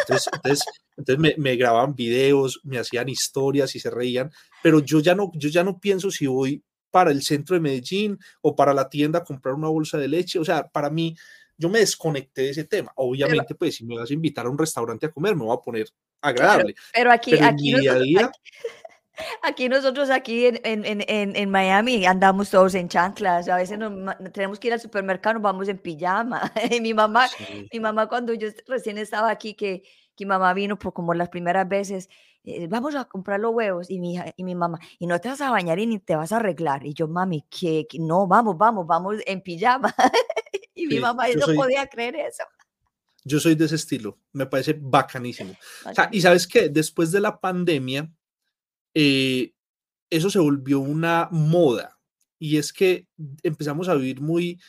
Entonces, 0.00 0.28
entonces, 0.32 0.64
entonces 0.96 1.18
me, 1.18 1.34
me, 1.36 1.56
grababan 1.56 1.94
videos, 1.94 2.60
me 2.64 2.78
hacían 2.78 3.08
historias 3.08 3.74
y 3.74 3.80
se 3.80 3.90
reían, 3.90 4.30
pero 4.62 4.80
yo 4.80 5.00
ya 5.00 5.14
no, 5.14 5.30
yo 5.34 5.48
ya 5.48 5.64
no 5.64 5.78
pienso 5.78 6.10
si 6.10 6.26
voy 6.26 6.62
para 6.94 7.10
el 7.10 7.22
centro 7.22 7.54
de 7.54 7.60
Medellín 7.60 8.16
o 8.40 8.54
para 8.54 8.72
la 8.72 8.88
tienda 8.88 9.18
a 9.18 9.24
comprar 9.24 9.56
una 9.56 9.66
bolsa 9.66 9.98
de 9.98 10.06
leche. 10.06 10.38
O 10.38 10.44
sea, 10.44 10.68
para 10.68 10.88
mí, 10.88 11.16
yo 11.58 11.68
me 11.68 11.80
desconecté 11.80 12.42
de 12.42 12.50
ese 12.50 12.64
tema. 12.64 12.92
Obviamente, 12.94 13.56
pues 13.56 13.74
si 13.74 13.84
me 13.84 13.96
vas 13.98 14.08
a 14.08 14.14
invitar 14.14 14.46
a 14.46 14.48
un 14.48 14.56
restaurante 14.56 15.06
a 15.06 15.10
comer, 15.10 15.34
me 15.34 15.44
voy 15.44 15.56
a 15.56 15.60
poner 15.60 15.88
agradable. 16.20 16.76
pero 16.92 17.10
aquí, 17.10 17.32
aquí, 17.42 17.72
nosotros, 17.72 18.30
aquí, 19.42 19.68
nosotros, 19.68 20.10
aquí 20.10 20.46
en, 20.46 20.60
en, 20.62 20.84
en, 21.08 21.34
en, 21.34 21.50
Miami, 21.50 22.06
andamos 22.06 22.50
todos 22.50 22.76
en 22.76 22.88
chanclas. 22.88 23.48
A 23.48 23.56
veces 23.56 23.76
tenemos 24.32 24.60
que 24.60 24.68
ir 24.68 24.72
al 24.72 24.80
supermercado, 24.80 25.34
nos 25.34 25.42
vamos 25.42 25.68
en 25.68 25.78
pijama. 25.78 26.52
mi 26.80 26.94
mamá, 26.94 27.28
mi 27.72 27.80
mamá 27.80 28.08
cuando 28.08 28.34
yo 28.34 28.48
recién 28.68 28.98
estaba 28.98 29.30
aquí, 29.30 29.54
que 29.54 29.82
que 30.16 30.26
mamá 30.26 30.54
vino 30.54 30.78
por 30.78 30.92
como 30.92 31.14
las 31.14 31.28
primeras 31.28 31.68
veces, 31.68 32.08
eh, 32.44 32.66
vamos 32.68 32.94
a 32.94 33.06
comprar 33.06 33.40
los 33.40 33.54
huevos 33.54 33.90
y 33.90 33.98
mi, 33.98 34.14
hija, 34.14 34.32
y 34.36 34.44
mi 34.44 34.54
mamá, 34.54 34.78
y 34.98 35.06
no 35.06 35.20
te 35.20 35.28
vas 35.28 35.40
a 35.40 35.50
bañar 35.50 35.78
y 35.78 35.86
ni 35.86 35.98
te 35.98 36.16
vas 36.16 36.32
a 36.32 36.36
arreglar. 36.36 36.84
Y 36.86 36.94
yo, 36.94 37.08
mami, 37.08 37.46
que, 37.48 37.86
no, 37.98 38.26
vamos, 38.26 38.56
vamos, 38.58 38.86
vamos 38.86 39.16
en 39.26 39.40
pijama. 39.40 39.94
y 40.74 40.86
mi 40.86 41.00
mamá 41.00 41.24
no 41.36 41.54
podía 41.54 41.86
creer 41.86 42.16
eso. 42.16 42.44
Yo 43.24 43.40
soy 43.40 43.54
de 43.54 43.64
ese 43.64 43.76
estilo, 43.76 44.18
me 44.32 44.46
parece 44.46 44.78
bacanísimo. 44.78 45.54
O 45.86 45.94
sea, 45.94 46.08
y 46.12 46.20
sabes 46.20 46.46
que 46.46 46.68
después 46.68 47.10
de 47.10 47.20
la 47.20 47.40
pandemia, 47.40 48.12
eh, 48.92 49.54
eso 50.10 50.30
se 50.30 50.38
volvió 50.38 50.80
una 50.80 51.28
moda. 51.30 51.98
Y 52.38 52.58
es 52.58 52.72
que 52.72 53.08
empezamos 53.42 53.88
a 53.88 53.94
vivir 53.94 54.20
muy 54.20 54.60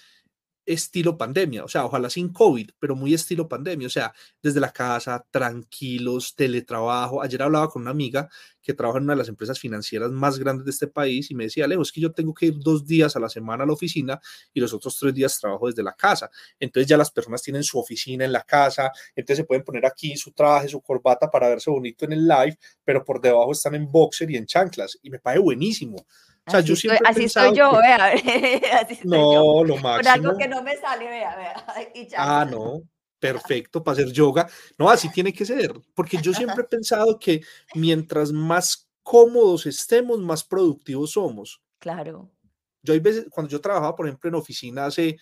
estilo 0.66 1.18
pandemia, 1.18 1.64
o 1.64 1.68
sea, 1.68 1.86
ojalá 1.86 2.10
sin 2.10 2.32
COVID, 2.32 2.72
pero 2.80 2.96
muy 2.96 3.14
estilo 3.14 3.48
pandemia, 3.48 3.88
o 3.88 3.90
sea, 3.90 4.14
desde 4.42 4.60
la 4.60 4.72
casa, 4.72 5.26
tranquilos, 5.32 6.36
teletrabajo. 6.36 7.22
Ayer 7.22 7.42
hablaba 7.44 7.70
con 7.70 7.84
una 7.84 7.92
amiga 7.92 8.30
que 8.62 8.74
trabaja 8.74 8.98
en 8.98 9.04
una 9.04 9.14
de 9.14 9.20
las 9.20 9.30
empresas 9.30 9.60
financieras 9.60 10.12
más 10.12 10.40
grandes 10.40 10.66
de 10.66 10.72
este 10.72 10.88
país 10.88 11.30
y 11.30 11.36
me 11.36 11.44
decía, 11.46 11.66
Alejo, 11.66 11.84
es 11.84 11.92
que 11.92 12.02
yo 12.02 12.12
tengo 12.12 12.34
que 12.34 12.48
ir 12.48 12.56
dos 12.58 12.86
días 12.86 13.16
a 13.16 13.20
la 13.20 13.30
semana 13.30 13.64
a 13.64 13.68
la 13.68 13.74
oficina 13.74 14.20
y 14.54 14.60
los 14.60 14.74
otros 14.74 14.98
tres 14.98 15.14
días 15.14 15.40
trabajo 15.40 15.68
desde 15.68 15.84
la 15.84 15.94
casa. 15.94 16.32
Entonces 16.60 16.88
ya 16.90 16.98
las 16.98 17.12
personas 17.12 17.44
tienen 17.44 17.64
su 17.64 17.78
oficina 17.80 18.26
en 18.26 18.32
la 18.32 18.42
casa, 18.42 18.92
entonces 19.16 19.38
se 19.38 19.44
pueden 19.46 19.64
poner 19.64 19.86
aquí 19.86 20.18
su 20.18 20.32
traje, 20.32 20.68
su 20.68 20.82
corbata 20.82 21.30
para 21.30 21.50
verse 21.50 21.70
bonito 21.70 22.06
en 22.06 22.14
el 22.14 22.28
live, 22.28 22.58
pero 22.84 23.06
por 23.06 23.22
debajo 23.22 23.52
están 23.52 23.76
en 23.76 23.92
boxer 23.92 24.32
y 24.32 24.38
en 24.38 24.48
chanclas 24.48 24.98
y 25.04 25.12
me 25.12 25.20
parece 25.20 25.44
buenísimo. 25.44 26.06
O 26.48 26.52
sea, 26.52 26.60
así 26.60 26.70
yo 26.70 26.76
siempre 26.76 26.98
estoy, 26.98 27.12
así 27.12 27.24
estoy 27.26 27.58
yo, 27.58 27.72
vea. 27.82 28.82
así 28.82 29.00
no, 29.04 29.64
lo 29.64 29.78
máximo. 29.78 30.14
Algo 30.14 30.38
que 30.38 30.48
no 30.48 30.62
me 30.62 30.78
sale, 30.78 31.08
vea, 31.08 31.36
vea. 31.36 31.66
ah, 32.18 32.46
no. 32.50 32.84
Perfecto 33.20 33.84
para 33.84 33.94
hacer 33.94 34.12
yoga. 34.12 34.48
No, 34.78 34.90
así 34.92 35.10
tiene 35.10 35.34
que 35.34 35.46
ser. 35.46 35.74
Porque 35.94 36.18
yo 36.22 36.34
siempre 36.34 36.62
he 36.62 36.68
pensado 36.68 37.18
que 37.18 37.42
mientras 37.74 38.32
más 38.32 38.88
cómodos 39.02 39.66
estemos, 39.66 40.20
más 40.20 40.44
productivos 40.44 41.12
somos. 41.12 41.62
Claro. 41.80 42.32
Yo 42.84 42.94
hay 42.94 43.00
veces, 43.00 43.26
cuando 43.32 43.50
yo 43.50 43.60
trabajaba, 43.60 43.96
por 43.96 44.08
ejemplo, 44.08 44.28
en 44.28 44.36
oficina 44.36 44.86
hace, 44.86 45.18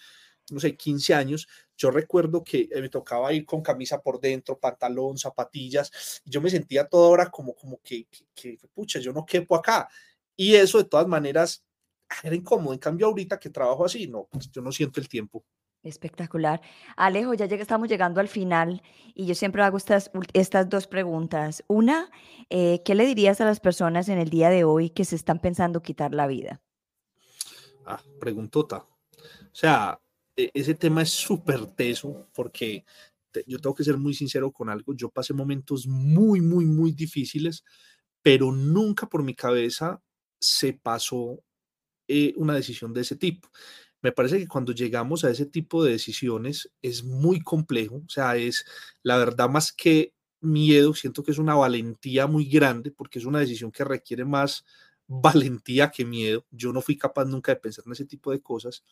no 0.51 0.59
sé, 0.59 0.75
15 0.75 1.13
años, 1.13 1.47
yo 1.77 1.91
recuerdo 1.91 2.43
que 2.43 2.67
me 2.75 2.89
tocaba 2.89 3.31
ir 3.31 3.45
con 3.45 3.61
camisa 3.61 4.01
por 4.01 4.19
dentro, 4.19 4.59
pantalón, 4.59 5.17
zapatillas. 5.17 6.21
Yo 6.25 6.41
me 6.41 6.49
sentía 6.49 6.85
toda 6.85 7.07
hora 7.07 7.31
como, 7.31 7.55
como 7.55 7.79
que, 7.81 8.07
que, 8.35 8.57
que 8.57 8.67
pucha, 8.73 8.99
yo 8.99 9.13
no 9.13 9.25
quepo 9.25 9.55
acá. 9.55 9.87
Y 10.35 10.55
eso 10.55 10.77
de 10.77 10.85
todas 10.85 11.07
maneras 11.07 11.63
era 12.23 12.35
incómodo. 12.35 12.73
En 12.73 12.79
cambio, 12.79 13.07
ahorita 13.07 13.39
que 13.39 13.49
trabajo 13.49 13.85
así, 13.85 14.07
no, 14.07 14.27
pues 14.31 14.51
yo 14.51 14.61
no 14.61 14.71
siento 14.71 14.99
el 14.99 15.07
tiempo. 15.07 15.43
Espectacular. 15.83 16.61
Alejo, 16.95 17.33
ya 17.33 17.45
estamos 17.45 17.89
llegando 17.89 18.21
al 18.21 18.29
final 18.29 18.81
y 19.13 19.25
yo 19.25 19.35
siempre 19.35 19.63
hago 19.63 19.75
estas, 19.75 20.11
estas 20.31 20.69
dos 20.69 20.87
preguntas. 20.87 21.63
Una, 21.67 22.09
eh, 22.49 22.81
¿qué 22.85 22.95
le 22.95 23.05
dirías 23.05 23.41
a 23.41 23.45
las 23.45 23.59
personas 23.59 24.07
en 24.07 24.17
el 24.17 24.29
día 24.29 24.49
de 24.49 24.63
hoy 24.63 24.91
que 24.91 25.03
se 25.03 25.17
están 25.17 25.39
pensando 25.39 25.81
quitar 25.81 26.13
la 26.13 26.25
vida? 26.25 26.61
Ah, 27.85 28.01
preguntota. 28.17 28.77
O 28.77 29.55
sea, 29.55 29.99
e, 30.37 30.51
ese 30.53 30.73
tema 30.73 31.01
es 31.01 31.09
súper 31.09 31.65
teso 31.65 32.29
porque 32.33 32.85
yo 33.45 33.59
tengo 33.59 33.75
que 33.75 33.83
ser 33.83 33.97
muy 33.97 34.13
sincero 34.13 34.53
con 34.53 34.69
algo. 34.69 34.93
Yo 34.93 35.09
pasé 35.09 35.33
momentos 35.33 35.85
muy, 35.85 36.39
muy, 36.39 36.65
muy 36.65 36.93
difíciles, 36.93 37.65
pero 38.21 38.53
nunca 38.53 39.07
por 39.07 39.21
mi 39.21 39.35
cabeza 39.35 40.01
se 40.43 40.73
pasó 40.73 41.43
eh, 42.07 42.33
una 42.37 42.55
decisión 42.55 42.93
de 42.93 43.01
ese 43.01 43.15
tipo. 43.15 43.49
Me 44.01 44.11
parece 44.11 44.37
que 44.37 44.47
cuando 44.47 44.73
llegamos 44.73 45.23
a 45.23 45.29
ese 45.29 45.45
tipo 45.45 45.83
de 45.83 45.93
decisiones 45.93 46.69
es 46.81 47.03
muy 47.03 47.39
complejo, 47.41 48.03
o 48.05 48.09
sea, 48.09 48.35
es 48.35 48.65
la 49.01 49.17
verdad 49.17 49.49
más 49.49 49.71
que 49.71 50.13
miedo, 50.41 50.93
siento 50.93 51.23
que 51.23 51.31
es 51.31 51.37
una 51.37 51.55
valentía 51.55 52.27
muy 52.27 52.45
grande 52.45 52.91
porque 52.91 53.19
es 53.19 53.25
una 53.25 53.39
decisión 53.39 53.71
que 53.71 53.85
requiere 53.85 54.25
más 54.25 54.65
valentía 55.07 55.89
que 55.89 56.05
miedo. 56.05 56.45
Yo 56.51 56.73
no 56.73 56.81
fui 56.81 56.97
capaz 56.97 57.25
nunca 57.25 57.53
de 57.53 57.61
pensar 57.61 57.85
en 57.85 57.93
ese 57.93 58.05
tipo 58.05 58.31
de 58.31 58.41
cosas, 58.41 58.83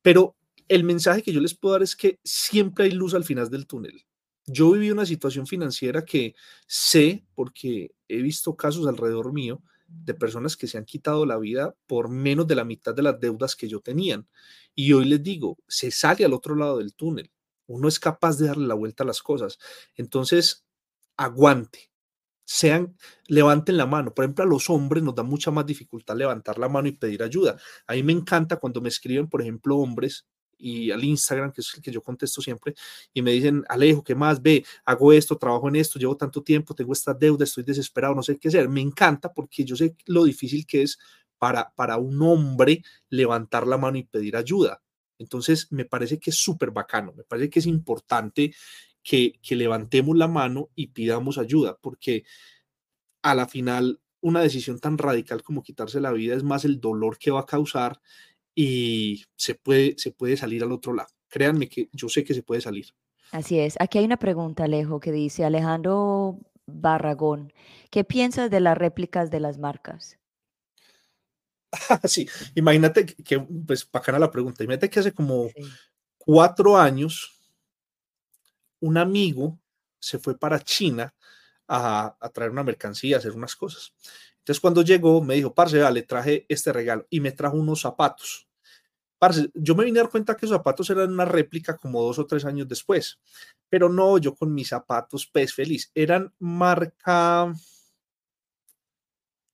pero 0.00 0.36
el 0.68 0.84
mensaje 0.84 1.22
que 1.22 1.32
yo 1.32 1.40
les 1.40 1.54
puedo 1.54 1.74
dar 1.74 1.82
es 1.82 1.94
que 1.94 2.18
siempre 2.24 2.84
hay 2.86 2.92
luz 2.92 3.14
al 3.14 3.24
final 3.24 3.50
del 3.50 3.66
túnel. 3.66 4.06
Yo 4.46 4.72
viví 4.72 4.90
una 4.90 5.06
situación 5.06 5.46
financiera 5.46 6.04
que 6.04 6.34
sé, 6.66 7.24
porque 7.34 7.94
he 8.08 8.22
visto 8.22 8.56
casos 8.56 8.86
alrededor 8.86 9.32
mío, 9.32 9.62
de 10.04 10.14
personas 10.14 10.56
que 10.56 10.66
se 10.66 10.78
han 10.78 10.84
quitado 10.84 11.26
la 11.26 11.38
vida 11.38 11.74
por 11.86 12.08
menos 12.08 12.46
de 12.46 12.54
la 12.54 12.64
mitad 12.64 12.94
de 12.94 13.02
las 13.02 13.20
deudas 13.20 13.56
que 13.56 13.68
yo 13.68 13.80
tenían. 13.80 14.28
Y 14.74 14.92
hoy 14.92 15.04
les 15.04 15.22
digo, 15.22 15.58
se 15.68 15.90
sale 15.90 16.24
al 16.24 16.32
otro 16.32 16.54
lado 16.56 16.78
del 16.78 16.94
túnel. 16.94 17.30
Uno 17.66 17.88
es 17.88 18.00
capaz 18.00 18.38
de 18.38 18.48
darle 18.48 18.66
la 18.66 18.74
vuelta 18.74 19.04
a 19.04 19.06
las 19.06 19.22
cosas. 19.22 19.58
Entonces, 19.96 20.64
aguante. 21.16 21.90
Sean, 22.44 22.96
levanten 23.28 23.76
la 23.76 23.86
mano. 23.86 24.14
Por 24.14 24.24
ejemplo, 24.24 24.44
a 24.44 24.48
los 24.48 24.68
hombres 24.68 25.02
nos 25.02 25.14
da 25.14 25.22
mucha 25.22 25.50
más 25.50 25.64
dificultad 25.64 26.16
levantar 26.16 26.58
la 26.58 26.68
mano 26.68 26.88
y 26.88 26.92
pedir 26.92 27.22
ayuda. 27.22 27.56
A 27.86 27.94
mí 27.94 28.02
me 28.02 28.12
encanta 28.12 28.56
cuando 28.56 28.80
me 28.80 28.88
escriben, 28.88 29.28
por 29.28 29.42
ejemplo, 29.42 29.76
hombres 29.78 30.26
y 30.62 30.90
al 30.90 31.02
Instagram, 31.02 31.52
que 31.52 31.60
es 31.60 31.74
el 31.74 31.82
que 31.82 31.90
yo 31.90 32.02
contesto 32.02 32.40
siempre, 32.40 32.74
y 33.12 33.20
me 33.20 33.32
dicen, 33.32 33.64
Alejo, 33.68 34.04
¿qué 34.04 34.14
más? 34.14 34.40
Ve, 34.40 34.64
hago 34.84 35.12
esto, 35.12 35.36
trabajo 35.36 35.68
en 35.68 35.76
esto, 35.76 35.98
llevo 35.98 36.16
tanto 36.16 36.42
tiempo, 36.42 36.74
tengo 36.74 36.92
esta 36.92 37.12
deuda, 37.12 37.44
estoy 37.44 37.64
desesperado, 37.64 38.14
no 38.14 38.22
sé 38.22 38.38
qué 38.38 38.48
hacer. 38.48 38.68
Me 38.68 38.80
encanta 38.80 39.32
porque 39.32 39.64
yo 39.64 39.74
sé 39.76 39.96
lo 40.06 40.24
difícil 40.24 40.66
que 40.66 40.82
es 40.82 40.98
para, 41.36 41.72
para 41.74 41.96
un 41.96 42.22
hombre 42.22 42.82
levantar 43.10 43.66
la 43.66 43.76
mano 43.76 43.98
y 43.98 44.04
pedir 44.04 44.36
ayuda. 44.36 44.80
Entonces, 45.18 45.70
me 45.72 45.84
parece 45.84 46.18
que 46.18 46.30
es 46.30 46.36
súper 46.36 46.70
bacano, 46.70 47.12
me 47.12 47.24
parece 47.24 47.50
que 47.50 47.58
es 47.58 47.66
importante 47.66 48.54
que, 49.02 49.38
que 49.42 49.56
levantemos 49.56 50.16
la 50.16 50.28
mano 50.28 50.70
y 50.74 50.88
pidamos 50.88 51.38
ayuda, 51.38 51.76
porque 51.80 52.24
a 53.22 53.34
la 53.34 53.48
final 53.48 54.00
una 54.20 54.40
decisión 54.40 54.78
tan 54.78 54.98
radical 54.98 55.42
como 55.42 55.62
quitarse 55.62 56.00
la 56.00 56.12
vida 56.12 56.34
es 56.34 56.44
más 56.44 56.64
el 56.64 56.80
dolor 56.80 57.18
que 57.18 57.32
va 57.32 57.40
a 57.40 57.46
causar 57.46 58.00
y 58.54 59.24
se 59.36 59.54
puede, 59.54 59.94
se 59.98 60.10
puede 60.10 60.36
salir 60.36 60.62
al 60.62 60.72
otro 60.72 60.92
lado. 60.92 61.08
Créanme 61.28 61.68
que 61.68 61.88
yo 61.92 62.08
sé 62.08 62.24
que 62.24 62.34
se 62.34 62.42
puede 62.42 62.60
salir. 62.60 62.86
Así 63.30 63.58
es. 63.58 63.76
Aquí 63.80 63.98
hay 63.98 64.04
una 64.04 64.18
pregunta, 64.18 64.64
Alejo, 64.64 65.00
que 65.00 65.10
dice 65.10 65.44
Alejandro 65.44 66.38
Barragón, 66.66 67.52
¿qué 67.90 68.04
piensas 68.04 68.50
de 68.50 68.60
las 68.60 68.76
réplicas 68.76 69.30
de 69.30 69.40
las 69.40 69.58
marcas? 69.58 70.18
sí, 72.04 72.28
imagínate 72.54 73.06
que, 73.06 73.40
pues, 73.40 73.90
bacana 73.90 74.18
la 74.18 74.30
pregunta. 74.30 74.62
Imagínate 74.62 74.90
que 74.90 75.00
hace 75.00 75.12
como 75.12 75.48
cuatro 76.18 76.76
años 76.76 77.38
un 78.80 78.98
amigo 78.98 79.58
se 79.98 80.18
fue 80.18 80.38
para 80.38 80.60
China 80.60 81.14
a, 81.68 82.16
a, 82.20 82.28
traer 82.28 82.50
una 82.50 82.64
mercancía, 82.64 83.16
a 83.16 83.18
hacer 83.20 83.32
unas 83.32 83.56
cosas. 83.56 83.94
Entonces 84.42 84.60
cuando 84.60 84.82
llegó 84.82 85.22
me 85.22 85.36
dijo, 85.36 85.54
parce, 85.54 85.78
le 85.92 86.02
traje 86.02 86.46
este 86.48 86.72
regalo 86.72 87.06
y 87.08 87.20
me 87.20 87.30
trajo 87.30 87.56
unos 87.56 87.80
zapatos. 87.80 88.48
Parce, 89.18 89.50
yo 89.54 89.76
me 89.76 89.84
vine 89.84 90.00
a 90.00 90.02
dar 90.02 90.10
cuenta 90.10 90.36
que 90.36 90.46
esos 90.46 90.56
zapatos 90.56 90.90
eran 90.90 91.12
una 91.12 91.24
réplica 91.24 91.76
como 91.76 92.02
dos 92.02 92.18
o 92.18 92.26
tres 92.26 92.44
años 92.44 92.66
después, 92.66 93.20
pero 93.68 93.88
no, 93.88 94.18
yo 94.18 94.34
con 94.34 94.52
mis 94.52 94.68
zapatos 94.68 95.28
pez 95.28 95.54
feliz, 95.54 95.92
eran 95.94 96.34
marca... 96.40 97.52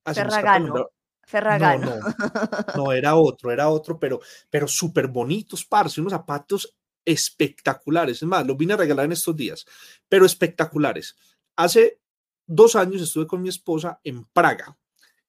Ferragano. 0.07 0.89
Ferragano. 1.23 1.97
No, 1.97 2.01
no, 2.01 2.05
no, 2.77 2.93
era 2.93 3.15
otro, 3.17 3.53
era 3.53 3.69
otro, 3.69 3.99
pero, 3.99 4.21
pero 4.49 4.67
súper 4.67 5.07
bonitos, 5.07 5.67
parce, 5.67 6.01
unos 6.01 6.15
zapatos 6.15 6.75
espectaculares. 7.05 8.23
Es 8.23 8.29
más, 8.29 8.47
los 8.47 8.57
vine 8.57 8.73
a 8.73 8.79
regalar 8.79 9.05
en 9.05 9.13
estos 9.13 9.37
días, 9.37 9.67
pero 10.09 10.25
espectaculares. 10.25 11.15
Hace 11.57 12.01
dos 12.49 12.75
años 12.75 13.01
estuve 13.01 13.27
con 13.27 13.41
mi 13.41 13.49
esposa 13.49 14.01
en 14.03 14.25
Praga. 14.25 14.77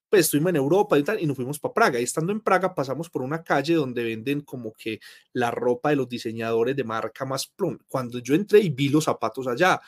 Pues 0.09 0.25
estuvimos 0.25 0.49
en 0.49 0.55
Europa 0.55 0.97
y 0.97 1.03
tal, 1.03 1.21
y 1.21 1.27
nos 1.27 1.35
fuimos 1.35 1.59
para 1.59 1.73
Praga. 1.73 1.99
Y 1.99 2.03
estando 2.03 2.31
en 2.31 2.41
Praga 2.41 2.73
pasamos 2.73 3.09
por 3.11 3.21
una 3.21 3.43
calle 3.43 3.75
donde 3.75 4.03
venden 4.03 4.41
como 4.41 4.73
que 4.73 4.99
la 5.33 5.51
ropa 5.51 5.89
de 5.89 5.97
los 5.97 6.09
diseñadores 6.09 6.75
de 6.75 6.83
marca 6.83 7.25
más 7.25 7.45
plum. 7.45 7.77
Cuando 7.87 8.17
yo 8.17 8.33
entré 8.33 8.59
y 8.59 8.69
vi 8.69 8.89
los 8.89 9.03
zapatos 9.03 9.45
allá, 9.47 9.79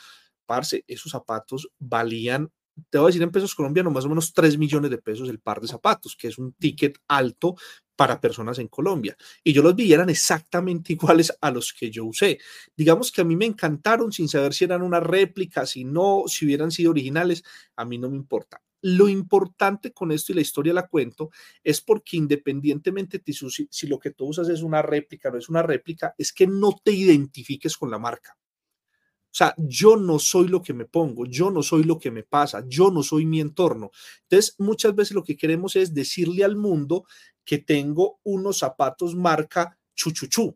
parce, 0.46 0.84
esos 0.86 1.10
zapatos 1.10 1.68
valían 1.78 2.52
te 2.90 2.98
voy 2.98 3.06
a 3.06 3.08
decir 3.08 3.22
en 3.22 3.30
pesos 3.30 3.54
colombianos, 3.54 3.92
más 3.92 4.04
o 4.04 4.08
menos 4.08 4.32
3 4.32 4.56
millones 4.58 4.90
de 4.90 4.98
pesos 4.98 5.28
el 5.28 5.40
par 5.40 5.60
de 5.60 5.68
zapatos, 5.68 6.16
que 6.16 6.28
es 6.28 6.38
un 6.38 6.54
ticket 6.54 6.98
alto 7.08 7.54
para 7.96 8.20
personas 8.20 8.58
en 8.58 8.68
Colombia. 8.68 9.16
Y 9.44 9.52
yo 9.52 9.62
los 9.62 9.74
vi, 9.74 9.92
eran 9.92 10.10
exactamente 10.10 10.92
iguales 10.94 11.32
a 11.40 11.50
los 11.50 11.72
que 11.72 11.90
yo 11.90 12.04
usé. 12.04 12.38
Digamos 12.76 13.12
que 13.12 13.20
a 13.20 13.24
mí 13.24 13.36
me 13.36 13.46
encantaron 13.46 14.12
sin 14.12 14.28
saber 14.28 14.54
si 14.54 14.64
eran 14.64 14.82
una 14.82 15.00
réplica, 15.00 15.66
si 15.66 15.84
no, 15.84 16.24
si 16.26 16.46
hubieran 16.46 16.70
sido 16.70 16.90
originales, 16.90 17.44
a 17.76 17.84
mí 17.84 17.98
no 17.98 18.10
me 18.10 18.16
importa. 18.16 18.62
Lo 18.84 19.08
importante 19.08 19.92
con 19.92 20.10
esto 20.10 20.32
y 20.32 20.34
la 20.34 20.40
historia 20.40 20.74
la 20.74 20.88
cuento 20.88 21.30
es 21.62 21.80
porque 21.80 22.16
independientemente 22.16 23.22
de 23.24 23.32
si, 23.32 23.68
si 23.70 23.86
lo 23.86 24.00
que 24.00 24.10
tú 24.10 24.26
usas 24.26 24.48
es 24.48 24.62
una 24.62 24.82
réplica 24.82 25.28
o 25.28 25.32
no 25.32 25.38
es 25.38 25.48
una 25.48 25.62
réplica, 25.62 26.14
es 26.18 26.32
que 26.32 26.48
no 26.48 26.80
te 26.82 26.90
identifiques 26.90 27.76
con 27.76 27.92
la 27.92 28.00
marca. 28.00 28.36
O 29.32 29.34
sea, 29.34 29.54
yo 29.56 29.96
no 29.96 30.18
soy 30.18 30.48
lo 30.48 30.60
que 30.60 30.74
me 30.74 30.84
pongo, 30.84 31.24
yo 31.24 31.50
no 31.50 31.62
soy 31.62 31.84
lo 31.84 31.98
que 31.98 32.10
me 32.10 32.22
pasa, 32.22 32.62
yo 32.68 32.90
no 32.90 33.02
soy 33.02 33.24
mi 33.24 33.40
entorno. 33.40 33.90
Entonces, 34.24 34.54
muchas 34.58 34.94
veces 34.94 35.14
lo 35.14 35.24
que 35.24 35.38
queremos 35.38 35.74
es 35.74 35.94
decirle 35.94 36.44
al 36.44 36.54
mundo 36.54 37.06
que 37.42 37.56
tengo 37.56 38.20
unos 38.24 38.58
zapatos 38.58 39.14
marca 39.14 39.78
chuchuchú, 39.94 40.54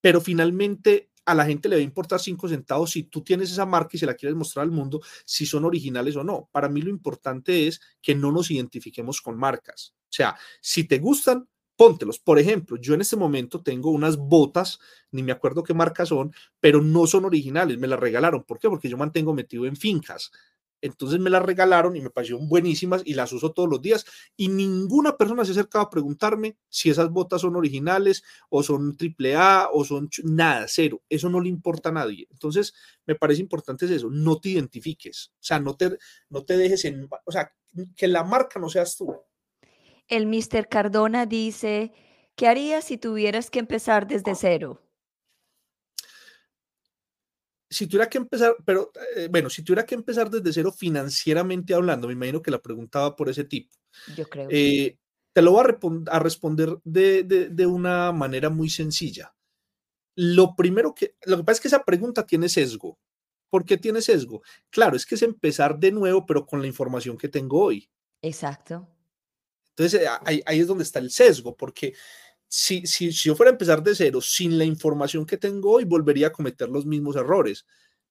pero 0.00 0.20
finalmente 0.20 1.10
a 1.24 1.34
la 1.34 1.44
gente 1.44 1.68
le 1.68 1.76
va 1.76 1.80
a 1.80 1.84
importar 1.84 2.20
cinco 2.20 2.48
centavos 2.48 2.92
si 2.92 3.04
tú 3.04 3.24
tienes 3.24 3.50
esa 3.50 3.66
marca 3.66 3.90
y 3.94 3.98
se 3.98 4.06
la 4.06 4.14
quieres 4.14 4.36
mostrar 4.36 4.62
al 4.62 4.70
mundo, 4.70 5.00
si 5.24 5.44
son 5.44 5.64
originales 5.64 6.14
o 6.14 6.22
no. 6.22 6.48
Para 6.52 6.68
mí 6.68 6.82
lo 6.82 6.90
importante 6.90 7.66
es 7.66 7.80
que 8.00 8.14
no 8.14 8.30
nos 8.30 8.48
identifiquemos 8.50 9.20
con 9.20 9.36
marcas. 9.36 9.94
O 10.04 10.12
sea, 10.16 10.36
si 10.60 10.84
te 10.84 10.98
gustan, 10.98 11.48
póntelos. 11.76 12.18
Por 12.18 12.38
ejemplo, 12.38 12.76
yo 12.76 12.94
en 12.94 13.00
este 13.00 13.16
momento 13.16 13.62
tengo 13.62 13.90
unas 13.90 14.16
botas, 14.16 14.78
ni 15.10 15.22
me 15.22 15.32
acuerdo 15.32 15.62
qué 15.62 15.74
marca 15.74 16.06
son, 16.06 16.32
pero 16.60 16.82
no 16.82 17.06
son 17.06 17.24
originales, 17.24 17.78
me 17.78 17.86
las 17.88 18.00
regalaron. 18.00 18.44
¿Por 18.44 18.58
qué? 18.58 18.68
Porque 18.68 18.88
yo 18.88 18.96
mantengo 18.96 19.34
metido 19.34 19.66
en 19.66 19.76
fincas. 19.76 20.30
Entonces 20.84 21.18
me 21.18 21.30
las 21.30 21.42
regalaron 21.42 21.96
y 21.96 22.02
me 22.02 22.10
parecieron 22.10 22.46
buenísimas 22.46 23.00
y 23.06 23.14
las 23.14 23.32
uso 23.32 23.52
todos 23.52 23.70
los 23.70 23.80
días 23.80 24.04
y 24.36 24.48
ninguna 24.48 25.16
persona 25.16 25.42
se 25.42 25.52
ha 25.52 25.54
acercado 25.54 25.82
a 25.86 25.88
preguntarme 25.88 26.58
si 26.68 26.90
esas 26.90 27.08
botas 27.08 27.40
son 27.40 27.56
originales 27.56 28.22
o 28.50 28.62
son 28.62 28.94
triple 28.94 29.34
A 29.34 29.70
o 29.72 29.82
son 29.86 30.10
nada, 30.24 30.66
cero. 30.68 31.00
Eso 31.08 31.30
no 31.30 31.40
le 31.40 31.48
importa 31.48 31.88
a 31.88 31.92
nadie. 31.92 32.28
Entonces 32.30 32.74
me 33.06 33.14
parece 33.14 33.40
importante 33.40 33.86
eso, 33.86 34.10
no 34.10 34.38
te 34.38 34.50
identifiques, 34.50 35.32
o 35.32 35.42
sea, 35.42 35.58
no 35.58 35.74
te, 35.74 35.96
no 36.28 36.44
te 36.44 36.58
dejes 36.58 36.84
en, 36.84 37.08
o 37.24 37.32
sea, 37.32 37.50
que 37.96 38.06
la 38.06 38.22
marca 38.22 38.60
no 38.60 38.68
seas 38.68 38.94
tú. 38.98 39.10
El 40.08 40.26
Mr. 40.26 40.68
Cardona 40.68 41.26
dice, 41.26 41.92
¿qué 42.36 42.46
harías 42.46 42.84
si 42.84 42.98
tuvieras 42.98 43.50
que 43.50 43.58
empezar 43.58 44.06
desde 44.06 44.34
cero? 44.34 44.80
Si 47.70 47.86
tuviera 47.86 48.08
que 48.08 48.18
empezar, 48.18 48.54
pero 48.64 48.92
eh, 49.16 49.28
bueno, 49.30 49.50
si 49.50 49.64
tuviera 49.64 49.84
que 49.84 49.94
empezar 49.94 50.30
desde 50.30 50.52
cero 50.52 50.70
financieramente 50.70 51.74
hablando, 51.74 52.06
me 52.06 52.12
imagino 52.12 52.42
que 52.42 52.50
la 52.50 52.62
preguntaba 52.62 53.16
por 53.16 53.28
ese 53.28 53.44
tipo. 53.44 53.74
Yo 54.16 54.28
creo. 54.28 54.48
Eh, 54.50 54.98
te 55.32 55.42
lo 55.42 55.50
voy 55.50 55.64
a, 56.06 56.18
responder 56.20 56.78
de, 56.84 57.24
de, 57.24 57.66
una 57.66 58.12
manera 58.12 58.50
muy 58.50 58.70
sencilla. 58.70 59.34
Lo 60.14 60.54
primero 60.54 60.94
que, 60.94 61.16
lo 61.24 61.38
que 61.38 61.42
pasa 61.42 61.56
es 61.56 61.60
que 61.60 61.68
esa 61.68 61.84
pregunta 61.84 62.24
tiene 62.24 62.48
sesgo. 62.48 63.00
¿Por 63.50 63.64
qué 63.64 63.76
tiene 63.76 64.00
sesgo? 64.00 64.42
Claro, 64.70 64.96
es 64.96 65.04
que 65.04 65.16
es 65.16 65.22
empezar 65.22 65.78
de 65.78 65.90
nuevo, 65.90 66.24
pero 66.24 66.46
con 66.46 66.60
la 66.60 66.68
información 66.68 67.18
que 67.18 67.28
tengo 67.28 67.64
hoy. 67.64 67.90
Exacto. 68.22 68.93
Entonces 69.76 70.02
eh, 70.02 70.08
ahí, 70.24 70.60
es 70.60 70.66
donde 70.66 70.84
está 70.84 71.00
el 71.00 71.10
sesgo, 71.10 71.56
porque 71.56 71.94
si, 72.46 72.86
si, 72.86 73.10
si, 73.12 73.28
yo 73.28 73.34
fuera 73.34 73.50
a 73.50 73.54
empezar 73.54 73.82
de 73.82 73.94
cero 73.94 74.20
sin 74.20 74.56
la 74.56 74.64
información 74.64 75.26
que 75.26 75.36
tengo 75.36 75.72
hoy, 75.72 75.84
volvería 75.84 76.28
a 76.28 76.32
cometer 76.32 76.68
los 76.68 76.86
mismos 76.86 77.16
errores. 77.16 77.66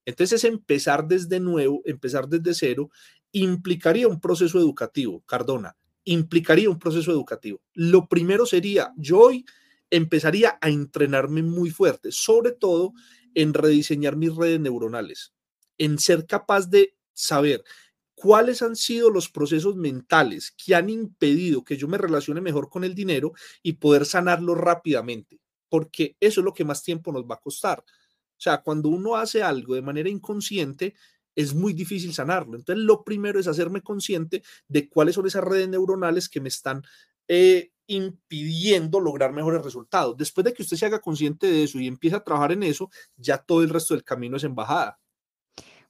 Entonces, 0.05 0.43
empezar 0.43 1.07
desde 1.07 1.39
nuevo, 1.39 1.81
empezar 1.85 2.27
desde 2.27 2.53
cero, 2.53 2.89
implicaría 3.31 4.07
un 4.07 4.19
proceso 4.19 4.59
educativo, 4.59 5.23
Cardona, 5.25 5.77
implicaría 6.03 6.69
un 6.69 6.79
proceso 6.79 7.11
educativo. 7.11 7.61
Lo 7.73 8.07
primero 8.07 8.45
sería, 8.45 8.91
yo 8.97 9.19
hoy 9.19 9.45
empezaría 9.89 10.57
a 10.59 10.69
entrenarme 10.69 11.41
muy 11.41 11.69
fuerte, 11.69 12.11
sobre 12.11 12.51
todo 12.51 12.93
en 13.33 13.53
rediseñar 13.53 14.17
mis 14.17 14.35
redes 14.35 14.59
neuronales, 14.59 15.33
en 15.77 15.97
ser 15.97 16.25
capaz 16.27 16.69
de 16.69 16.95
saber 17.13 17.63
cuáles 18.15 18.61
han 18.61 18.75
sido 18.75 19.09
los 19.09 19.29
procesos 19.29 19.75
mentales 19.75 20.51
que 20.51 20.75
han 20.75 20.89
impedido 20.89 21.63
que 21.63 21.77
yo 21.77 21.87
me 21.87 21.97
relacione 21.97 22.41
mejor 22.41 22.69
con 22.69 22.83
el 22.83 22.95
dinero 22.95 23.33
y 23.61 23.73
poder 23.73 24.05
sanarlo 24.05 24.55
rápidamente, 24.55 25.39
porque 25.69 26.15
eso 26.19 26.41
es 26.41 26.45
lo 26.45 26.53
que 26.53 26.65
más 26.65 26.83
tiempo 26.83 27.11
nos 27.11 27.23
va 27.23 27.35
a 27.35 27.41
costar. 27.41 27.79
O 27.79 28.41
sea, 28.43 28.61
cuando 28.61 28.89
uno 28.89 29.15
hace 29.15 29.41
algo 29.41 29.75
de 29.75 29.81
manera 29.81 30.09
inconsciente, 30.09 30.95
es 31.35 31.53
muy 31.53 31.73
difícil 31.73 32.13
sanarlo. 32.13 32.55
Entonces, 32.57 32.83
lo 32.83 33.03
primero 33.03 33.39
es 33.39 33.47
hacerme 33.47 33.81
consciente 33.81 34.43
de 34.67 34.89
cuáles 34.89 35.15
son 35.15 35.25
esas 35.27 35.43
redes 35.43 35.69
neuronales 35.69 36.29
que 36.29 36.41
me 36.41 36.49
están 36.49 36.83
eh, 37.27 37.71
impidiendo 37.87 38.99
lograr 38.99 39.33
mejores 39.33 39.63
resultados. 39.63 40.17
Después 40.17 40.45
de 40.45 40.53
que 40.53 40.63
usted 40.63 40.77
se 40.77 40.85
haga 40.85 41.01
consciente 41.01 41.47
de 41.47 41.63
eso 41.63 41.79
y 41.79 41.87
empiece 41.87 42.15
a 42.15 42.23
trabajar 42.23 42.51
en 42.51 42.63
eso, 42.63 42.89
ya 43.17 43.37
todo 43.37 43.63
el 43.63 43.69
resto 43.69 43.93
del 43.93 44.03
camino 44.03 44.37
es 44.37 44.43
embajada. 44.43 44.99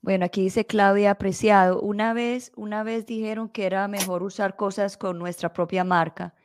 Bueno, 0.04 0.26
aquí 0.26 0.42
dice 0.42 0.66
Claudia 0.66 1.12
Apreciado. 1.12 1.80
Una 1.80 2.14
vez, 2.14 2.52
una 2.58 2.84
vez 2.84 3.06
dijeron 3.06 3.48
que 3.48 3.66
era 3.66 3.88
mejor 3.88 4.22
usar 4.22 4.58
cosas 4.58 4.98
con 4.98 5.18
nuestra 5.18 5.54
propia 5.54 5.86
marca, 5.86 6.36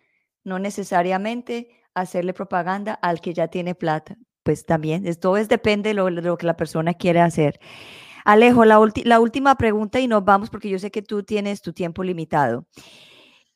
no 0.45 0.61
necesariamente 0.61 1.69
hacerle 1.93 2.33
propaganda 2.35 2.95
al 2.95 3.21
que 3.21 3.35
ya 3.35 3.49
tiene 3.49 3.75
plata. 3.75 4.17
Pues 4.45 4.65
también, 4.65 5.09
esto 5.09 5.37
es 5.37 5.49
depende 5.49 5.93
de 5.93 5.95
lo, 5.95 6.39
que 6.39 6.47
la 6.47 6.57
persona 6.57 6.95
quiere 6.95 7.21
hacer. 7.21 7.59
Alejo, 8.25 8.65
la, 8.65 8.79
la 9.05 9.19
última 9.19 9.57
pregunta 9.57 9.99
y 9.99 10.07
nos 10.07 10.25
vamos 10.25 10.51
porque 10.51 10.69
yo 10.69 10.79
sé 10.79 10.93
que 10.93 11.03
tú 11.03 11.25
tienes 11.25 11.61
tu 11.61 11.73
tiempo 11.73 12.05
limitado. 12.05 12.69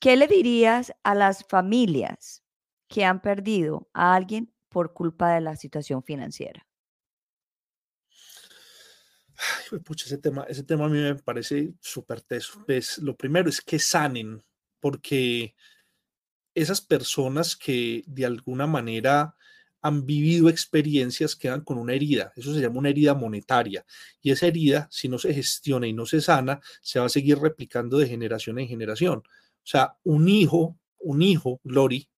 ¿Qué 0.01 0.17
le 0.17 0.27
dirías 0.27 0.93
a 1.05 1.15
las 1.15 1.45
familias 1.49 2.43
que 2.89 3.05
han 3.05 3.23
perdido 3.23 3.89
a 3.95 4.17
alguien 4.17 4.53
por 4.69 4.95
culpa 4.95 5.33
de 5.33 5.43
la 5.43 5.55
situación 5.55 6.03
financiera? 6.03 6.67
Ay, 9.71 9.79
pucha, 9.81 10.07
ese 10.07 10.19
tema, 10.19 10.45
ese 10.49 10.63
tema 10.63 10.87
a 10.87 10.89
mí 10.89 10.99
me 10.99 11.15
parece 11.17 11.75
súper 11.81 12.21
teso. 12.21 12.65
Lo 12.99 13.17
primero 13.17 13.49
es 13.49 13.61
que 13.61 13.79
sanen, 13.79 14.43
porque 14.81 15.55
esas 16.55 16.81
personas 16.81 17.57
que 17.57 18.05
de 18.07 18.27
alguna 18.27 18.67
manera 18.67 19.35
han 19.81 20.07
vivido 20.07 20.49
experiencias 20.49 21.35
quedan 21.35 21.63
con 21.63 21.77
una 21.77 21.95
herida. 21.95 22.33
Eso 22.37 22.55
se 22.55 22.61
llama 22.61 22.79
una 22.79 22.91
herida 22.91 23.15
monetaria. 23.15 23.85
Y 24.21 24.31
esa 24.31 24.47
herida, 24.47 24.87
si 24.91 25.09
no 25.09 25.19
se 25.19 25.35
gestiona 25.35 25.89
y 25.89 25.93
no 25.93 26.07
se 26.07 26.21
sana, 26.21 26.61
se 26.81 27.01
va 27.01 27.07
a 27.07 27.09
seguir 27.09 27.39
replicando 27.39 27.99
de 27.99 28.07
generación 28.07 28.61
en 28.61 28.69
generación. 28.69 29.19
O 29.19 29.67
sea, 29.67 29.97
un 30.05 30.29
hijo, 30.29 30.79
un 30.99 31.23
hijo, 31.23 31.61
Glory, 31.65 32.09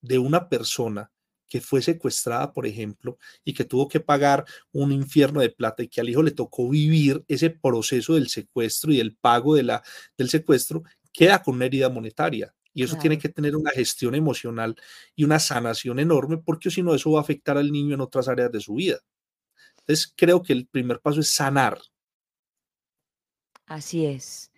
de 0.00 0.18
una 0.18 0.48
persona 0.48 1.12
que 1.54 1.60
fue 1.60 1.80
secuestrada, 1.82 2.52
por 2.52 2.66
ejemplo, 2.66 3.16
y 3.44 3.54
que 3.54 3.64
tuvo 3.64 3.86
que 3.86 4.00
pagar 4.00 4.44
un 4.72 4.90
infierno 4.90 5.40
de 5.40 5.50
plata 5.50 5.84
y 5.84 5.88
que 5.88 6.00
al 6.00 6.08
hijo 6.08 6.20
le 6.20 6.32
tocó 6.32 6.68
vivir 6.68 7.24
ese 7.28 7.48
proceso 7.48 8.14
del 8.14 8.26
secuestro 8.26 8.90
y 8.90 8.98
el 8.98 9.14
pago 9.14 9.54
de 9.54 9.62
la, 9.62 9.80
del 10.18 10.28
secuestro, 10.28 10.82
queda 11.12 11.44
con 11.44 11.54
una 11.54 11.66
herida 11.66 11.88
monetaria. 11.88 12.52
Y 12.72 12.82
eso 12.82 12.98
tiene 12.98 13.18
que 13.18 13.28
tener 13.28 13.54
una 13.54 13.70
gestión 13.70 14.16
emocional 14.16 14.74
y 15.14 15.22
una 15.22 15.38
sanación 15.38 16.00
enorme, 16.00 16.38
porque 16.38 16.72
si 16.72 16.82
no, 16.82 16.92
eso 16.92 17.12
va 17.12 17.20
a 17.20 17.22
afectar 17.22 17.56
al 17.56 17.70
niño 17.70 17.94
en 17.94 18.00
otras 18.00 18.26
áreas 18.26 18.50
de 18.50 18.58
su 18.58 18.74
vida. 18.74 18.98
Entonces, 19.78 20.12
creo 20.16 20.42
que 20.42 20.54
el 20.54 20.66
primer 20.66 20.98
paso 20.98 21.20
es 21.20 21.32
sanar. 21.32 21.78
Así 23.66 24.06
es. 24.06 24.50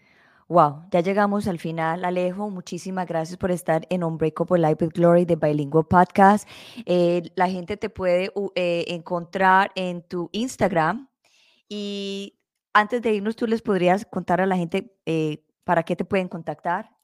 Wow, 0.49 0.85
ya 0.93 1.01
llegamos 1.01 1.49
al 1.49 1.59
final, 1.59 2.05
Alejo. 2.05 2.51
Muchísimas 2.51 3.09
gracias 3.09 3.37
por 3.37 3.51
estar 3.51 3.85
en 3.91 4.05
Unbreakable 4.05 4.61
Life 4.61 4.85
with 4.85 4.93
Glory 4.95 5.25
de 5.25 5.35
Bilingual 5.35 5.87
Podcast. 5.87 6.49
Eh, 6.85 7.33
la 7.35 7.51
gente 7.51 7.77
te 7.77 7.91
puede 7.91 8.31
eh, 8.55 8.85
encontrar 8.87 9.73
en 9.75 10.03
tu 10.03 10.31
Instagram. 10.31 11.09
Y 11.69 12.39
antes 12.73 13.03
de 13.03 13.15
irnos, 13.15 13.35
tú 13.35 13.49
les 13.49 13.61
podrías 13.61 14.07
contar 14.07 14.41
a 14.41 14.47
la 14.47 14.57
gente 14.57 14.97
eh, 15.05 15.45
para 15.65 15.83
qué 15.83 15.97
te 15.97 16.05
pueden 16.05 16.29
contactar. 16.29 16.96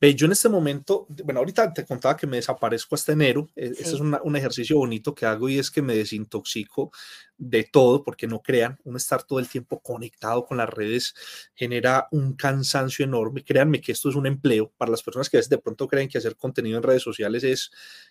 Ve, 0.00 0.14
yo 0.14 0.26
en 0.26 0.32
este 0.32 0.48
momento, 0.48 1.06
bueno, 1.24 1.40
ahorita 1.40 1.72
te 1.72 1.84
contaba 1.84 2.16
que 2.16 2.26
me 2.26 2.36
desaparezco 2.36 2.94
hasta 2.94 3.12
enero. 3.12 3.48
E, 3.56 3.66
ese 3.66 3.94
es 3.94 4.00
un 4.00 4.36
ejercicio 4.36 4.76
bonito 4.76 5.14
que 5.14 5.26
hago 5.26 5.48
y 5.48 5.58
es 5.58 5.70
que 5.70 5.82
me 5.82 5.94
desintoxico 5.96 6.90
de 7.36 7.64
todo, 7.64 8.04
porque 8.04 8.26
no 8.26 8.40
crean, 8.42 8.78
uno 8.84 8.96
estar 8.96 9.22
todo 9.24 9.38
el 9.38 9.48
tiempo 9.48 9.80
conectado 9.80 10.44
con 10.44 10.56
las 10.58 10.68
redes 10.68 11.14
genera 11.54 12.08
un 12.12 12.34
cansancio 12.34 13.04
enorme. 13.04 13.42
Créanme 13.42 13.80
que 13.80 13.92
esto 13.92 14.08
es 14.08 14.14
un 14.14 14.26
empleo 14.26 14.72
para 14.76 14.90
las 14.90 15.02
personas 15.02 15.28
que 15.30 15.36
a 15.36 15.40
veces 15.40 15.50
de 15.50 15.58
pronto 15.58 15.88
creen 15.88 16.08
que 16.08 16.18
hacer 16.18 16.36
contenido 16.36 16.76
en 16.76 16.82
redes 16.82 17.02
sociales 17.02 17.42
es 17.44 17.70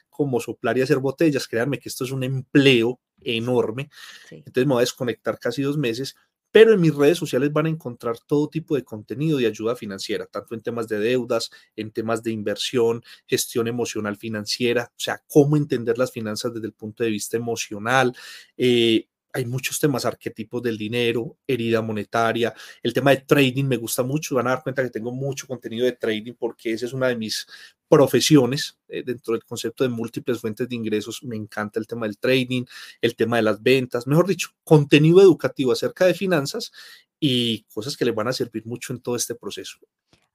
como 0.09 0.39
soplar 0.39 0.77
y 0.77 0.81
hacer 0.81 0.99
botellas. 0.99 1.47
Créanme 1.47 1.79
que 1.79 1.89
esto 1.89 2.03
es 2.03 2.11
un 2.11 2.23
empleo 2.23 2.99
enorme. 3.21 3.89
Entonces 4.29 4.65
me 4.65 4.73
voy 4.73 4.81
a 4.81 4.81
desconectar 4.81 5.39
casi 5.39 5.61
dos 5.61 5.77
meses, 5.77 6.15
pero 6.53 6.71
en 6.71 6.81
mis 6.81 6.93
redes 6.93 7.17
sociales 7.17 7.51
van 7.51 7.65
a 7.65 7.69
encontrar 7.69 8.15
todo 8.27 8.47
tipo 8.47 8.75
de 8.75 8.83
contenido 8.83 9.39
de 9.39 9.47
ayuda 9.47 9.75
financiera, 9.75 10.27
tanto 10.27 10.53
en 10.53 10.61
temas 10.61 10.87
de 10.87 10.99
deudas, 10.99 11.49
en 11.75 11.89
temas 11.89 12.21
de 12.21 12.29
inversión, 12.31 13.03
gestión 13.25 13.67
emocional 13.67 14.17
financiera, 14.17 14.91
o 14.91 14.99
sea, 14.99 15.23
cómo 15.27 15.57
entender 15.57 15.97
las 15.97 16.11
finanzas 16.11 16.53
desde 16.53 16.67
el 16.67 16.73
punto 16.73 17.03
de 17.03 17.09
vista 17.09 17.37
emocional, 17.37 18.15
eh, 18.55 19.07
hay 19.33 19.45
muchos 19.45 19.79
temas, 19.79 20.05
arquetipos 20.05 20.61
del 20.61 20.77
dinero, 20.77 21.37
herida 21.47 21.81
monetaria, 21.81 22.53
el 22.83 22.93
tema 22.93 23.11
de 23.11 23.17
trading 23.17 23.65
me 23.65 23.77
gusta 23.77 24.03
mucho, 24.03 24.35
van 24.35 24.47
a 24.47 24.51
dar 24.51 24.63
cuenta 24.63 24.83
que 24.83 24.91
tengo 24.91 25.11
mucho 25.11 25.47
contenido 25.47 25.85
de 25.85 25.93
trading 25.93 26.33
porque 26.33 26.71
esa 26.71 26.85
es 26.85 26.93
una 26.93 27.07
de 27.07 27.15
mis 27.15 27.47
profesiones 27.89 28.79
eh, 28.87 29.03
dentro 29.03 29.33
del 29.33 29.43
concepto 29.43 29.83
de 29.83 29.89
múltiples 29.89 30.39
fuentes 30.39 30.69
de 30.69 30.75
ingresos, 30.75 31.23
me 31.23 31.35
encanta 31.35 31.79
el 31.79 31.87
tema 31.87 32.05
del 32.05 32.17
trading, 32.17 32.63
el 33.01 33.15
tema 33.15 33.37
de 33.37 33.43
las 33.43 33.61
ventas, 33.61 34.05
mejor 34.07 34.27
dicho, 34.27 34.49
contenido 34.63 35.21
educativo 35.21 35.71
acerca 35.71 36.05
de 36.05 36.13
finanzas 36.13 36.71
y 37.19 37.63
cosas 37.73 37.97
que 37.97 38.05
les 38.05 38.13
van 38.13 38.27
a 38.27 38.33
servir 38.33 38.65
mucho 38.65 38.93
en 38.93 39.01
todo 39.01 39.15
este 39.15 39.33
proceso. 39.33 39.79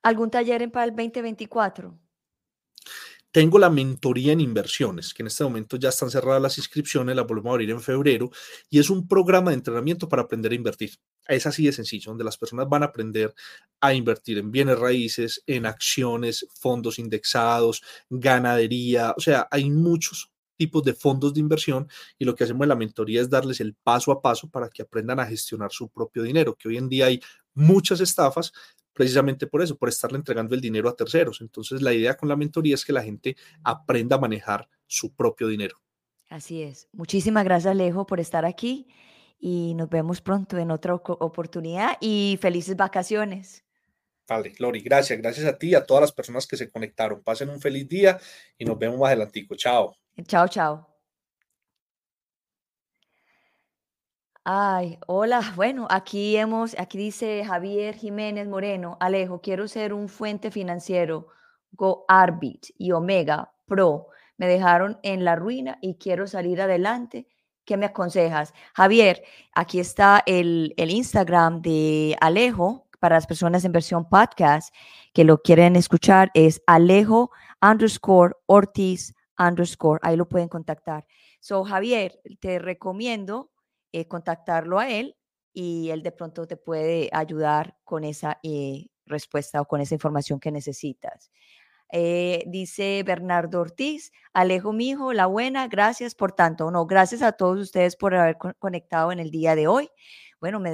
¿Algún 0.03 0.31
taller 0.31 0.71
para 0.71 0.87
el 0.87 0.91
2024? 0.91 1.99
Tengo 3.31 3.59
la 3.59 3.69
mentoría 3.69 4.33
en 4.33 4.41
inversiones, 4.41 5.13
que 5.13 5.23
en 5.23 5.27
este 5.27 5.45
momento 5.45 5.77
ya 5.77 5.91
están 5.91 6.11
cerradas 6.11 6.41
las 6.41 6.57
inscripciones, 6.57 7.15
la 7.15 7.23
volvemos 7.23 7.51
a 7.51 7.53
abrir 7.53 7.71
en 7.71 7.81
febrero, 7.81 8.31
y 8.71 8.79
es 8.79 8.89
un 8.89 9.07
programa 9.07 9.51
de 9.51 9.57
entrenamiento 9.57 10.09
para 10.09 10.23
aprender 10.23 10.53
a 10.53 10.55
invertir. 10.55 10.93
Es 11.27 11.47
así 11.47 11.67
de 11.67 11.73
sencillo, 11.73 12.11
donde 12.11 12.25
las 12.25 12.39
personas 12.39 12.69
van 12.69 12.83
a 12.83 12.87
aprender 12.87 13.35
a 13.81 13.93
invertir 13.93 14.39
en 14.39 14.51
bienes 14.51 14.79
raíces, 14.79 15.43
en 15.47 15.67
acciones, 15.67 16.47
fondos 16.59 16.99
indexados, 16.99 17.83
ganadería, 18.09 19.15
o 19.15 19.21
sea, 19.21 19.47
hay 19.51 19.71
muchos 19.71 20.31
tipos 20.57 20.83
de 20.83 20.95
fondos 20.95 21.35
de 21.35 21.41
inversión 21.41 21.89
y 22.19 22.25
lo 22.25 22.35
que 22.35 22.45
hacemos 22.45 22.65
en 22.65 22.71
la 22.71 22.77
mentoría 22.77 23.21
es 23.21 23.31
darles 23.31 23.61
el 23.61 23.75
paso 23.75 24.11
a 24.11 24.21
paso 24.21 24.51
para 24.51 24.69
que 24.69 24.83
aprendan 24.83 25.21
a 25.21 25.27
gestionar 25.27 25.71
su 25.71 25.89
propio 25.89 26.23
dinero, 26.23 26.57
que 26.57 26.69
hoy 26.69 26.79
en 26.79 26.89
día 26.89 27.07
hay 27.07 27.21
muchas 27.55 28.01
estafas, 28.01 28.53
precisamente 28.99 29.47
por 29.47 29.63
eso, 29.63 29.79
por 29.79 29.89
estarle 29.89 30.19
entregando 30.19 30.57
el 30.57 30.61
dinero 30.61 30.89
a 30.89 30.97
terceros. 30.97 31.41
Entonces, 31.41 31.81
la 31.83 31.95
idea 31.95 32.17
con 32.17 32.29
la 32.29 32.35
mentoría 32.35 32.75
es 32.75 32.85
que 32.85 32.93
la 32.93 33.05
gente 33.05 33.37
aprenda 33.63 34.17
a 34.17 34.19
manejar 34.19 34.69
su 34.89 35.15
propio 35.15 35.47
dinero. 35.47 35.81
Así 36.29 36.63
es. 36.63 36.89
Muchísimas 36.93 37.45
gracias, 37.45 37.71
Alejo, 37.71 38.07
por 38.07 38.19
estar 38.19 38.45
aquí 38.45 38.89
y 39.39 39.75
nos 39.75 39.89
vemos 39.89 40.21
pronto 40.21 40.59
en 40.59 40.73
otra 40.73 40.95
oportunidad 40.97 41.97
y 42.01 42.41
felices 42.43 42.77
vacaciones. 42.77 43.65
Vale, 44.27 44.53
Lori, 44.59 44.81
gracias. 44.81 45.17
Gracias 45.21 45.47
a 45.47 45.57
ti 45.57 45.69
y 45.69 45.75
a 45.77 45.87
todas 45.87 46.01
las 46.01 46.13
personas 46.13 46.45
que 46.45 46.57
se 46.57 46.69
conectaron. 46.69 47.23
Pasen 47.23 47.51
un 47.51 47.61
feliz 47.61 47.89
día 47.89 48.19
y 48.59 48.65
nos 48.65 48.77
vemos 48.77 48.99
más 48.99 49.07
adelantico. 49.07 49.55
Chao. 49.55 49.95
Chao, 50.27 50.49
chao. 50.49 50.98
Ay, 54.51 54.99
hola. 55.07 55.41
Bueno, 55.57 55.87
aquí 55.91 56.35
hemos, 56.39 56.75
aquí 56.79 56.97
dice 56.97 57.45
Javier 57.45 57.95
Jiménez 57.95 58.49
Moreno, 58.49 58.97
Alejo, 58.99 59.43
quiero 59.43 59.69
ser 59.69 59.93
un 59.93 60.09
fuente 60.09 60.51
financiero, 60.51 61.29
Go 61.73 62.07
Arbit 62.09 62.69
y 62.79 62.93
Omega 62.93 63.53
Pro. 63.67 64.07
Me 64.39 64.47
dejaron 64.47 64.99
en 65.03 65.23
la 65.23 65.37
ruina 65.37 65.77
y 65.83 65.97
quiero 65.97 66.27
salir 66.27 66.63
adelante. 66.63 67.27
¿Qué 67.67 67.77
me 67.77 67.85
aconsejas? 67.85 68.55
Javier, 68.73 69.23
aquí 69.55 69.81
está 69.81 70.23
el, 70.25 70.73
el 70.79 70.93
Instagram 70.93 71.61
de 71.61 72.17
Alejo 72.19 72.89
para 73.01 73.17
las 73.17 73.27
personas 73.27 73.67
en 73.67 73.73
versión 73.73 74.09
podcast 74.09 74.75
que 75.13 75.25
lo 75.25 75.43
quieren 75.43 75.77
escuchar. 75.77 76.31
Es 76.33 76.63
Alejo 76.67 77.33
underscore 77.61 78.35
Ortiz 78.47 79.15
underscore. 79.39 80.01
Ahí 80.03 80.17
lo 80.17 80.27
pueden 80.27 80.49
contactar. 80.49 81.07
So, 81.39 81.65
Javier, 81.65 82.19
te 82.41 82.59
recomiendo 82.59 83.51
eh, 83.93 84.07
contactarlo 84.07 84.79
a 84.79 84.91
él 84.91 85.17
y 85.53 85.91
él 85.91 86.03
de 86.03 86.13
pronto 86.13 86.47
te 86.47 86.57
puede 86.57 87.09
ayudar 87.13 87.77
con 87.85 88.05
esa 88.05 88.39
eh, 88.43 88.87
respuesta 89.07 89.61
o 89.61 89.67
con 89.67 89.81
esa 89.81 89.95
información 89.95 90.41
que 90.41 90.53
necesitas. 90.53 91.31
Eh, 91.91 92.45
dice 92.47 93.03
Bernardo 93.05 93.61
Ortiz, 93.61 94.13
Alejo 94.35 94.73
mi 94.73 94.91
hijo, 94.91 95.13
la 95.15 95.27
buena, 95.27 95.69
gracias 95.69 96.15
por 96.15 96.33
tanto. 96.33 96.71
No, 96.71 96.87
gracias 96.87 97.23
a 97.23 97.33
todos 97.33 97.59
ustedes 97.59 97.97
por 97.97 98.15
haber 98.15 98.37
conectado 98.59 99.11
en 99.11 99.21
el 99.21 99.31
día 99.31 99.55
de 99.55 99.69
hoy. 99.69 99.89
Bueno, 100.41 100.61
me 100.61 100.71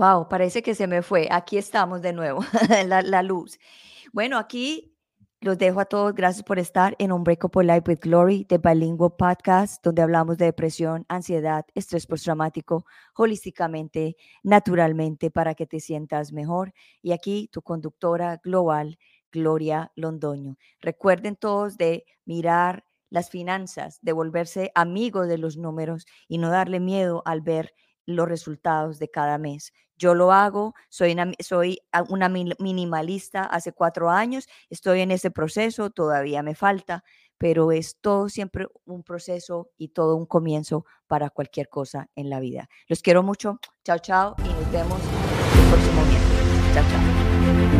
Wow, 0.00 0.28
parece 0.30 0.62
que 0.62 0.74
se 0.74 0.86
me 0.86 1.02
fue. 1.02 1.28
Aquí 1.30 1.58
estamos 1.58 2.00
de 2.00 2.14
nuevo, 2.14 2.42
la, 2.86 3.02
la, 3.02 3.22
luz. 3.22 3.58
Bueno, 4.14 4.38
aquí 4.38 4.96
los 5.42 5.58
dejo 5.58 5.78
a 5.78 5.84
todos. 5.84 6.14
Gracias 6.14 6.42
por 6.42 6.58
estar 6.58 6.96
en 6.98 7.12
Unbreakable 7.12 7.70
Life 7.70 7.82
with 7.86 7.98
Glory, 8.00 8.46
de 8.48 8.56
Bilingual 8.56 9.12
Podcast, 9.18 9.84
donde 9.84 10.00
hablamos 10.00 10.38
de 10.38 10.46
depresión, 10.46 11.04
ansiedad, 11.10 11.66
estrés 11.74 12.06
postraumático, 12.06 12.86
holísticamente, 13.14 14.16
naturalmente, 14.42 15.30
para 15.30 15.54
que 15.54 15.66
te 15.66 15.80
sientas 15.80 16.32
mejor. 16.32 16.72
Y 17.02 17.12
aquí 17.12 17.50
tu 17.52 17.60
conductora 17.60 18.40
global, 18.42 18.98
Gloria 19.30 19.92
Londoño. 19.96 20.56
Recuerden 20.80 21.36
todos 21.36 21.76
de 21.76 22.06
mirar 22.24 22.86
las 23.10 23.28
finanzas, 23.28 23.98
de 24.00 24.12
volverse 24.12 24.72
amigos 24.74 25.28
de 25.28 25.36
los 25.36 25.58
números 25.58 26.06
y 26.26 26.38
no 26.38 26.48
darle 26.48 26.80
miedo 26.80 27.22
al 27.26 27.42
ver 27.42 27.74
los 28.06 28.28
resultados 28.28 28.98
de 28.98 29.10
cada 29.10 29.38
mes. 29.38 29.72
Yo 29.96 30.14
lo 30.14 30.32
hago, 30.32 30.74
soy 30.88 31.12
una, 31.12 31.30
soy 31.40 31.78
una 32.08 32.28
minimalista 32.28 33.42
hace 33.42 33.72
cuatro 33.72 34.08
años, 34.08 34.48
estoy 34.70 35.00
en 35.00 35.10
ese 35.10 35.30
proceso, 35.30 35.90
todavía 35.90 36.42
me 36.42 36.54
falta, 36.54 37.04
pero 37.36 37.70
es 37.70 37.98
todo 38.00 38.28
siempre 38.28 38.66
un 38.84 39.02
proceso 39.02 39.70
y 39.76 39.88
todo 39.88 40.16
un 40.16 40.26
comienzo 40.26 40.86
para 41.06 41.28
cualquier 41.28 41.68
cosa 41.68 42.08
en 42.14 42.30
la 42.30 42.40
vida. 42.40 42.68
Los 42.86 43.02
quiero 43.02 43.22
mucho, 43.22 43.58
chao, 43.84 43.98
chao, 43.98 44.36
y 44.38 44.48
nos 44.48 44.72
vemos 44.72 45.00
el 45.02 45.68
próximo 45.68 46.04
miércoles. 46.06 46.74
Chao, 46.74 46.84
chao. 46.90 47.79